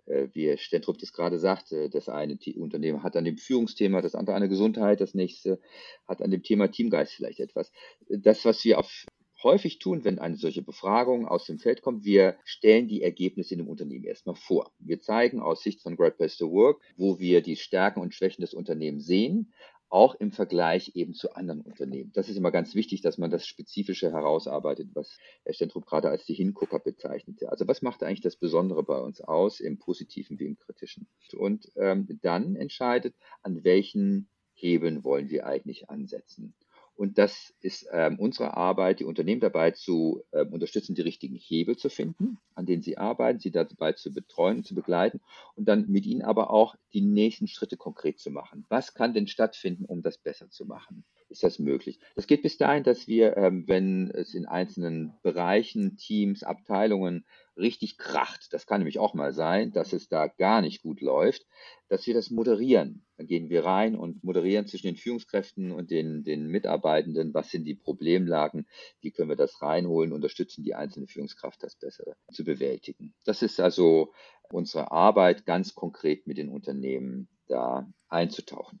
Äh, 0.06 0.28
wie 0.32 0.56
Stentrup 0.58 0.98
das 0.98 1.12
gerade 1.12 1.38
sagte, 1.38 1.88
das 1.88 2.08
eine 2.08 2.38
Unternehmen 2.58 3.02
hat 3.02 3.16
an 3.16 3.24
dem 3.24 3.38
Führungsthema, 3.38 4.02
das 4.02 4.14
andere 4.14 4.36
an 4.36 4.42
der 4.42 4.48
Gesundheit, 4.50 5.00
das 5.00 5.14
nächste 5.14 5.60
hat 6.06 6.20
an 6.22 6.30
dem 6.30 6.42
Thema 6.42 6.68
Teamgeist 6.68 7.14
vielleicht 7.14 7.40
etwas. 7.40 7.72
Das, 8.08 8.44
was 8.44 8.64
wir 8.64 8.78
auf 8.78 9.06
häufig 9.42 9.78
tun, 9.78 10.04
wenn 10.04 10.18
eine 10.18 10.36
solche 10.36 10.62
Befragung 10.62 11.26
aus 11.26 11.46
dem 11.46 11.58
Feld 11.58 11.82
kommt, 11.82 12.04
wir 12.04 12.36
stellen 12.44 12.88
die 12.88 13.02
Ergebnisse 13.02 13.54
in 13.54 13.58
dem 13.58 13.68
Unternehmen 13.68 14.04
erstmal 14.04 14.36
vor. 14.36 14.72
Wir 14.78 15.00
zeigen 15.00 15.40
aus 15.40 15.62
Sicht 15.62 15.82
von 15.82 15.96
Great 15.96 16.16
Place 16.16 16.36
to 16.36 16.50
Work, 16.50 16.80
wo 16.96 17.18
wir 17.18 17.42
die 17.42 17.56
Stärken 17.56 18.00
und 18.00 18.14
Schwächen 18.14 18.42
des 18.42 18.54
Unternehmens 18.54 19.06
sehen, 19.06 19.52
auch 19.88 20.14
im 20.16 20.32
Vergleich 20.32 20.92
eben 20.94 21.14
zu 21.14 21.34
anderen 21.34 21.60
Unternehmen. 21.60 22.10
Das 22.12 22.28
ist 22.28 22.36
immer 22.36 22.50
ganz 22.50 22.74
wichtig, 22.74 23.02
dass 23.02 23.18
man 23.18 23.30
das 23.30 23.46
Spezifische 23.46 24.10
herausarbeitet, 24.10 24.90
was 24.94 25.16
Herr 25.44 25.54
Stentrup 25.54 25.86
gerade 25.86 26.08
als 26.08 26.24
die 26.24 26.34
Hingucker 26.34 26.80
bezeichnete. 26.80 27.50
Also 27.50 27.68
was 27.68 27.82
macht 27.82 28.02
eigentlich 28.02 28.20
das 28.20 28.36
Besondere 28.36 28.82
bei 28.82 28.98
uns 28.98 29.20
aus, 29.20 29.60
im 29.60 29.78
Positiven 29.78 30.38
wie 30.40 30.46
im 30.46 30.58
Kritischen? 30.58 31.06
Und 31.36 31.70
ähm, 31.76 32.18
dann 32.22 32.56
entscheidet, 32.56 33.14
an 33.42 33.62
welchen 33.62 34.28
Hebeln 34.54 35.04
wollen 35.04 35.30
wir 35.30 35.46
eigentlich 35.46 35.88
ansetzen. 35.88 36.54
Und 36.96 37.18
das 37.18 37.54
ist 37.60 37.86
ähm, 37.92 38.18
unsere 38.18 38.56
Arbeit, 38.56 39.00
die 39.00 39.04
Unternehmen 39.04 39.40
dabei 39.40 39.70
zu 39.72 40.24
äh, 40.32 40.44
unterstützen, 40.46 40.94
die 40.94 41.02
richtigen 41.02 41.36
Hebel 41.36 41.76
zu 41.76 41.90
finden, 41.90 42.38
an 42.54 42.64
denen 42.64 42.82
sie 42.82 42.96
arbeiten, 42.96 43.38
sie 43.38 43.50
dabei 43.50 43.92
zu 43.92 44.12
betreuen, 44.12 44.64
zu 44.64 44.74
begleiten 44.74 45.20
und 45.54 45.66
dann 45.68 45.88
mit 45.88 46.06
ihnen 46.06 46.22
aber 46.22 46.50
auch 46.50 46.74
die 46.94 47.02
nächsten 47.02 47.48
Schritte 47.48 47.76
konkret 47.76 48.18
zu 48.18 48.30
machen. 48.30 48.64
Was 48.70 48.94
kann 48.94 49.12
denn 49.12 49.26
stattfinden, 49.26 49.84
um 49.84 50.02
das 50.02 50.16
besser 50.16 50.48
zu 50.50 50.64
machen? 50.64 51.04
Ist 51.28 51.42
das 51.42 51.58
möglich? 51.58 51.98
Das 52.14 52.28
geht 52.28 52.42
bis 52.42 52.56
dahin, 52.56 52.84
dass 52.84 53.08
wir, 53.08 53.36
ähm, 53.36 53.64
wenn 53.66 54.10
es 54.12 54.32
in 54.32 54.46
einzelnen 54.46 55.18
Bereichen, 55.22 55.96
Teams, 55.96 56.44
Abteilungen 56.44 57.26
richtig 57.56 57.98
kracht, 57.98 58.52
das 58.52 58.66
kann 58.66 58.80
nämlich 58.80 59.00
auch 59.00 59.14
mal 59.14 59.32
sein, 59.32 59.72
dass 59.72 59.92
es 59.92 60.08
da 60.08 60.28
gar 60.28 60.60
nicht 60.60 60.82
gut 60.82 61.00
läuft, 61.00 61.44
dass 61.88 62.06
wir 62.06 62.14
das 62.14 62.30
moderieren. 62.30 63.04
Dann 63.16 63.26
gehen 63.26 63.48
wir 63.48 63.64
rein 63.64 63.96
und 63.96 64.22
moderieren 64.22 64.66
zwischen 64.66 64.86
den 64.86 64.96
Führungskräften 64.96 65.72
und 65.72 65.90
den, 65.90 66.22
den 66.22 66.46
Mitarbeitenden, 66.46 67.34
was 67.34 67.50
sind 67.50 67.64
die 67.64 67.74
Problemlagen, 67.74 68.68
wie 69.00 69.10
können 69.10 69.30
wir 69.30 69.36
das 69.36 69.60
reinholen, 69.62 70.12
unterstützen 70.12 70.62
die 70.62 70.74
einzelne 70.74 71.08
Führungskraft, 71.08 71.60
das 71.62 71.74
besser 71.76 72.14
zu 72.30 72.44
bewältigen. 72.44 73.14
Das 73.24 73.42
ist 73.42 73.58
also 73.58 74.12
unsere 74.50 74.92
Arbeit, 74.92 75.44
ganz 75.44 75.74
konkret 75.74 76.28
mit 76.28 76.38
den 76.38 76.50
Unternehmen 76.50 77.28
da 77.48 77.90
einzutauchen. 78.08 78.80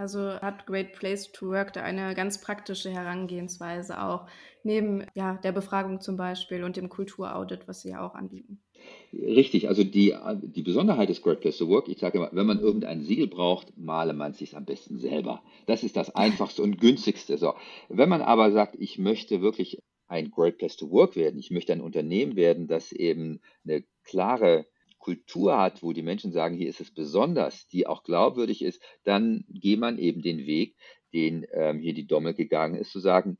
Also 0.00 0.40
hat 0.40 0.64
Great 0.64 0.94
Place 0.94 1.30
to 1.30 1.50
Work 1.50 1.74
da 1.74 1.82
eine 1.82 2.14
ganz 2.14 2.40
praktische 2.40 2.88
Herangehensweise 2.88 4.02
auch, 4.02 4.26
neben 4.64 5.04
ja, 5.14 5.38
der 5.44 5.52
Befragung 5.52 6.00
zum 6.00 6.16
Beispiel 6.16 6.64
und 6.64 6.78
dem 6.78 6.88
Kulturaudit, 6.88 7.68
was 7.68 7.82
Sie 7.82 7.90
ja 7.90 8.00
auch 8.00 8.14
anbieten. 8.14 8.62
Richtig, 9.12 9.68
also 9.68 9.84
die, 9.84 10.14
die 10.40 10.62
Besonderheit 10.62 11.10
des 11.10 11.20
Great 11.20 11.42
Place 11.42 11.58
to 11.58 11.68
Work, 11.68 11.88
ich 11.88 11.98
sage 11.98 12.16
immer, 12.16 12.30
wenn 12.32 12.46
man 12.46 12.60
irgendein 12.60 13.02
Siegel 13.02 13.26
braucht, 13.26 13.76
male 13.76 14.14
man 14.14 14.30
es 14.30 14.38
sich 14.38 14.56
am 14.56 14.64
besten 14.64 14.96
selber. 14.96 15.42
Das 15.66 15.82
ist 15.82 15.96
das 15.96 16.14
einfachste 16.16 16.62
und 16.62 16.80
günstigste. 16.80 17.36
So. 17.36 17.52
Wenn 17.90 18.08
man 18.08 18.22
aber 18.22 18.52
sagt, 18.52 18.76
ich 18.78 18.98
möchte 18.98 19.42
wirklich 19.42 19.80
ein 20.08 20.30
Great 20.30 20.56
Place 20.56 20.78
to 20.78 20.90
Work 20.90 21.14
werden, 21.14 21.38
ich 21.38 21.50
möchte 21.50 21.74
ein 21.74 21.82
Unternehmen 21.82 22.36
werden, 22.36 22.68
das 22.68 22.92
eben 22.92 23.42
eine 23.66 23.84
klare 24.04 24.64
Kultur 25.10 25.58
hat, 25.58 25.82
wo 25.82 25.92
die 25.92 26.04
Menschen 26.04 26.30
sagen, 26.30 26.56
hier 26.56 26.68
ist 26.68 26.80
es 26.80 26.94
besonders, 26.94 27.66
die 27.66 27.88
auch 27.88 28.04
glaubwürdig 28.04 28.62
ist, 28.62 28.80
dann 29.02 29.44
geht 29.48 29.80
man 29.80 29.98
eben 29.98 30.22
den 30.22 30.46
Weg, 30.46 30.76
den 31.12 31.44
ähm, 31.52 31.80
hier 31.80 31.94
die 31.94 32.06
Dommel 32.06 32.32
gegangen 32.32 32.76
ist, 32.76 32.92
zu 32.92 33.00
sagen, 33.00 33.36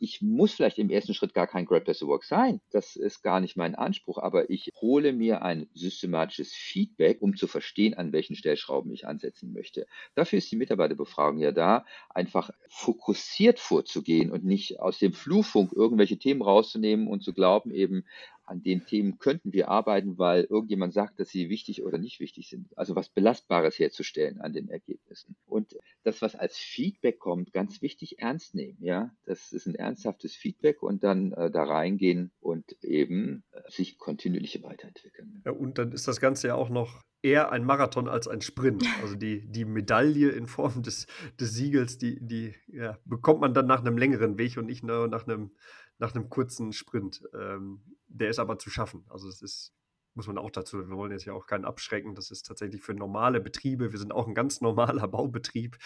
ich 0.00 0.20
muss 0.20 0.52
vielleicht 0.52 0.78
im 0.78 0.90
ersten 0.90 1.14
Schritt 1.14 1.34
gar 1.34 1.46
kein 1.46 1.66
Great 1.66 1.84
Place 1.84 2.02
Work 2.02 2.24
sein. 2.24 2.60
Das 2.72 2.96
ist 2.96 3.22
gar 3.22 3.38
nicht 3.38 3.56
mein 3.56 3.76
Anspruch, 3.76 4.18
aber 4.18 4.50
ich 4.50 4.70
hole 4.80 5.12
mir 5.12 5.42
ein 5.42 5.68
systematisches 5.72 6.52
Feedback, 6.52 7.22
um 7.22 7.36
zu 7.36 7.46
verstehen, 7.46 7.94
an 7.94 8.12
welchen 8.12 8.34
Stellschrauben 8.34 8.92
ich 8.92 9.06
ansetzen 9.06 9.52
möchte. 9.52 9.86
Dafür 10.16 10.38
ist 10.38 10.50
die 10.50 10.56
Mitarbeiterbefragung 10.56 11.38
ja 11.38 11.52
da, 11.52 11.86
einfach 12.10 12.50
fokussiert 12.68 13.60
vorzugehen 13.60 14.32
und 14.32 14.44
nicht 14.44 14.80
aus 14.80 14.98
dem 14.98 15.12
Flurfunk 15.12 15.72
irgendwelche 15.72 16.18
Themen 16.18 16.42
rauszunehmen 16.42 17.06
und 17.06 17.22
zu 17.22 17.32
glauben, 17.32 17.70
eben 17.70 18.04
an 18.46 18.62
den 18.62 18.84
Themen 18.86 19.18
könnten 19.18 19.52
wir 19.52 19.68
arbeiten, 19.68 20.18
weil 20.18 20.44
irgendjemand 20.44 20.92
sagt, 20.92 21.18
dass 21.20 21.28
sie 21.28 21.48
wichtig 21.48 21.82
oder 21.82 21.98
nicht 21.98 22.20
wichtig 22.20 22.48
sind. 22.48 22.76
Also 22.76 22.94
was 22.94 23.08
Belastbares 23.08 23.78
herzustellen 23.78 24.40
an 24.40 24.52
den 24.52 24.68
Ergebnissen. 24.68 25.36
Und 25.46 25.76
das, 26.02 26.22
was 26.22 26.36
als 26.36 26.56
Feedback 26.56 27.18
kommt, 27.18 27.52
ganz 27.52 27.82
wichtig 27.82 28.18
ernst 28.18 28.54
nehmen. 28.54 28.78
Ja, 28.80 29.10
das 29.24 29.52
ist 29.52 29.66
ein 29.66 29.74
ernsthaftes 29.74 30.34
Feedback 30.34 30.82
und 30.82 31.02
dann 31.04 31.32
äh, 31.32 31.50
da 31.50 31.64
reingehen 31.64 32.30
und 32.40 32.82
eben 32.82 33.44
äh, 33.52 33.60
sich 33.70 33.98
kontinuierlich 33.98 34.62
weiterentwickeln. 34.62 35.42
Ja, 35.44 35.52
und 35.52 35.78
dann 35.78 35.92
ist 35.92 36.06
das 36.06 36.20
Ganze 36.20 36.48
ja 36.48 36.54
auch 36.54 36.68
noch 36.68 37.02
eher 37.24 37.50
ein 37.50 37.64
Marathon 37.64 38.06
als 38.06 38.28
ein 38.28 38.42
Sprint. 38.42 38.84
Also 39.04 39.16
die, 39.16 39.46
die 39.46 39.64
Medaille 39.64 40.30
in 40.30 40.46
Form 40.46 40.82
des, 40.82 41.06
des 41.38 41.52
Siegels, 41.52 41.98
die, 41.98 42.18
die 42.20 42.54
ja, 42.68 42.98
bekommt 43.04 43.40
man 43.40 43.52
dann 43.52 43.66
nach 43.66 43.80
einem 43.80 43.98
längeren 43.98 44.38
Weg 44.38 44.56
und 44.56 44.66
nicht 44.66 44.82
nur 44.82 45.08
nach 45.08 45.26
einem, 45.26 45.50
nach 45.98 46.14
einem 46.14 46.28
kurzen 46.28 46.72
Sprint. 46.72 47.22
Ähm, 47.34 47.82
der 48.06 48.30
ist 48.30 48.38
aber 48.38 48.58
zu 48.58 48.70
schaffen. 48.70 49.04
Also 49.08 49.28
es 49.28 49.42
ist 49.42 49.74
muss 50.14 50.26
man 50.26 50.38
auch 50.38 50.50
dazu, 50.50 50.78
wir 50.78 50.96
wollen 50.96 51.12
jetzt 51.12 51.24
ja 51.24 51.32
auch 51.32 51.46
keinen 51.46 51.64
abschrecken, 51.64 52.14
das 52.14 52.30
ist 52.30 52.46
tatsächlich 52.46 52.80
für 52.80 52.94
normale 52.94 53.40
Betriebe, 53.40 53.92
wir 53.92 53.98
sind 53.98 54.12
auch 54.12 54.26
ein 54.26 54.34
ganz 54.34 54.60
normaler 54.60 55.08
Baubetrieb. 55.08 55.76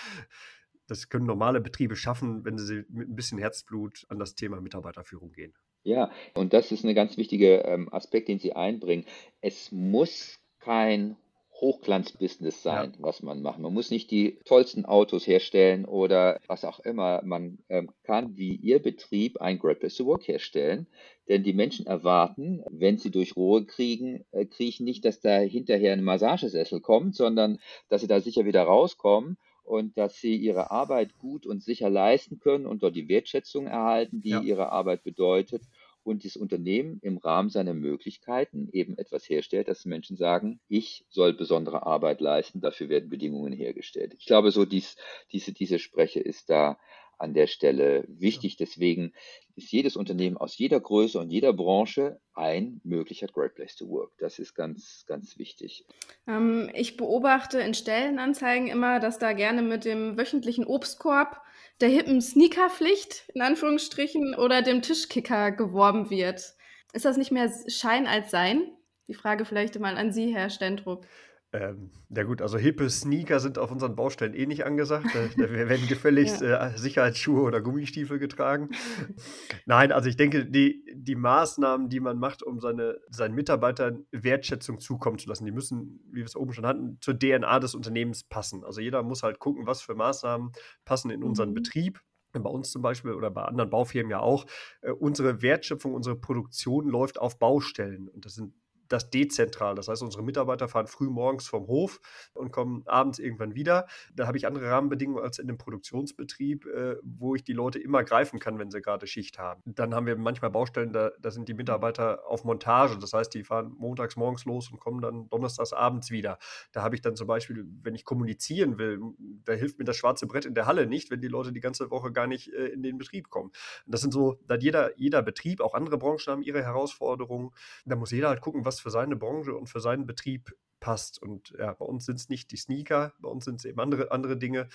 Das 0.86 1.10
können 1.10 1.26
normale 1.26 1.60
Betriebe 1.60 1.96
schaffen, 1.96 2.44
wenn 2.44 2.56
sie 2.56 2.84
mit 2.88 3.08
ein 3.08 3.16
bisschen 3.16 3.38
Herzblut 3.38 4.06
an 4.08 4.18
das 4.18 4.34
Thema 4.34 4.60
Mitarbeiterführung 4.60 5.32
gehen. 5.32 5.54
Ja, 5.82 6.10
und 6.34 6.52
das 6.54 6.72
ist 6.72 6.84
ein 6.84 6.94
ganz 6.94 7.16
wichtiger 7.16 7.64
ähm, 7.66 7.92
Aspekt, 7.92 8.28
den 8.28 8.38
Sie 8.38 8.54
einbringen. 8.54 9.04
Es 9.40 9.70
muss 9.70 10.40
kein 10.60 11.16
Hochglanzbusiness 11.60 12.62
sein, 12.62 12.92
ja. 12.92 13.02
was 13.02 13.22
man 13.22 13.42
macht. 13.42 13.58
Man 13.58 13.74
muss 13.74 13.90
nicht 13.90 14.10
die 14.10 14.38
tollsten 14.44 14.84
Autos 14.84 15.26
herstellen 15.26 15.84
oder 15.84 16.40
was 16.46 16.64
auch 16.64 16.78
immer. 16.80 17.20
Man 17.24 17.58
ähm, 17.68 17.90
kann 18.04 18.36
wie 18.36 18.54
Ihr 18.54 18.80
Betrieb 18.80 19.40
ein 19.40 19.58
Great 19.58 19.80
Place 19.80 19.96
to 19.96 20.06
Work 20.06 20.28
herstellen, 20.28 20.86
denn 21.28 21.42
die 21.42 21.52
Menschen 21.52 21.86
erwarten, 21.86 22.62
wenn 22.70 22.98
sie 22.98 23.10
durch 23.10 23.36
Rohre 23.36 23.66
kriegen, 23.66 24.24
äh, 24.30 24.46
kriechen 24.46 24.84
nicht, 24.84 25.04
dass 25.04 25.20
da 25.20 25.38
hinterher 25.38 25.92
ein 25.92 26.04
Massagesessel 26.04 26.80
kommt, 26.80 27.16
sondern 27.16 27.58
dass 27.88 28.02
sie 28.02 28.08
da 28.08 28.20
sicher 28.20 28.44
wieder 28.44 28.62
rauskommen 28.62 29.36
und 29.64 29.98
dass 29.98 30.16
sie 30.16 30.36
ihre 30.36 30.70
Arbeit 30.70 31.18
gut 31.18 31.44
und 31.44 31.62
sicher 31.62 31.90
leisten 31.90 32.38
können 32.38 32.66
und 32.66 32.82
dort 32.82 32.96
die 32.96 33.08
Wertschätzung 33.08 33.66
erhalten, 33.66 34.22
die 34.22 34.30
ja. 34.30 34.40
ihre 34.40 34.72
Arbeit 34.72 35.02
bedeutet 35.02 35.62
und 36.08 36.24
das 36.24 36.36
Unternehmen 36.36 36.98
im 37.02 37.18
Rahmen 37.18 37.50
seiner 37.50 37.74
Möglichkeiten 37.74 38.68
eben 38.72 38.96
etwas 38.98 39.28
herstellt, 39.28 39.68
dass 39.68 39.84
Menschen 39.84 40.16
sagen, 40.16 40.60
ich 40.68 41.04
soll 41.08 41.34
besondere 41.34 41.86
Arbeit 41.86 42.20
leisten, 42.20 42.60
dafür 42.60 42.88
werden 42.88 43.10
Bedingungen 43.10 43.52
hergestellt. 43.52 44.14
Ich 44.18 44.26
glaube, 44.26 44.50
so 44.50 44.64
dies, 44.64 44.96
diese, 45.32 45.52
diese 45.52 45.78
Spreche 45.78 46.20
ist 46.20 46.50
da 46.50 46.78
an 47.18 47.34
der 47.34 47.46
Stelle 47.46 48.04
wichtig. 48.08 48.56
Deswegen 48.56 49.12
ist 49.56 49.72
jedes 49.72 49.96
Unternehmen 49.96 50.36
aus 50.36 50.56
jeder 50.56 50.80
Größe 50.80 51.18
und 51.18 51.30
jeder 51.30 51.52
Branche 51.52 52.20
ein 52.34 52.80
möglicher 52.84 53.26
Great 53.26 53.54
Place 53.54 53.76
to 53.76 53.88
Work. 53.88 54.12
Das 54.18 54.38
ist 54.38 54.54
ganz, 54.54 55.04
ganz 55.06 55.36
wichtig. 55.38 55.84
Ähm, 56.26 56.70
ich 56.74 56.96
beobachte 56.96 57.60
in 57.60 57.74
Stellenanzeigen 57.74 58.68
immer, 58.68 59.00
dass 59.00 59.18
da 59.18 59.32
gerne 59.32 59.62
mit 59.62 59.84
dem 59.84 60.16
wöchentlichen 60.16 60.64
Obstkorb, 60.64 61.42
der 61.80 61.88
hippen 61.88 62.20
Sneakerpflicht 62.20 63.24
in 63.34 63.42
Anführungsstrichen 63.42 64.34
oder 64.34 64.62
dem 64.62 64.82
Tischkicker 64.82 65.52
geworben 65.52 66.10
wird. 66.10 66.54
Ist 66.92 67.04
das 67.04 67.16
nicht 67.16 67.30
mehr 67.30 67.52
Schein 67.68 68.06
als 68.06 68.30
Sein? 68.30 68.70
Die 69.06 69.14
Frage 69.14 69.44
vielleicht 69.44 69.78
mal 69.78 69.96
an 69.96 70.12
Sie, 70.12 70.34
Herr 70.34 70.50
Stendrup. 70.50 71.06
Ähm, 71.50 71.90
ja 72.10 72.24
gut, 72.24 72.42
also 72.42 72.58
hippe 72.58 72.90
Sneaker 72.90 73.40
sind 73.40 73.58
auf 73.58 73.70
unseren 73.70 73.96
Baustellen 73.96 74.34
eh 74.34 74.44
nicht 74.44 74.66
angesagt. 74.66 75.06
Da, 75.14 75.48
werden 75.48 75.86
gefälligst 75.88 76.42
ja. 76.42 76.68
äh, 76.68 76.78
Sicherheitsschuhe 76.78 77.40
oder 77.40 77.62
Gummistiefel 77.62 78.18
getragen. 78.18 78.68
Nein, 79.66 79.90
also 79.90 80.10
ich 80.10 80.16
denke, 80.16 80.44
die, 80.44 80.84
die 80.94 81.14
Maßnahmen, 81.14 81.88
die 81.88 82.00
man 82.00 82.18
macht, 82.18 82.42
um 82.42 82.60
seine, 82.60 82.98
seinen 83.08 83.34
Mitarbeitern 83.34 84.04
Wertschätzung 84.10 84.78
zukommen 84.78 85.18
zu 85.18 85.28
lassen, 85.28 85.46
die 85.46 85.52
müssen, 85.52 86.00
wie 86.10 86.18
wir 86.18 86.26
es 86.26 86.36
oben 86.36 86.52
schon 86.52 86.66
hatten, 86.66 86.98
zur 87.00 87.18
DNA 87.18 87.60
des 87.60 87.74
Unternehmens 87.74 88.24
passen. 88.24 88.62
Also 88.62 88.82
jeder 88.82 89.02
muss 89.02 89.22
halt 89.22 89.38
gucken, 89.38 89.66
was 89.66 89.80
für 89.80 89.94
Maßnahmen 89.94 90.52
passen 90.84 91.10
in 91.10 91.22
unseren 91.22 91.50
mhm. 91.50 91.54
Betrieb 91.54 92.00
bei 92.32 92.50
uns 92.50 92.70
zum 92.70 92.82
Beispiel 92.82 93.12
oder 93.14 93.30
bei 93.30 93.42
anderen 93.42 93.70
Baufirmen 93.70 94.10
ja 94.10 94.20
auch, 94.20 94.46
äh, 94.82 94.90
unsere 94.90 95.42
Wertschöpfung, 95.42 95.94
unsere 95.94 96.14
Produktion 96.14 96.88
läuft 96.88 97.18
auf 97.18 97.38
Baustellen. 97.38 98.06
Und 98.08 98.26
das 98.26 98.34
sind 98.34 98.54
das 98.88 99.10
dezentral. 99.10 99.74
Das 99.74 99.88
heißt, 99.88 100.02
unsere 100.02 100.22
Mitarbeiter 100.22 100.68
fahren 100.68 100.86
früh 100.86 101.08
morgens 101.08 101.48
vom 101.48 101.66
Hof 101.66 102.00
und 102.34 102.52
kommen 102.52 102.82
abends 102.86 103.18
irgendwann 103.18 103.54
wieder. 103.54 103.86
Da 104.14 104.26
habe 104.26 104.36
ich 104.36 104.46
andere 104.46 104.70
Rahmenbedingungen 104.70 105.22
als 105.22 105.38
in 105.38 105.48
einem 105.48 105.58
Produktionsbetrieb, 105.58 106.66
äh, 106.66 106.96
wo 107.02 107.34
ich 107.34 107.44
die 107.44 107.52
Leute 107.52 107.78
immer 107.78 108.04
greifen 108.04 108.38
kann, 108.38 108.58
wenn 108.58 108.70
sie 108.70 108.80
gerade 108.80 109.06
Schicht 109.06 109.38
haben. 109.38 109.62
Dann 109.64 109.94
haben 109.94 110.06
wir 110.06 110.16
manchmal 110.16 110.50
Baustellen, 110.50 110.92
da, 110.92 111.10
da 111.20 111.30
sind 111.30 111.48
die 111.48 111.54
Mitarbeiter 111.54 112.26
auf 112.26 112.44
Montage. 112.44 112.98
Das 112.98 113.12
heißt, 113.12 113.32
die 113.34 113.44
fahren 113.44 113.74
montags 113.78 114.16
morgens 114.16 114.44
los 114.44 114.70
und 114.70 114.80
kommen 114.80 115.00
dann 115.00 115.28
donnerstags 115.28 115.72
abends 115.72 116.10
wieder. 116.10 116.38
Da 116.72 116.82
habe 116.82 116.94
ich 116.94 117.02
dann 117.02 117.16
zum 117.16 117.26
Beispiel, 117.26 117.66
wenn 117.82 117.94
ich 117.94 118.04
kommunizieren 118.04 118.78
will, 118.78 119.00
da 119.44 119.52
hilft 119.52 119.78
mir 119.78 119.84
das 119.84 119.96
schwarze 119.96 120.26
Brett 120.26 120.44
in 120.44 120.54
der 120.54 120.66
Halle 120.66 120.86
nicht, 120.86 121.10
wenn 121.10 121.20
die 121.20 121.28
Leute 121.28 121.52
die 121.52 121.60
ganze 121.60 121.90
Woche 121.90 122.12
gar 122.12 122.26
nicht 122.26 122.52
äh, 122.52 122.66
in 122.66 122.82
den 122.82 122.98
Betrieb 122.98 123.30
kommen. 123.30 123.52
Das 123.86 124.00
sind 124.00 124.12
so, 124.12 124.38
da 124.46 124.56
jeder, 124.56 124.98
jeder 124.98 125.22
Betrieb, 125.22 125.60
auch 125.60 125.74
andere 125.74 125.98
Branchen 125.98 126.26
haben 126.26 126.42
ihre 126.42 126.62
Herausforderungen. 126.62 127.50
Da 127.84 127.96
muss 127.96 128.10
jeder 128.10 128.28
halt 128.28 128.40
gucken, 128.40 128.64
was 128.64 128.77
für 128.80 128.90
seine 128.90 129.16
Branche 129.16 129.54
und 129.54 129.68
für 129.68 129.80
seinen 129.80 130.06
Betrieb 130.06 130.52
passt. 130.80 131.20
Und 131.20 131.54
ja, 131.58 131.72
bei 131.72 131.84
uns 131.84 132.06
sind 132.06 132.16
es 132.16 132.28
nicht 132.28 132.50
die 132.52 132.56
Sneaker, 132.56 133.12
bei 133.18 133.28
uns 133.28 133.44
sind 133.44 133.56
es 133.56 133.64
eben 133.64 133.80
andere, 133.80 134.10
andere 134.10 134.36
Dinge. 134.36 134.68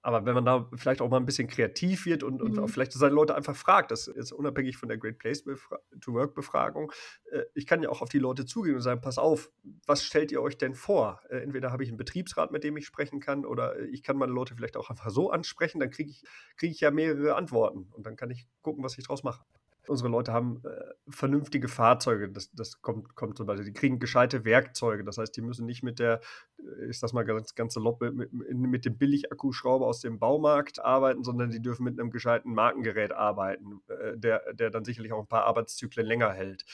Aber 0.00 0.24
wenn 0.24 0.34
man 0.34 0.44
da 0.44 0.68
vielleicht 0.76 1.00
auch 1.00 1.10
mal 1.10 1.16
ein 1.16 1.26
bisschen 1.26 1.48
kreativ 1.48 2.06
wird 2.06 2.22
und, 2.22 2.40
und 2.40 2.56
mhm. 2.56 2.68
vielleicht 2.68 2.92
seine 2.92 3.14
Leute 3.14 3.34
einfach 3.34 3.56
fragt, 3.56 3.90
das 3.90 4.06
ist 4.06 4.32
unabhängig 4.32 4.76
von 4.76 4.88
der 4.88 4.96
Great 4.96 5.18
Place 5.18 5.42
to 6.00 6.12
Work 6.12 6.34
Befragung, 6.34 6.92
äh, 7.32 7.42
ich 7.54 7.66
kann 7.66 7.82
ja 7.82 7.88
auch 7.88 8.00
auf 8.00 8.08
die 8.08 8.20
Leute 8.20 8.46
zugehen 8.46 8.76
und 8.76 8.80
sagen, 8.80 9.00
pass 9.00 9.18
auf, 9.18 9.50
was 9.86 10.04
stellt 10.04 10.30
ihr 10.30 10.40
euch 10.40 10.56
denn 10.56 10.74
vor? 10.74 11.20
Äh, 11.28 11.38
entweder 11.38 11.72
habe 11.72 11.82
ich 11.82 11.88
einen 11.88 11.98
Betriebsrat, 11.98 12.52
mit 12.52 12.62
dem 12.62 12.76
ich 12.76 12.86
sprechen 12.86 13.18
kann, 13.18 13.44
oder 13.44 13.78
ich 13.80 14.02
kann 14.02 14.16
meine 14.16 14.32
Leute 14.32 14.54
vielleicht 14.54 14.76
auch 14.76 14.88
einfach 14.88 15.10
so 15.10 15.30
ansprechen, 15.30 15.80
dann 15.80 15.90
kriege 15.90 16.10
ich, 16.10 16.22
krieg 16.56 16.70
ich 16.70 16.80
ja 16.80 16.92
mehrere 16.92 17.34
Antworten 17.34 17.88
und 17.92 18.06
dann 18.06 18.14
kann 18.14 18.30
ich 18.30 18.46
gucken, 18.62 18.84
was 18.84 18.96
ich 18.98 19.04
draus 19.04 19.24
mache 19.24 19.44
unsere 19.90 20.08
Leute 20.08 20.32
haben 20.32 20.62
äh, 20.64 20.94
vernünftige 21.08 21.68
Fahrzeuge. 21.68 22.30
Das, 22.30 22.50
das 22.52 22.80
kommt, 22.82 23.14
kommt 23.14 23.36
zum 23.36 23.46
Beispiel. 23.46 23.66
Die 23.66 23.72
kriegen 23.72 23.98
gescheite 23.98 24.44
Werkzeuge. 24.44 25.04
Das 25.04 25.18
heißt, 25.18 25.36
die 25.36 25.42
müssen 25.42 25.66
nicht 25.66 25.82
mit 25.82 25.98
der, 25.98 26.20
äh, 26.58 26.86
ich 26.88 26.98
sag 26.98 27.12
mal 27.12 27.24
ganz, 27.24 27.54
ganze 27.54 27.80
Lob, 27.80 28.00
mit, 28.00 28.32
mit 28.32 28.84
dem 28.84 28.98
Billig-Akkuschrauber 28.98 29.86
aus 29.86 30.00
dem 30.00 30.18
Baumarkt 30.18 30.84
arbeiten, 30.84 31.24
sondern 31.24 31.50
die 31.50 31.62
dürfen 31.62 31.84
mit 31.84 31.98
einem 31.98 32.10
gescheiten 32.10 32.52
Markengerät 32.54 33.12
arbeiten, 33.12 33.80
äh, 33.88 34.16
der, 34.16 34.52
der 34.54 34.70
dann 34.70 34.84
sicherlich 34.84 35.12
auch 35.12 35.20
ein 35.20 35.28
paar 35.28 35.44
Arbeitszyklen 35.44 36.06
länger 36.06 36.32
hält 36.32 36.64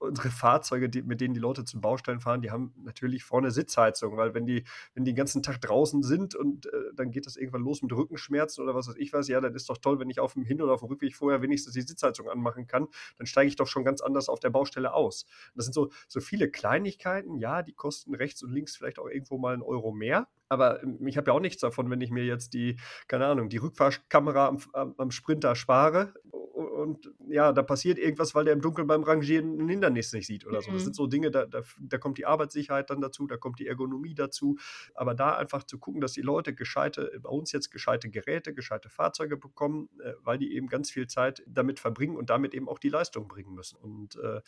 unsere 0.00 0.30
Fahrzeuge, 0.30 0.88
die, 0.88 1.02
mit 1.02 1.20
denen 1.20 1.34
die 1.34 1.40
Leute 1.40 1.64
zum 1.64 1.80
Baustellen 1.80 2.20
fahren, 2.20 2.42
die 2.42 2.50
haben 2.50 2.72
natürlich 2.82 3.22
vorne 3.22 3.50
Sitzheizung, 3.50 4.16
weil 4.16 4.34
wenn 4.34 4.46
die, 4.46 4.64
wenn 4.94 5.04
die 5.04 5.10
den 5.10 5.16
ganzen 5.16 5.42
Tag 5.42 5.60
draußen 5.60 6.02
sind 6.02 6.34
und 6.34 6.66
äh, 6.66 6.70
dann 6.94 7.10
geht 7.10 7.26
das 7.26 7.36
irgendwann 7.36 7.62
los 7.62 7.82
mit 7.82 7.92
Rückenschmerzen 7.92 8.62
oder 8.62 8.74
was 8.74 8.88
weiß 8.88 8.96
ich 8.96 9.12
was, 9.12 9.28
ja, 9.28 9.40
dann 9.40 9.54
ist 9.54 9.68
doch 9.68 9.78
toll, 9.78 9.98
wenn 9.98 10.08
ich 10.08 10.20
auf 10.20 10.34
dem 10.34 10.44
Hin- 10.44 10.62
oder 10.62 10.72
auf 10.72 10.80
dem 10.80 10.88
Rückweg 10.88 11.14
vorher 11.14 11.42
wenigstens 11.42 11.74
die 11.74 11.82
Sitzheizung 11.82 12.28
anmachen 12.28 12.66
kann, 12.66 12.88
dann 13.18 13.26
steige 13.26 13.48
ich 13.48 13.56
doch 13.56 13.66
schon 13.66 13.84
ganz 13.84 14.00
anders 14.00 14.28
auf 14.28 14.40
der 14.40 14.50
Baustelle 14.50 14.94
aus. 14.94 15.24
Und 15.24 15.56
das 15.56 15.66
sind 15.66 15.74
so, 15.74 15.90
so 16.08 16.20
viele 16.20 16.50
Kleinigkeiten, 16.50 17.38
ja, 17.38 17.62
die 17.62 17.72
kosten 17.72 18.14
rechts 18.14 18.42
und 18.42 18.52
links 18.52 18.76
vielleicht 18.76 18.98
auch 18.98 19.08
irgendwo 19.08 19.38
mal 19.38 19.54
einen 19.54 19.62
Euro 19.62 19.92
mehr. 19.92 20.28
Aber 20.48 20.82
ähm, 20.82 21.06
ich 21.06 21.16
habe 21.16 21.30
ja 21.30 21.36
auch 21.36 21.40
nichts 21.40 21.60
davon, 21.60 21.90
wenn 21.90 22.00
ich 22.00 22.10
mir 22.10 22.24
jetzt 22.24 22.54
die, 22.54 22.78
keine 23.08 23.26
Ahnung, 23.26 23.48
die 23.48 23.58
Rückfahrkamera 23.58 24.46
am, 24.48 24.58
am, 24.72 24.94
am 24.96 25.10
Sprinter 25.10 25.54
spare 25.56 26.14
und 26.64 27.12
ja, 27.28 27.52
da 27.52 27.62
passiert 27.62 27.98
irgendwas, 27.98 28.34
weil 28.34 28.44
der 28.44 28.54
im 28.54 28.60
Dunkeln 28.60 28.86
beim 28.86 29.02
Rangieren 29.02 29.58
ein 29.60 29.68
Hindernis 29.68 30.12
nicht 30.12 30.26
sieht 30.26 30.46
oder 30.46 30.62
so. 30.62 30.70
Das 30.70 30.80
mhm. 30.80 30.84
sind 30.84 30.96
so 30.96 31.06
Dinge, 31.06 31.30
da, 31.30 31.46
da, 31.46 31.62
da, 31.80 31.98
kommt 31.98 32.18
die 32.18 32.26
Arbeitssicherheit 32.26 32.90
dann 32.90 33.00
dazu, 33.00 33.26
da 33.26 33.36
kommt 33.36 33.58
die 33.58 33.66
Ergonomie 33.66 34.14
dazu. 34.14 34.56
Aber 34.94 35.14
da 35.14 35.36
einfach 35.36 35.64
zu 35.64 35.78
gucken, 35.78 36.00
dass 36.00 36.12
die 36.12 36.22
Leute 36.22 36.54
gescheite, 36.54 37.18
bei 37.22 37.30
uns 37.30 37.52
jetzt 37.52 37.70
gescheite 37.70 38.10
Geräte, 38.10 38.54
gescheite 38.54 38.88
Fahrzeuge 38.88 39.36
bekommen, 39.36 39.88
äh, 40.02 40.12
weil 40.22 40.38
die 40.38 40.54
eben 40.54 40.68
ganz 40.68 40.90
viel 40.90 41.06
Zeit 41.06 41.42
damit 41.46 41.80
verbringen 41.80 42.16
und 42.16 42.30
damit 42.30 42.54
eben 42.54 42.68
auch 42.68 42.78
die 42.78 42.88
Leistung 42.88 43.28
bringen 43.28 43.54
müssen. 43.54 43.76
Und 43.76 44.16
äh, 44.16 44.40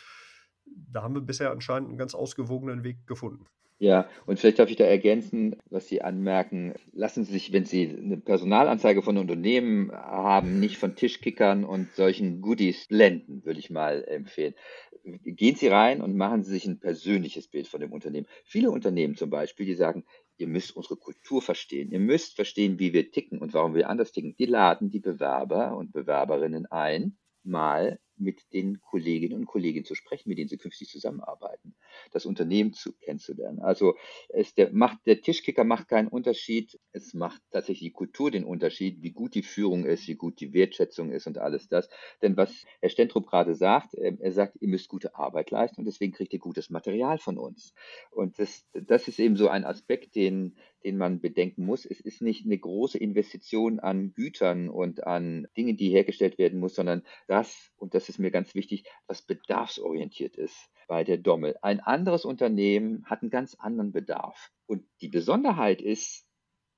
da 0.65 1.03
haben 1.03 1.15
wir 1.15 1.23
bisher 1.23 1.51
anscheinend 1.51 1.89
einen 1.89 1.99
ganz 1.99 2.15
ausgewogenen 2.15 2.85
Weg 2.85 3.07
gefunden. 3.07 3.47
Ja, 3.83 4.09
und 4.27 4.39
vielleicht 4.39 4.61
darf 4.61 4.71
ich 4.71 4.77
da 4.77 4.85
ergänzen, 4.85 5.57
was 5.69 5.89
Sie 5.89 6.03
anmerken. 6.03 6.73
Lassen 6.93 7.25
Sie 7.25 7.33
sich, 7.33 7.53
wenn 7.53 7.65
Sie 7.65 7.89
eine 7.89 8.17
Personalanzeige 8.17 9.03
von 9.03 9.19
Unternehmen 9.19 9.91
haben, 9.91 10.61
nicht 10.61 10.79
von 10.79 10.95
Tischkickern 10.95 11.65
und 11.65 11.91
solchen 11.97 12.43
Goodies 12.43 12.87
blenden, 12.87 13.45
würde 13.45 13.59
ich 13.59 13.71
mal 13.71 14.05
empfehlen. 14.05 14.55
Gehen 15.03 15.57
Sie 15.57 15.67
rein 15.67 16.01
und 16.01 16.17
machen 16.17 16.45
Sie 16.45 16.53
sich 16.53 16.65
ein 16.65 16.79
persönliches 16.79 17.49
Bild 17.49 17.67
von 17.67 17.81
dem 17.81 17.93
Unternehmen. 17.93 18.29
Viele 18.45 18.71
Unternehmen 18.71 19.17
zum 19.17 19.31
Beispiel, 19.31 19.67
die 19.67 19.75
sagen, 19.75 20.05
ihr 20.37 20.47
müsst 20.47 20.77
unsere 20.77 20.95
Kultur 20.95 21.43
verstehen. 21.43 21.91
Ihr 21.91 21.99
müsst 21.99 22.37
verstehen, 22.37 22.79
wie 22.79 22.93
wir 22.93 23.11
ticken 23.11 23.41
und 23.41 23.53
warum 23.53 23.75
wir 23.75 23.91
anders 23.91 24.13
ticken. 24.13 24.37
Die 24.39 24.47
laden 24.47 24.91
die 24.91 25.01
Bewerber 25.01 25.77
und 25.77 25.91
Bewerberinnen 25.91 26.67
ein, 26.67 27.19
mal 27.43 27.99
mit 28.17 28.53
den 28.53 28.81
Kolleginnen 28.81 29.35
und 29.35 29.47
Kollegen 29.47 29.85
zu 29.85 29.97
sprechen, 29.97 30.29
mit 30.29 30.39
denen 30.39 30.49
sie 30.49 30.59
künftig 30.59 30.89
zusammenarbeiten, 30.89 31.75
das 32.11 32.27
Unternehmen 32.27 32.73
zu, 32.73 32.93
kennenzulernen. 32.93 33.61
Also 33.61 33.95
es, 34.29 34.55
der, 34.55 34.73
macht, 34.73 34.99
der 35.07 35.21
Tischkicker 35.21 35.65
macht 35.65 35.89
keinen 35.89 36.09
Unterschied, 36.09 36.79
es 36.93 37.15
macht 37.15 37.41
tatsächlich 37.51 37.91
die 37.91 37.93
Kultur 37.93 38.31
den 38.31 38.45
Unterschied, 38.45 39.03
wie 39.03 39.13
gut 39.13 39.35
die 39.35 39.43
Führung 39.43 39.85
ist, 39.85 40.09
wie 40.09 40.15
gut 40.15 40.41
die 40.41 40.53
Wertschätzung 40.53 41.11
ist 41.11 41.27
und 41.27 41.39
alles 41.39 41.69
das. 41.69 41.89
Denn 42.23 42.37
was 42.37 42.65
Herr 42.81 42.91
Stentrup 42.91 43.27
gerade 43.27 43.55
sagt, 43.55 43.95
ähm, 43.99 44.19
er 44.21 44.33
sagt, 44.33 44.57
ihr 44.61 44.69
müsst 44.69 44.89
gute 44.89 45.15
Arbeit 45.15 45.51
leisten 45.51 45.81
und 45.81 45.87
deswegen 45.87 46.13
kriegt 46.13 46.33
ihr 46.33 46.39
gutes 46.39 46.71
Material 46.71 47.19
von 47.19 47.39
uns. 47.39 47.75
Und 48.11 48.39
das, 48.39 48.67
das 48.73 49.09
ist 49.09 49.19
eben 49.19 49.37
so 49.37 49.49
ein 49.49 49.65
Aspekt, 49.65 50.15
den, 50.15 50.57
den 50.85 50.97
man 50.97 51.21
bedenken 51.21 51.65
muss. 51.65 51.85
Es 51.85 52.01
ist 52.01 52.23
nicht 52.23 52.45
eine 52.45 52.59
große 52.59 52.99
Investition 52.99 53.81
an 53.81 54.13
Gütern 54.15 54.69
und 54.69 55.07
an 55.07 55.47
Dingen, 55.57 55.77
die 55.77 55.91
hergestellt 55.91 56.39
werden 56.39 56.59
muss, 56.59 56.75
sondern 56.75 57.03
das, 57.27 57.73
und 57.77 57.95
das 57.95 58.09
ist 58.09 58.19
mir 58.19 58.31
ganz 58.31 58.55
wichtig, 58.55 58.85
was 59.07 59.23
bedarfsorientiert 59.23 60.37
ist 60.37 60.71
bei 60.89 61.05
der 61.05 61.19
Dommel. 61.19 61.57
Ein 61.63 61.81
anderes 61.81 62.25
Unternehmen 62.25 63.05
hat 63.07 63.23
einen 63.23 63.31
ganz 63.31 63.55
anderen 63.55 63.93
Bedarf. 63.93 64.53
Und 64.67 64.85
die 65.01 65.09
Besonderheit 65.09 65.81
ist, 65.81 66.27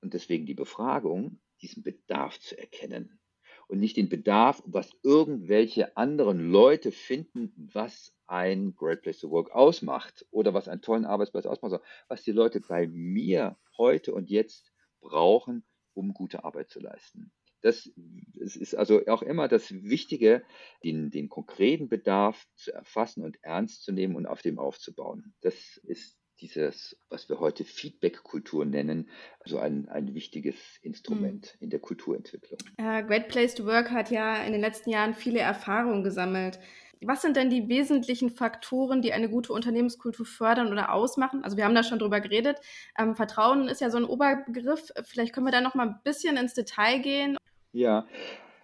und 0.01 0.13
deswegen 0.13 0.45
die 0.45 0.53
Befragung, 0.53 1.39
diesen 1.61 1.83
Bedarf 1.83 2.39
zu 2.39 2.57
erkennen 2.57 3.19
und 3.67 3.79
nicht 3.79 3.97
den 3.97 4.09
Bedarf, 4.09 4.61
was 4.65 4.91
irgendwelche 5.03 5.97
anderen 5.97 6.51
Leute 6.51 6.91
finden, 6.91 7.53
was 7.73 8.13
ein 8.27 8.75
Great 8.75 9.01
Place 9.01 9.19
to 9.19 9.31
Work 9.31 9.51
ausmacht 9.51 10.25
oder 10.31 10.53
was 10.53 10.67
einen 10.67 10.81
tollen 10.81 11.05
Arbeitsplatz 11.05 11.45
ausmacht, 11.45 11.81
was 12.07 12.23
die 12.23 12.31
Leute 12.31 12.61
bei 12.61 12.87
mir 12.87 13.57
heute 13.77 14.13
und 14.13 14.29
jetzt 14.29 14.71
brauchen, 15.01 15.63
um 15.93 16.13
gute 16.13 16.43
Arbeit 16.43 16.69
zu 16.69 16.79
leisten. 16.79 17.31
Das 17.65 17.89
ist 18.37 18.75
also 18.75 19.01
auch 19.07 19.23
immer 19.23 19.47
das 19.47 19.71
Wichtige, 19.71 20.43
den, 20.83 21.09
den 21.09 21.29
konkreten 21.29 21.89
Bedarf 21.89 22.45
zu 22.53 22.71
erfassen 22.71 23.23
und 23.23 23.43
ernst 23.43 23.83
zu 23.83 23.91
nehmen 23.91 24.15
und 24.15 24.27
auf 24.27 24.43
dem 24.43 24.59
aufzubauen. 24.59 25.33
Das 25.41 25.77
ist 25.77 26.15
dieses, 26.41 26.95
was 27.09 27.27
wir 27.27 27.39
heute 27.39 27.63
Feedback-Kultur 27.63 28.65
nennen, 28.65 29.09
also 29.39 29.57
ein, 29.57 29.89
ein 29.89 30.13
wichtiges 30.13 30.55
Instrument 30.83 31.55
mhm. 31.55 31.63
in 31.63 31.69
der 31.71 31.79
Kulturentwicklung. 31.79 32.59
Uh, 32.79 33.01
Great 33.07 33.29
Place 33.29 33.55
to 33.55 33.65
Work 33.65 33.89
hat 33.89 34.11
ja 34.11 34.43
in 34.43 34.51
den 34.51 34.61
letzten 34.61 34.91
Jahren 34.91 35.15
viele 35.15 35.39
Erfahrungen 35.39 36.03
gesammelt. 36.03 36.59
Was 37.01 37.23
sind 37.23 37.35
denn 37.35 37.49
die 37.49 37.67
wesentlichen 37.67 38.29
Faktoren, 38.29 39.01
die 39.01 39.11
eine 39.11 39.27
gute 39.29 39.53
Unternehmenskultur 39.53 40.27
fördern 40.27 40.71
oder 40.71 40.93
ausmachen? 40.93 41.43
Also 41.43 41.57
wir 41.57 41.65
haben 41.65 41.73
da 41.73 41.81
schon 41.81 41.99
drüber 41.99 42.21
geredet. 42.21 42.59
Ähm, 42.95 43.15
Vertrauen 43.15 43.67
ist 43.67 43.81
ja 43.81 43.89
so 43.89 43.97
ein 43.97 44.05
Oberbegriff. 44.05 44.91
Vielleicht 45.03 45.33
können 45.33 45.47
wir 45.47 45.51
da 45.51 45.61
noch 45.61 45.73
mal 45.73 45.87
ein 45.87 45.99
bisschen 46.03 46.37
ins 46.37 46.53
Detail 46.53 46.99
gehen. 46.99 47.37
Ja, 47.75 48.07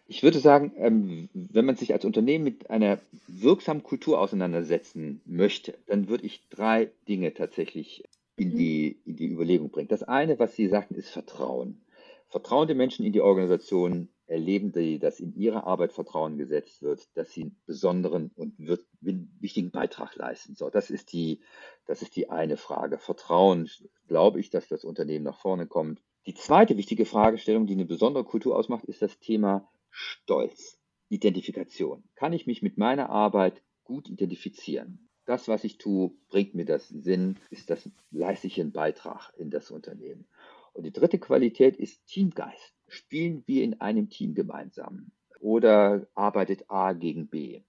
ich 0.08 0.24
würde 0.24 0.40
sagen, 0.40 0.72
ähm, 0.78 1.30
wenn 1.34 1.66
man 1.66 1.76
sich 1.76 1.92
als 1.92 2.06
Unternehmen 2.06 2.46
mit 2.46 2.70
einer 2.70 2.98
wirksamen 3.28 3.84
Kultur 3.84 4.22
auseinandersetzen 4.22 5.22
möchte, 5.26 5.78
dann 5.88 6.08
würde 6.08 6.26
ich 6.26 6.48
drei 6.50 6.92
Dinge 7.10 7.34
tatsächlich 7.34 8.06
in 8.38 8.54
mhm. 8.54 8.58
die, 8.58 9.02
in 9.04 9.18
die 9.18 9.28
Überlegung 9.28 9.70
bringen. 9.70 9.90
Das 9.90 10.04
eine, 10.04 10.40
was 10.40 10.56
Sie 10.56 10.70
sagten, 10.70 10.96
ist 10.96 11.10
Vertrauen. 11.10 11.82
Vertrauen 12.30 12.68
der 12.68 12.78
Menschen 12.78 13.06
in 13.06 13.12
die 13.12 13.20
Organisation, 13.20 14.08
erleben 14.28 14.72
die, 14.72 14.98
dass 14.98 15.20
in 15.20 15.36
ihre 15.36 15.66
Arbeit 15.66 15.92
Vertrauen 15.92 16.38
gesetzt 16.38 16.82
wird, 16.82 17.06
dass 17.16 17.32
sie 17.34 17.42
einen 17.42 17.62
besonderen 17.66 18.32
und 18.36 18.54
wichtigen 19.02 19.72
Beitrag 19.72 20.16
leisten. 20.16 20.56
So, 20.56 20.70
das 20.70 20.90
ist 20.90 21.12
die, 21.12 21.42
das 21.86 22.02
ist 22.02 22.16
die 22.16 22.30
eine 22.30 22.56
Frage. 22.56 22.98
Vertrauen, 22.98 23.70
glaube 24.08 24.40
ich, 24.40 24.50
dass 24.50 24.70
das 24.70 24.86
Unternehmen 24.86 25.26
nach 25.26 25.38
vorne 25.38 25.68
kommt. 25.68 26.02
Die 26.28 26.36
zweite 26.36 26.78
wichtige 26.78 27.06
Fragestellung, 27.06 27.66
die 27.66 27.74
eine 27.74 27.86
besondere 27.86 28.24
Kultur 28.24 28.56
ausmacht, 28.56 28.86
ist 28.86 29.02
das 29.02 29.20
Thema 29.20 29.68
Stolz, 29.90 30.80
Identifikation. 31.10 32.04
Kann 32.14 32.32
ich 32.32 32.46
mich 32.46 32.62
mit 32.62 32.78
meiner 32.78 33.10
Arbeit 33.10 33.64
gut 33.84 34.08
identifizieren? 34.08 35.10
Das, 35.26 35.48
was 35.48 35.64
ich 35.64 35.80
tue, 35.80 36.12
bringt 36.30 36.54
mir 36.54 36.66
das 36.66 36.90
Sinn, 36.90 37.40
ist 37.50 37.72
das 37.72 37.90
leiste 38.12 38.48
ich 38.48 38.62
Beitrag 38.72 39.34
in 39.38 39.50
das 39.50 39.72
Unternehmen. 39.72 40.28
Und 40.74 40.84
die 40.84 40.94
dritte 40.94 41.18
Qualität 41.18 41.76
ist 41.76 42.06
Teamgeist. 42.06 42.74
Spielen 42.88 43.44
wir 43.48 43.64
in 43.64 43.82
einem 43.82 44.10
Team 44.10 44.36
gemeinsam 44.36 45.12
oder 45.40 46.08
arbeitet 46.14 46.70
A 46.70 46.94
gegen 46.94 47.28
B? 47.28 47.64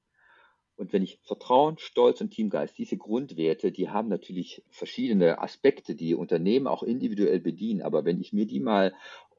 Und 0.82 0.92
wenn 0.92 1.04
ich 1.04 1.20
Vertrauen, 1.22 1.78
Stolz 1.78 2.20
und 2.20 2.32
Teamgeist, 2.32 2.76
diese 2.76 2.96
Grundwerte, 2.96 3.70
die 3.70 3.88
haben 3.88 4.08
natürlich 4.08 4.64
verschiedene 4.68 5.40
Aspekte, 5.40 5.94
die 5.94 6.16
Unternehmen 6.16 6.66
auch 6.66 6.82
individuell 6.82 7.38
bedienen. 7.38 7.82
Aber 7.82 8.04
wenn 8.04 8.20
ich 8.20 8.32
mir 8.32 8.48
die 8.48 8.58
mal 8.58 8.92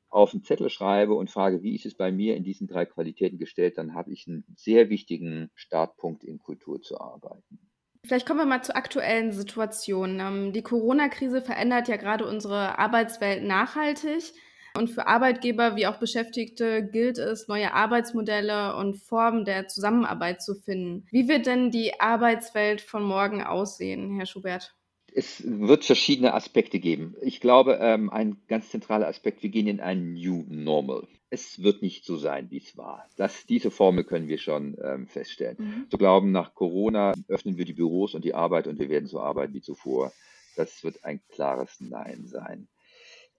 auf 0.10 0.32
einen 0.32 0.46
Zettel 0.46 0.70
schreibe 0.70 1.16
und 1.16 1.30
frage, 1.30 1.62
wie 1.62 1.76
ist 1.76 1.86
es 1.86 1.96
bei 1.96 2.14
mir 2.14 2.38
in 2.38 2.46
diesen 2.46 2.66
drei 2.66 2.86
Qualitäten 2.86 3.38
gestellt, 3.40 3.78
dann 3.78 3.94
habe 3.94 4.14
ich 4.14 4.26
einen 4.26 4.46
sehr 4.56 4.90
wichtigen 4.90 5.52
Startpunkt 5.54 6.24
in 6.24 6.40
Kultur 6.40 6.82
zu 6.82 6.98
arbeiten. 7.02 7.60
Vielleicht 8.06 8.26
kommen 8.26 8.40
wir 8.40 8.46
mal 8.46 8.64
zur 8.64 8.78
aktuellen 8.78 9.34
Situation. 9.34 10.22
Ähm, 10.22 10.54
die 10.54 10.64
Corona-Krise 10.64 11.42
verändert 11.42 11.90
ja 11.90 11.98
gerade 11.98 12.26
unsere 12.26 12.80
Arbeitswelt 12.80 13.44
nachhaltig. 13.44 14.32
Und 14.76 14.90
für 14.90 15.06
Arbeitgeber 15.06 15.76
wie 15.76 15.86
auch 15.86 16.00
Beschäftigte 16.00 16.84
gilt 16.84 17.20
es, 17.20 17.48
neue 17.48 17.74
Arbeitsmodelle 17.74 18.76
und 18.76 18.96
Formen 18.96 19.46
der 19.46 19.68
Zusammenarbeit 19.68 20.42
zu 20.42 20.56
finden. 20.56 21.06
Wie 21.12 21.28
wird 21.28 21.46
denn 21.46 21.70
die 21.70 22.00
Arbeitswelt 22.00 22.82
von 22.82 23.04
morgen 23.04 23.44
aussehen, 23.44 24.16
Herr 24.16 24.26
Schubert? 24.26 24.76
Es 25.16 25.44
wird 25.46 25.86
verschiedene 25.86 26.34
Aspekte 26.34 26.80
geben. 26.80 27.16
Ich 27.22 27.40
glaube, 27.40 27.78
ähm, 27.80 28.10
ein 28.10 28.42
ganz 28.48 28.72
zentraler 28.72 29.08
Aspekt, 29.08 29.44
wir 29.44 29.52
gehen 29.52 29.68
in 29.68 29.80
ein 29.80 30.14
New 30.14 30.44
Normal. 30.50 31.08
Es 31.30 31.62
wird 31.62 31.84
nicht 31.84 32.04
so 32.04 32.18
sein, 32.18 32.50
wie 32.50 32.58
es 32.58 32.76
war. 32.76 33.08
Das, 33.16 33.46
diese 33.46 33.70
Formel 33.70 34.06
können 34.06 34.28
wir 34.28 34.40
schon 34.40 34.76
ähm, 34.84 35.08
feststellen. 35.08 35.58
Mhm. 35.60 35.90
Zu 35.92 36.00
glauben, 36.00 36.32
nach 36.32 36.56
Corona 36.56 37.14
öffnen 37.28 37.58
wir 37.58 37.66
die 37.66 37.74
Büros 37.74 38.16
und 38.16 38.26
die 38.26 38.34
Arbeit 38.34 38.66
und 38.66 38.80
wir 38.80 38.90
werden 38.90 39.08
so 39.08 39.20
arbeiten 39.20 39.54
wie 39.54 39.62
zuvor, 39.62 40.12
das 40.56 40.84
wird 40.84 41.04
ein 41.04 41.22
klares 41.30 41.80
Nein 41.80 42.26
sein. 42.26 42.68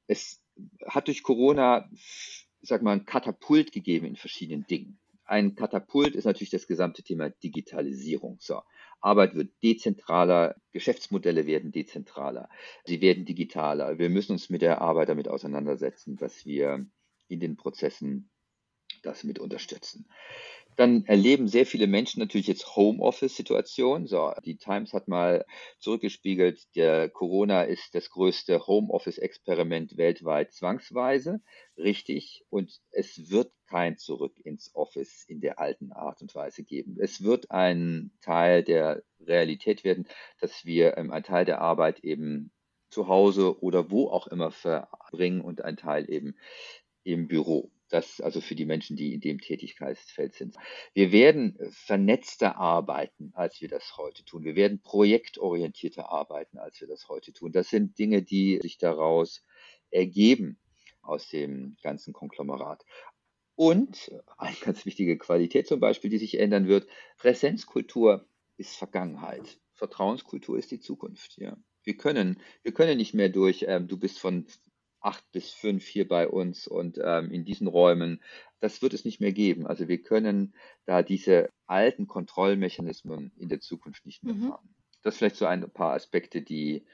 Es 0.06 0.43
hat 0.86 1.08
durch 1.08 1.22
Corona, 1.22 1.88
sag 2.62 2.82
mal, 2.82 2.92
ein 2.92 3.06
Katapult 3.06 3.72
gegeben 3.72 4.06
in 4.06 4.16
verschiedenen 4.16 4.66
Dingen. 4.66 4.98
Ein 5.24 5.54
Katapult 5.54 6.14
ist 6.14 6.24
natürlich 6.24 6.50
das 6.50 6.66
gesamte 6.66 7.02
Thema 7.02 7.30
Digitalisierung. 7.30 8.36
So. 8.40 8.60
Arbeit 9.00 9.34
wird 9.34 9.52
dezentraler, 9.62 10.56
Geschäftsmodelle 10.72 11.46
werden 11.46 11.72
dezentraler, 11.72 12.48
sie 12.84 13.00
werden 13.00 13.24
digitaler. 13.24 13.98
Wir 13.98 14.08
müssen 14.08 14.32
uns 14.32 14.48
mit 14.50 14.62
der 14.62 14.80
Arbeit 14.80 15.08
damit 15.08 15.28
auseinandersetzen, 15.28 16.16
dass 16.16 16.46
wir 16.46 16.86
in 17.28 17.40
den 17.40 17.56
Prozessen 17.56 18.30
das 19.02 19.24
mit 19.24 19.38
unterstützen. 19.38 20.06
Dann 20.76 21.04
erleben 21.06 21.46
sehr 21.48 21.66
viele 21.66 21.86
Menschen 21.86 22.20
natürlich 22.20 22.46
jetzt 22.46 22.76
Homeoffice-Situationen. 22.76 24.06
So, 24.06 24.32
die 24.44 24.56
Times 24.56 24.92
hat 24.92 25.08
mal 25.08 25.44
zurückgespiegelt, 25.78 26.74
der 26.74 27.08
Corona 27.08 27.62
ist 27.62 27.94
das 27.94 28.10
größte 28.10 28.66
Homeoffice-Experiment 28.66 29.96
weltweit 29.96 30.52
zwangsweise. 30.52 31.40
Richtig. 31.76 32.44
Und 32.50 32.80
es 32.90 33.30
wird 33.30 33.52
kein 33.66 33.96
Zurück 33.98 34.38
ins 34.44 34.74
Office 34.74 35.24
in 35.28 35.40
der 35.40 35.58
alten 35.58 35.92
Art 35.92 36.22
und 36.22 36.34
Weise 36.34 36.64
geben. 36.64 36.96
Es 37.00 37.22
wird 37.22 37.50
ein 37.50 38.12
Teil 38.20 38.62
der 38.62 39.02
Realität 39.20 39.84
werden, 39.84 40.06
dass 40.40 40.64
wir 40.64 40.96
ähm, 40.96 41.10
einen 41.12 41.24
Teil 41.24 41.44
der 41.44 41.60
Arbeit 41.60 42.00
eben 42.00 42.52
zu 42.90 43.08
Hause 43.08 43.60
oder 43.62 43.90
wo 43.90 44.08
auch 44.08 44.26
immer 44.28 44.50
verbringen 44.50 45.40
und 45.40 45.62
ein 45.62 45.76
Teil 45.76 46.08
eben 46.10 46.36
im 47.04 47.28
Büro. 47.28 47.70
Das 47.94 48.20
also 48.20 48.40
für 48.40 48.56
die 48.56 48.64
Menschen, 48.66 48.96
die 48.96 49.14
in 49.14 49.20
dem 49.20 49.40
Tätigkeitsfeld 49.40 50.34
sind. 50.34 50.56
Wir 50.94 51.12
werden 51.12 51.56
vernetzter 51.70 52.56
arbeiten, 52.56 53.30
als 53.34 53.60
wir 53.60 53.68
das 53.68 53.96
heute 53.96 54.24
tun. 54.24 54.42
Wir 54.42 54.56
werden 54.56 54.82
projektorientierter 54.82 56.10
arbeiten, 56.10 56.58
als 56.58 56.80
wir 56.80 56.88
das 56.88 57.08
heute 57.08 57.32
tun. 57.32 57.52
Das 57.52 57.68
sind 57.68 57.96
Dinge, 57.96 58.24
die 58.24 58.58
sich 58.60 58.78
daraus 58.78 59.44
ergeben 59.92 60.58
aus 61.02 61.28
dem 61.28 61.76
ganzen 61.84 62.12
Konglomerat. 62.12 62.84
Und 63.54 64.10
eine 64.38 64.56
ganz 64.56 64.84
wichtige 64.84 65.16
Qualität 65.16 65.68
zum 65.68 65.78
Beispiel, 65.78 66.10
die 66.10 66.18
sich 66.18 66.40
ändern 66.40 66.66
wird, 66.66 66.88
Präsenzkultur 67.16 68.26
ist 68.56 68.74
Vergangenheit. 68.74 69.60
Vertrauenskultur 69.74 70.58
ist 70.58 70.72
die 70.72 70.80
Zukunft. 70.80 71.38
Ja. 71.38 71.56
Wir 71.84 71.96
können, 71.96 72.40
wir 72.64 72.74
können 72.74 72.96
nicht 72.96 73.14
mehr 73.14 73.28
durch, 73.28 73.66
ähm, 73.68 73.86
du 73.86 73.96
bist 73.96 74.18
von 74.18 74.46
acht 75.04 75.30
bis 75.32 75.50
fünf 75.50 75.84
hier 75.86 76.08
bei 76.08 76.28
uns 76.28 76.66
und 76.66 76.98
ähm, 77.02 77.30
in 77.30 77.44
diesen 77.44 77.66
Räumen. 77.66 78.22
Das 78.60 78.80
wird 78.80 78.94
es 78.94 79.04
nicht 79.04 79.20
mehr 79.20 79.32
geben. 79.32 79.66
Also 79.66 79.88
wir 79.88 80.02
können 80.02 80.54
da 80.86 81.02
diese 81.02 81.50
alten 81.66 82.06
Kontrollmechanismen 82.06 83.32
in 83.36 83.48
der 83.48 83.60
Zukunft 83.60 84.06
nicht 84.06 84.22
mehr 84.24 84.34
mhm. 84.34 84.52
haben. 84.52 84.74
Das 85.02 85.18
vielleicht 85.18 85.36
so 85.36 85.44
ein 85.44 85.70
paar 85.70 85.92
Aspekte, 85.92 86.40
die 86.40 86.86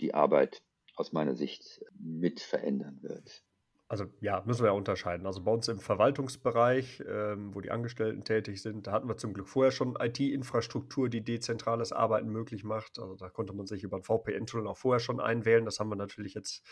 die 0.00 0.12
Arbeit 0.12 0.62
aus 0.96 1.12
meiner 1.12 1.34
Sicht 1.34 1.82
mit 1.98 2.40
verändern 2.40 2.98
wird. 3.02 3.42
Also 3.86 4.06
ja, 4.20 4.42
müssen 4.46 4.62
wir 4.62 4.68
ja 4.68 4.72
unterscheiden. 4.72 5.26
Also 5.26 5.42
bei 5.42 5.52
uns 5.52 5.68
im 5.68 5.78
Verwaltungsbereich, 5.78 7.02
ähm, 7.06 7.54
wo 7.54 7.60
die 7.60 7.70
Angestellten 7.70 8.24
tätig 8.24 8.62
sind, 8.62 8.86
da 8.86 8.92
hatten 8.92 9.08
wir 9.08 9.18
zum 9.18 9.34
Glück 9.34 9.48
vorher 9.48 9.72
schon 9.72 9.96
IT-Infrastruktur, 10.00 11.10
die 11.10 11.22
dezentrales 11.22 11.92
Arbeiten 11.92 12.30
möglich 12.30 12.64
macht. 12.64 12.98
Also 12.98 13.14
da 13.14 13.28
konnte 13.28 13.52
man 13.52 13.66
sich 13.66 13.84
über 13.84 13.98
ein 13.98 14.02
VPN-Tool 14.02 14.66
auch 14.66 14.78
vorher 14.78 15.00
schon 15.00 15.20
einwählen. 15.20 15.66
Das 15.66 15.80
haben 15.80 15.90
wir 15.90 15.96
natürlich 15.96 16.32
jetzt, 16.32 16.64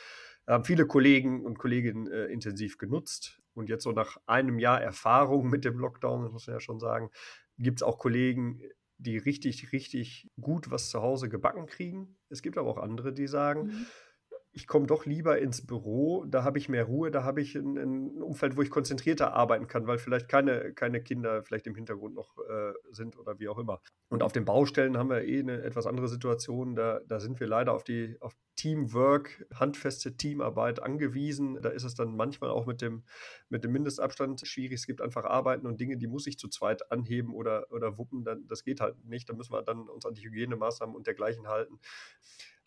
haben 0.46 0.64
viele 0.64 0.87
Kollegen 0.87 1.44
und 1.44 1.59
Kolleginnen 1.59 2.07
äh, 2.07 2.26
intensiv 2.26 2.78
genutzt. 2.78 3.40
Und 3.55 3.68
jetzt 3.68 3.85
so 3.85 3.92
nach 3.92 4.16
einem 4.26 4.59
Jahr 4.59 4.81
Erfahrung 4.81 5.48
mit 5.48 5.64
dem 5.64 5.78
Lockdown, 5.78 6.33
muss 6.33 6.46
man 6.46 6.57
ja 6.57 6.61
schon 6.61 6.81
sagen, 6.81 7.11
gibt 7.59 7.78
es 7.78 7.83
auch 7.83 7.98
Kollegen, 7.98 8.62
die 8.98 9.18
richtig, 9.18 9.72
richtig 9.72 10.31
gut 10.40 10.70
was 10.70 10.88
zu 10.88 11.02
Hause 11.02 11.28
gebacken 11.28 11.66
kriegen. 11.66 12.16
Es 12.28 12.42
gibt 12.42 12.57
aber 12.57 12.70
auch 12.70 12.78
andere, 12.78 13.12
die 13.12 13.26
sagen, 13.26 13.66
mhm 13.66 13.87
ich 14.55 14.67
komme 14.67 14.87
doch 14.87 15.07
lieber 15.07 15.38
ins 15.38 15.67
Büro, 15.67 16.27
da 16.27 16.45
habe 16.45 16.59
ich 16.59 16.69
mehr 16.69 16.85
Ruhe, 16.85 17.11
da 17.11 17.25
habe 17.25 17.41
ich 17.41 17.55
ein, 17.55 17.79
ein, 17.79 18.23
Umfeld, 18.23 18.57
wo 18.57 18.62
ich 18.62 18.71
konzentrierter 18.71 19.33
arbeiten 19.33 19.67
kann, 19.67 19.87
weil 19.87 19.99
vielleicht 19.99 20.29
keine, 20.29 20.75
keine 20.75 21.03
Kinder 21.03 21.43
vielleicht 21.43 21.67
im 21.67 21.75
Hintergrund 21.75 22.15
noch 22.15 22.37
äh, 22.38 22.73
sind 22.91 23.19
oder 23.19 23.38
wie 23.38 23.49
auch 23.49 23.59
immer. 23.59 23.81
Und 24.11 24.23
auf 24.23 24.33
den 24.33 24.45
Baustellen 24.45 24.99
haben 24.99 25.09
wir 25.09 25.23
eh 25.23 25.41
eine 25.41 25.62
etwas 25.62 25.87
andere 25.87 26.09
Situation. 26.09 26.77
Da, 26.77 27.01
da 27.09 27.19
sind 27.19 27.41
wir 27.41 27.47
leider 27.47 27.73
auf 27.73 27.83
die 27.83 28.17
auf 28.21 28.35
Teamwork, 28.57 29.47
handfeste 29.55 30.19
Teamarbeit 30.19 30.83
angewiesen. 30.83 31.59
Da 31.62 31.71
ist 31.71 31.85
es 31.85 31.95
dann 31.95 32.15
manchmal 32.15 32.51
auch 32.51 32.67
mit 32.67 32.83
dem, 32.83 33.05
mit 33.49 33.65
dem 33.65 33.73
Mindestabstand 33.73 34.47
schwierig. 34.47 34.75
Es 34.75 34.87
gibt 34.87 35.01
einfach 35.01 35.25
Arbeiten 35.25 35.67
und 35.67 35.81
Dinge, 35.81 35.97
die 35.97 36.07
muss 36.07 36.27
ich 36.27 36.38
zu 36.38 36.49
zweit 36.49 36.93
anheben 36.93 37.33
oder, 37.33 37.73
oder 37.73 37.97
wuppen. 37.97 38.25
Dann, 38.25 38.47
das 38.49 38.65
geht 38.65 38.83
halt 38.83 39.03
nicht. 39.07 39.31
Da 39.31 39.33
müssen 39.33 39.53
wir 39.53 39.62
dann 39.62 39.88
uns 39.88 40.05
an 40.05 40.12
die 40.12 40.23
Hygienemaßnahmen 40.23 40.95
und 40.95 41.07
dergleichen 41.07 41.49
halten. 41.49 41.79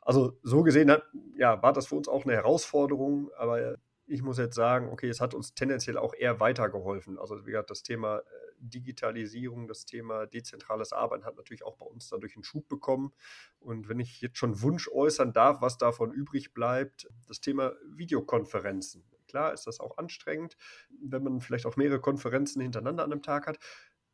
Also 0.06 0.40
so 0.44 0.64
gesehen 0.64 0.92
hat, 0.92 1.04
ja, 1.36 1.62
war 1.62 1.74
das 1.74 1.88
für 1.88 1.96
uns 1.96 2.08
auch 2.08 2.24
eine 2.24 2.34
Herausforderung, 2.34 3.32
aber 3.38 3.78
ich 4.08 4.22
muss 4.22 4.38
jetzt 4.38 4.56
sagen, 4.56 4.90
okay, 4.92 5.10
es 5.10 5.20
hat 5.20 5.34
uns 5.34 5.56
tendenziell 5.56 5.98
auch 5.98 6.14
eher 6.14 6.40
weitergeholfen. 6.40 7.18
Also 7.18 7.46
wie 7.46 7.52
gesagt, 7.52 7.72
das 7.72 7.82
Thema 7.82 8.20
äh, 8.20 8.22
Digitalisierung, 8.60 9.68
das 9.68 9.86
Thema 9.86 10.28
dezentrales 10.28 10.94
Arbeiten 10.94 11.26
hat 11.26 11.36
natürlich 11.36 11.64
auch 11.64 11.78
bei 11.78 11.86
uns 11.86 12.08
dadurch 12.10 12.36
einen 12.36 12.44
Schub 12.44 12.70
bekommen. 12.70 13.14
Und 13.60 13.90
wenn 13.90 14.00
ich 14.00 14.22
jetzt 14.22 14.38
schon 14.38 14.62
Wunsch 14.62 14.88
äußern 14.88 15.34
darf, 15.34 15.62
was 15.62 15.78
davon 15.78 16.12
übrig 16.12 16.54
bleibt, 16.54 17.08
das 17.28 17.42
Thema 17.42 17.74
Videokonferenzen. 17.96 19.04
Klar 19.28 19.54
ist 19.54 19.66
das 19.66 19.80
auch 19.80 19.98
anstrengend, 19.98 20.56
wenn 21.02 21.24
man 21.24 21.42
vielleicht 21.42 21.66
auch 21.66 21.76
mehrere 21.76 22.00
Konferenzen 22.00 22.62
hintereinander 22.62 23.04
an 23.04 23.12
einem 23.12 23.24
Tag 23.24 23.48
hat. 23.48 23.58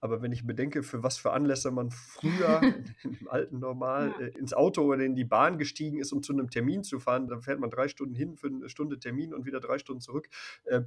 Aber 0.02 0.22
wenn 0.22 0.32
ich 0.32 0.46
bedenke, 0.46 0.82
für 0.82 1.04
was 1.04 1.18
für 1.18 1.32
Anlässe 1.32 1.72
man 1.72 1.92
früher 1.92 2.62
im 3.04 3.28
alten 3.30 3.60
Normal 3.60 4.14
ja. 4.20 4.26
äh, 4.26 4.38
ins 4.38 4.54
Auto 4.54 4.82
oder 4.82 5.04
in 5.04 5.16
die 5.16 5.24
Bahn 5.24 5.58
gestiegen 5.58 6.00
ist, 6.00 6.12
um 6.12 6.24
zu 6.24 6.34
einem 6.34 6.50
Termin 6.50 6.84
zu 6.84 7.00
fahren, 7.00 7.28
dann 7.28 7.42
fährt 7.42 7.60
man 7.60 7.70
drei 7.70 7.88
Stunden 7.88 8.16
hin 8.16 8.36
für 8.36 8.48
eine 8.48 8.68
Stunde 8.68 9.00
Termin 9.00 9.34
und 9.34 9.46
wieder 9.46 9.60
drei 9.60 9.78
Stunden 9.78 10.02
zurück. 10.02 10.28
Äh, 10.66 10.82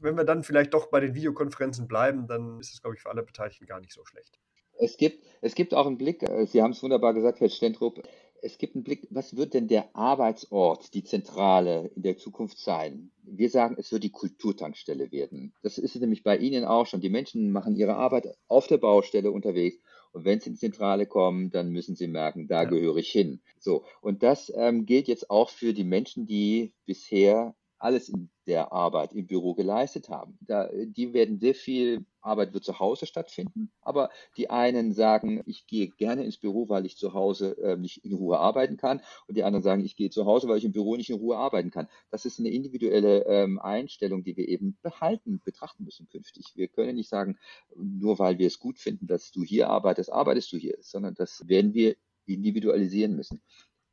wenn 0.00 0.16
wir 0.16 0.24
dann 0.24 0.42
vielleicht 0.42 0.74
doch 0.74 0.86
bei 0.86 1.00
den 1.00 1.14
Videokonferenzen 1.14 1.88
bleiben, 1.88 2.26
dann 2.26 2.60
ist 2.60 2.72
es, 2.72 2.80
glaube 2.80 2.96
ich, 2.96 3.02
für 3.02 3.10
alle 3.10 3.22
Beteiligten 3.22 3.66
gar 3.66 3.80
nicht 3.80 3.92
so 3.92 4.04
schlecht. 4.04 4.38
Es 4.80 4.96
gibt, 4.96 5.24
es 5.40 5.54
gibt 5.54 5.74
auch 5.74 5.86
einen 5.86 5.98
Blick, 5.98 6.22
äh, 6.22 6.46
Sie 6.46 6.62
haben 6.62 6.70
es 6.70 6.82
wunderbar 6.82 7.14
gesagt, 7.14 7.40
Herr 7.40 7.48
Stentrup, 7.48 8.00
es 8.42 8.58
gibt 8.58 8.74
einen 8.74 8.84
Blick, 8.84 9.06
was 9.10 9.36
wird 9.36 9.54
denn 9.54 9.68
der 9.68 9.94
Arbeitsort, 9.94 10.94
die 10.94 11.04
Zentrale 11.04 11.90
in 11.94 12.02
der 12.02 12.16
Zukunft 12.16 12.58
sein? 12.58 13.10
Wir 13.22 13.50
sagen, 13.50 13.76
es 13.78 13.92
wird 13.92 14.04
die 14.04 14.10
Kulturtankstelle 14.10 15.12
werden. 15.12 15.52
Das 15.62 15.78
ist 15.78 15.96
nämlich 15.96 16.22
bei 16.22 16.36
Ihnen 16.36 16.64
auch 16.64 16.86
schon. 16.86 17.00
Die 17.00 17.10
Menschen 17.10 17.50
machen 17.50 17.76
ihre 17.76 17.96
Arbeit 17.96 18.36
auf 18.48 18.66
der 18.66 18.78
Baustelle 18.78 19.30
unterwegs. 19.30 19.78
Und 20.12 20.24
wenn 20.24 20.40
sie 20.40 20.48
in 20.48 20.54
die 20.54 20.60
Zentrale 20.60 21.06
kommen, 21.06 21.50
dann 21.50 21.70
müssen 21.70 21.94
sie 21.94 22.08
merken, 22.08 22.48
da 22.48 22.62
ja. 22.62 22.68
gehöre 22.68 22.96
ich 22.96 23.10
hin. 23.10 23.40
So. 23.58 23.84
Und 24.00 24.22
das 24.22 24.50
ähm, 24.56 24.86
gilt 24.86 25.06
jetzt 25.08 25.30
auch 25.30 25.50
für 25.50 25.74
die 25.74 25.84
Menschen, 25.84 26.26
die 26.26 26.72
bisher 26.86 27.54
alles 27.78 28.08
in 28.08 28.30
der 28.46 28.72
Arbeit 28.72 29.12
im 29.12 29.26
Büro 29.26 29.54
geleistet 29.54 30.08
haben. 30.08 30.38
Da, 30.40 30.68
die 30.72 31.12
werden 31.12 31.38
sehr 31.38 31.54
viel 31.54 32.04
Arbeit 32.20 32.52
wird 32.52 32.64
zu 32.64 32.78
Hause 32.78 33.06
stattfinden, 33.06 33.70
aber 33.80 34.10
die 34.36 34.50
einen 34.50 34.92
sagen, 34.92 35.42
ich 35.46 35.66
gehe 35.66 35.88
gerne 35.88 36.24
ins 36.24 36.36
Büro, 36.36 36.68
weil 36.68 36.84
ich 36.84 36.96
zu 36.96 37.14
Hause 37.14 37.56
äh, 37.58 37.76
nicht 37.76 38.04
in 38.04 38.12
Ruhe 38.12 38.38
arbeiten 38.38 38.76
kann 38.76 39.00
und 39.26 39.36
die 39.36 39.44
anderen 39.44 39.62
sagen, 39.62 39.84
ich 39.84 39.96
gehe 39.96 40.10
zu 40.10 40.26
Hause, 40.26 40.48
weil 40.48 40.58
ich 40.58 40.64
im 40.64 40.72
Büro 40.72 40.96
nicht 40.96 41.10
in 41.10 41.16
Ruhe 41.16 41.36
arbeiten 41.36 41.70
kann. 41.70 41.88
Das 42.10 42.24
ist 42.24 42.38
eine 42.38 42.50
individuelle 42.50 43.24
ähm, 43.26 43.58
Einstellung, 43.58 44.24
die 44.24 44.36
wir 44.36 44.48
eben 44.48 44.76
behalten, 44.82 45.40
betrachten 45.44 45.84
müssen 45.84 46.08
künftig. 46.08 46.52
Wir 46.54 46.68
können 46.68 46.96
nicht 46.96 47.08
sagen, 47.08 47.38
nur 47.76 48.18
weil 48.18 48.38
wir 48.38 48.46
es 48.46 48.58
gut 48.58 48.78
finden, 48.78 49.06
dass 49.06 49.30
du 49.30 49.44
hier 49.44 49.68
arbeitest, 49.68 50.12
arbeitest 50.12 50.52
du 50.52 50.58
hier, 50.58 50.76
sondern 50.80 51.14
das 51.14 51.46
werden 51.48 51.72
wir 51.74 51.96
individualisieren 52.26 53.14
müssen. 53.14 53.40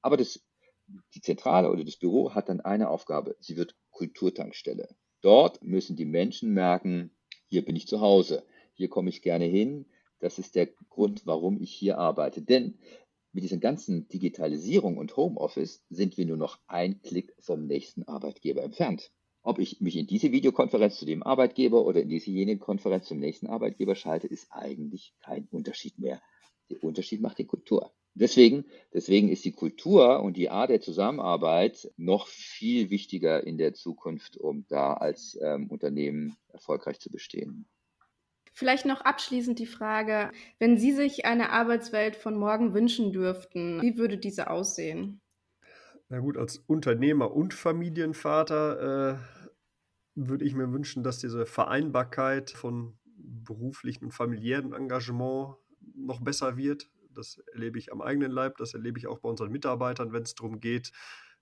Aber 0.01 0.17
das 0.17 0.41
die 1.13 1.21
Zentrale 1.21 1.71
oder 1.71 1.83
das 1.83 1.97
Büro 1.97 2.33
hat 2.33 2.49
dann 2.49 2.61
eine 2.61 2.89
Aufgabe. 2.89 3.35
Sie 3.39 3.57
wird 3.57 3.75
Kulturtankstelle. 3.91 4.95
Dort 5.21 5.63
müssen 5.63 5.95
die 5.95 6.05
Menschen 6.05 6.53
merken, 6.53 7.11
hier 7.47 7.65
bin 7.65 7.75
ich 7.75 7.87
zu 7.87 8.01
Hause, 8.01 8.45
hier 8.73 8.89
komme 8.89 9.09
ich 9.09 9.21
gerne 9.21 9.45
hin. 9.45 9.85
Das 10.19 10.39
ist 10.39 10.55
der 10.55 10.67
Grund, 10.89 11.25
warum 11.25 11.61
ich 11.61 11.71
hier 11.71 11.97
arbeite. 11.97 12.41
Denn 12.41 12.77
mit 13.31 13.43
dieser 13.43 13.57
ganzen 13.57 14.07
Digitalisierung 14.07 14.97
und 14.97 15.17
Homeoffice 15.17 15.83
sind 15.89 16.17
wir 16.17 16.25
nur 16.25 16.37
noch 16.37 16.59
ein 16.67 17.01
Klick 17.01 17.35
vom 17.39 17.65
nächsten 17.65 18.03
Arbeitgeber 18.03 18.63
entfernt. 18.63 19.11
Ob 19.41 19.59
ich 19.59 19.81
mich 19.81 19.95
in 19.95 20.07
diese 20.07 20.31
Videokonferenz 20.31 20.97
zu 20.97 21.05
dem 21.05 21.21
Arbeitgeber 21.21 21.85
oder 21.85 22.01
in 22.01 22.09
diese 22.09 22.31
jene 22.31 22.57
Konferenz 22.57 23.07
zum 23.07 23.19
nächsten 23.19 23.47
Arbeitgeber 23.47 23.95
schalte, 23.95 24.27
ist 24.27 24.47
eigentlich 24.51 25.13
kein 25.19 25.47
Unterschied 25.51 25.99
mehr. 25.99 26.21
Der 26.69 26.83
Unterschied 26.83 27.21
macht 27.21 27.37
die 27.37 27.45
Kultur. 27.45 27.91
Deswegen, 28.17 28.63
deswegen 28.93 29.28
ist 29.28 29.43
die 29.43 29.51
Kultur 29.51 30.21
und 30.23 30.38
die 30.38 30.49
Art 30.49 30.69
der 30.69 30.80
Zusammenarbeit 30.80 31.91
noch 31.97 32.28
viel 32.28 32.89
wichtiger 32.89 33.45
in 33.45 33.58
der 33.58 33.73
Zukunft, 33.73 34.38
um 34.38 34.65
da 34.69 34.93
als 34.93 35.38
ähm, 35.41 35.69
Unternehmen 35.69 36.38
erfolgreich 36.47 36.99
zu 36.99 37.12
bestehen. 37.12 37.67
Vielleicht 38.54 38.86
noch 38.86 39.01
abschließend 39.01 39.60
die 39.60 39.65
Frage, 39.65 40.32
wenn 40.60 40.78
Sie 40.78 40.93
sich 40.93 41.25
eine 41.25 41.49
Arbeitswelt 41.49 42.15
von 42.15 42.38
morgen 42.38 42.73
wünschen 42.73 43.12
dürften, 43.12 43.82
wie 43.82 43.97
würde 43.97 44.17
diese 44.17 44.49
aussehen? 44.49 45.19
Na 46.08 46.19
gut, 46.19 46.38
als 46.38 46.60
Unternehmer 46.60 47.34
und 47.34 47.54
Familienvater 47.54 49.17
äh, 49.17 49.45
würde 50.15 50.45
ich 50.45 50.56
mir 50.56 50.71
wünschen, 50.71 51.04
dass 51.04 51.19
diese 51.19 51.45
Vereinbarkeit 51.45 52.51
von 52.51 52.97
beruflichen 53.17 54.06
und 54.06 54.12
familiären 54.12 54.71
Engagement 54.71 55.56
noch 55.93 56.21
besser 56.21 56.56
wird. 56.56 56.89
Das 57.15 57.39
erlebe 57.54 57.80
ich 57.80 57.91
am 57.91 58.01
eigenen 58.01 58.32
Leib, 58.32 58.58
das 58.58 58.73
erlebe 58.73 58.99
ich 58.99 59.08
auch 59.08 59.19
bei 59.19 59.30
unseren 59.30 59.51
Mitarbeitern, 59.51 60.13
wenn 60.13 60.23
es 60.23 60.36
darum 60.36 60.60
geht. 60.60 60.91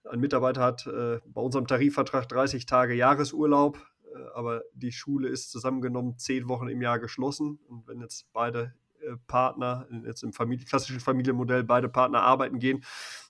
Ein 0.06 0.20
Mitarbeiter 0.20 0.62
hat 0.62 0.86
äh, 0.88 1.20
bei 1.26 1.42
unserem 1.42 1.68
Tarifvertrag 1.68 2.28
30 2.28 2.66
Tage 2.66 2.94
Jahresurlaub, 2.94 3.78
äh, 4.14 4.18
aber 4.34 4.64
die 4.74 4.92
Schule 4.92 5.30
ist 5.30 5.52
zusammengenommen 5.52 6.18
zehn 6.18 6.48
Wochen 6.50 6.68
im 6.68 6.82
Jahr 6.82 7.00
geschlossen. 7.00 7.60
Und 7.68 7.88
wenn 7.88 8.02
jetzt 8.02 8.28
beide 8.34 8.74
äh, 9.02 9.16
Partner, 9.28 9.88
jetzt 10.06 10.24
im 10.24 10.34
Familie, 10.34 10.66
klassischen 10.66 11.00
Familienmodell, 11.00 11.64
beide 11.64 11.90
Partner 11.90 12.22
arbeiten 12.22 12.60
gehen, 12.60 12.84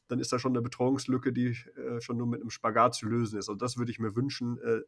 dann 0.08 0.20
ist 0.20 0.32
da 0.34 0.40
schon 0.40 0.54
eine 0.54 0.62
Betreuungslücke, 0.62 1.32
die 1.32 1.58
äh, 1.76 2.02
schon 2.02 2.18
nur 2.18 2.28
mit 2.28 2.42
einem 2.42 2.50
Spagat 2.50 2.96
zu 2.96 3.08
lösen 3.08 3.40
ist. 3.40 3.50
Und 3.50 3.62
das 3.62 3.78
würde 3.78 3.92
ich 3.92 4.00
mir 4.00 4.16
wünschen, 4.16 4.58
äh, 4.60 4.82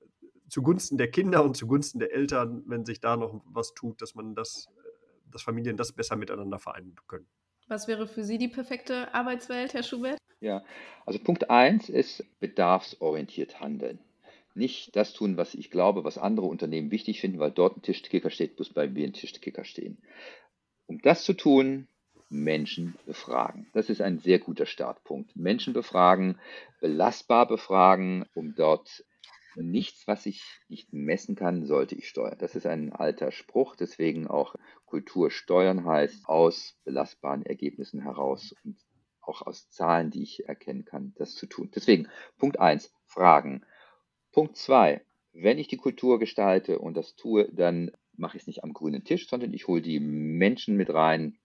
zugunsten 0.50 0.98
der 0.98 1.10
Kinder 1.10 1.44
und 1.44 1.58
zugunsten 1.58 2.00
der 2.00 2.14
Eltern, 2.14 2.64
wenn 2.68 2.86
sich 2.86 3.00
da 3.00 3.18
noch 3.18 3.42
was 3.46 3.74
tut, 3.74 4.02
dass 4.02 4.16
man 4.16 4.36
das, 4.36 4.68
äh, 4.78 5.32
dass 5.32 5.42
Familien 5.42 5.78
das 5.78 5.94
besser 5.94 6.16
miteinander 6.16 6.60
vereinen 6.60 6.96
können. 7.08 7.28
Was 7.68 7.88
wäre 7.88 8.08
für 8.08 8.24
Sie 8.24 8.38
die 8.38 8.48
perfekte 8.48 9.14
Arbeitswelt, 9.14 9.74
Herr 9.74 9.84
Schubert? 9.84 10.18
Ja, 10.40 10.64
also 11.06 11.20
Punkt 11.20 11.50
1 11.50 11.90
ist 11.90 12.24
bedarfsorientiert 12.40 13.60
handeln. 13.60 14.00
Nicht 14.54 14.96
das 14.96 15.14
tun, 15.14 15.36
was 15.36 15.56
ich 15.56 15.72
glaube, 15.72 16.04
was 16.04 16.18
andere 16.18 16.46
Unternehmen 16.46 16.92
wichtig 16.92 17.20
finden, 17.20 17.40
weil 17.40 17.52
dort 17.52 17.78
ein 17.78 17.82
Tischkicker 17.82 18.30
steht, 18.30 18.58
muss 18.58 18.70
bei 18.70 18.88
mir 18.88 19.06
ein 19.06 19.14
Tischkicker 19.14 19.66
stehen. 19.66 19.98
Um 20.86 21.02
das 21.02 21.24
zu 21.24 21.34
tun, 21.34 21.88
Menschen 22.30 22.96
befragen. 23.06 23.68
Das 23.74 23.90
ist 23.90 24.02
ein 24.02 24.20
sehr 24.20 24.40
guter 24.40 24.66
Startpunkt. 24.66 25.36
Menschen 25.36 25.74
befragen, 25.74 26.40
belastbar 26.80 27.48
befragen, 27.48 28.26
um 28.34 28.56
dort 28.56 29.04
nichts, 29.58 30.08
was 30.08 30.26
ich 30.26 30.44
nicht 30.68 30.94
messen 30.94 31.36
kann, 31.36 31.66
sollte 31.66 31.96
ich 31.96 32.08
steuern. 32.08 32.38
Das 32.40 32.56
ist 32.56 32.66
ein 32.66 32.94
alter 32.94 33.32
Spruch, 33.32 33.76
deswegen 33.76 34.28
auch 34.28 34.56
Kultur 34.86 35.32
steuern 35.32 35.86
heißt 35.86 36.28
aus 36.28 36.78
belastbaren 36.84 37.46
Ergebnissen 37.46 38.02
heraus 38.02 38.56
und 38.64 38.78
auch 39.22 39.42
aus 39.42 39.70
Zahlen, 39.70 40.12
die 40.12 40.24
ich 40.24 40.48
erkennen 40.48 40.86
kann, 40.86 41.14
das 41.18 41.36
zu 41.36 41.48
tun. 41.48 41.72
Deswegen 41.74 42.08
Punkt 42.38 42.60
1, 42.60 42.94
Fragen. 43.06 43.66
Punkt 44.32 44.58
2, 44.58 45.02
wenn 45.34 45.58
ich 45.58 45.68
die 45.68 45.78
Kultur 45.78 46.20
gestalte 46.20 46.80
und 46.80 46.96
das 46.96 47.16
tue, 47.16 47.50
dann 47.52 47.92
mache 48.18 48.38
ich 48.38 48.44
es 48.44 48.48
nicht 48.48 48.64
am 48.64 48.74
grünen 48.74 49.04
Tisch, 49.04 49.28
sondern 49.28 49.54
ich 49.54 49.68
hole 49.68 49.82
die 49.82 50.00
Menschen 50.00 50.78
mit 50.78 50.94
rein, 50.94 51.38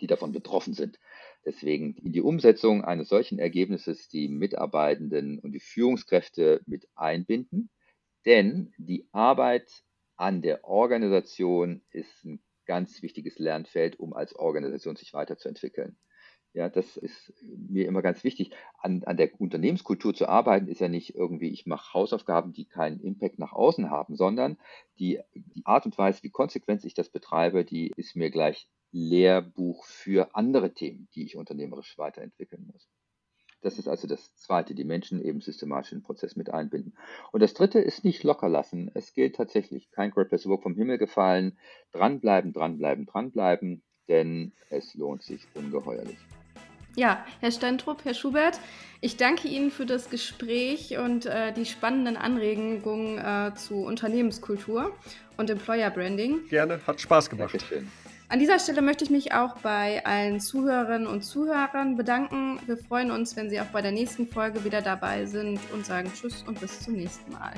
die 0.00 0.06
davon 0.06 0.32
betroffen 0.32 0.74
sind. 0.74 0.98
Deswegen 1.44 1.94
in 1.96 2.12
die 2.12 2.22
Umsetzung 2.22 2.84
eines 2.84 3.08
solchen 3.08 3.38
Ergebnisses 3.38 4.08
die 4.08 4.28
Mitarbeitenden 4.28 5.38
und 5.38 5.52
die 5.52 5.60
Führungskräfte 5.60 6.62
mit 6.66 6.88
einbinden, 6.94 7.70
denn 8.24 8.72
die 8.78 9.06
Arbeit 9.12 9.70
an 10.16 10.42
der 10.42 10.64
Organisation 10.64 11.82
ist 11.90 12.24
ein 12.24 12.40
ganz 12.66 13.02
wichtiges 13.02 13.38
Lernfeld, 13.38 13.98
um 13.98 14.14
als 14.14 14.34
Organisation 14.34 14.96
sich 14.96 15.12
weiterzuentwickeln. 15.12 15.96
Ja, 16.54 16.68
das 16.68 16.96
ist 16.96 17.34
mir 17.42 17.88
immer 17.88 18.00
ganz 18.00 18.22
wichtig. 18.22 18.52
An, 18.78 19.02
an 19.04 19.16
der 19.16 19.28
Unternehmenskultur 19.40 20.14
zu 20.14 20.28
arbeiten, 20.28 20.68
ist 20.68 20.80
ja 20.80 20.86
nicht 20.86 21.16
irgendwie, 21.16 21.48
ich 21.48 21.66
mache 21.66 21.92
Hausaufgaben, 21.92 22.52
die 22.52 22.64
keinen 22.64 23.00
Impact 23.00 23.40
nach 23.40 23.52
außen 23.52 23.90
haben, 23.90 24.14
sondern 24.14 24.56
die, 25.00 25.18
die 25.34 25.66
Art 25.66 25.84
und 25.84 25.98
Weise, 25.98 26.22
wie 26.22 26.30
konsequent 26.30 26.84
ich 26.84 26.94
das 26.94 27.08
betreibe, 27.08 27.64
die 27.64 27.92
ist 27.96 28.14
mir 28.14 28.30
gleich 28.30 28.68
Lehrbuch 28.94 29.84
für 29.84 30.34
andere 30.34 30.72
Themen, 30.72 31.08
die 31.14 31.24
ich 31.24 31.36
unternehmerisch 31.36 31.98
weiterentwickeln 31.98 32.70
muss. 32.72 32.88
Das 33.60 33.78
ist 33.78 33.88
also 33.88 34.06
das 34.06 34.36
Zweite, 34.36 34.74
die 34.74 34.84
Menschen 34.84 35.22
eben 35.24 35.40
systematisch 35.40 35.92
in 35.92 35.98
den 35.98 36.04
Prozess 36.04 36.36
mit 36.36 36.50
einbinden. 36.50 36.96
Und 37.32 37.40
das 37.40 37.54
Dritte 37.54 37.80
ist 37.80 38.04
nicht 38.04 38.22
locker 38.22 38.48
lassen. 38.48 38.90
Es 38.94 39.14
gilt 39.14 39.36
tatsächlich, 39.36 39.90
kein 39.90 40.10
Great 40.10 40.30
Work 40.30 40.62
vom 40.62 40.74
Himmel 40.74 40.98
gefallen. 40.98 41.58
Dranbleiben, 41.92 42.52
dranbleiben, 42.52 43.06
dranbleiben, 43.06 43.82
denn 44.06 44.52
es 44.68 44.94
lohnt 44.94 45.22
sich 45.22 45.46
ungeheuerlich. 45.54 46.18
Ja, 46.94 47.24
Herr 47.40 47.50
Stentrup, 47.50 48.04
Herr 48.04 48.14
Schubert, 48.14 48.60
ich 49.00 49.16
danke 49.16 49.48
Ihnen 49.48 49.72
für 49.72 49.86
das 49.86 50.10
Gespräch 50.10 50.96
und 50.98 51.26
äh, 51.26 51.52
die 51.52 51.64
spannenden 51.64 52.16
Anregungen 52.16 53.18
äh, 53.18 53.54
zu 53.56 53.78
Unternehmenskultur 53.78 54.92
und 55.36 55.50
Employer 55.50 55.90
Branding. 55.90 56.46
Gerne, 56.48 56.80
hat 56.86 57.00
Spaß 57.00 57.30
gemacht. 57.30 57.54
Dankeschön. 57.54 57.90
An 58.28 58.38
dieser 58.38 58.58
Stelle 58.58 58.80
möchte 58.80 59.04
ich 59.04 59.10
mich 59.10 59.34
auch 59.34 59.58
bei 59.58 60.04
allen 60.06 60.40
Zuhörerinnen 60.40 61.06
und 61.06 61.22
Zuhörern 61.22 61.96
bedanken. 61.96 62.58
Wir 62.66 62.78
freuen 62.78 63.10
uns, 63.10 63.36
wenn 63.36 63.50
Sie 63.50 63.60
auch 63.60 63.66
bei 63.66 63.82
der 63.82 63.92
nächsten 63.92 64.26
Folge 64.26 64.64
wieder 64.64 64.80
dabei 64.80 65.26
sind 65.26 65.60
und 65.72 65.84
sagen 65.84 66.10
Tschüss 66.14 66.42
und 66.46 66.58
bis 66.58 66.80
zum 66.80 66.94
nächsten 66.94 67.30
Mal. 67.32 67.52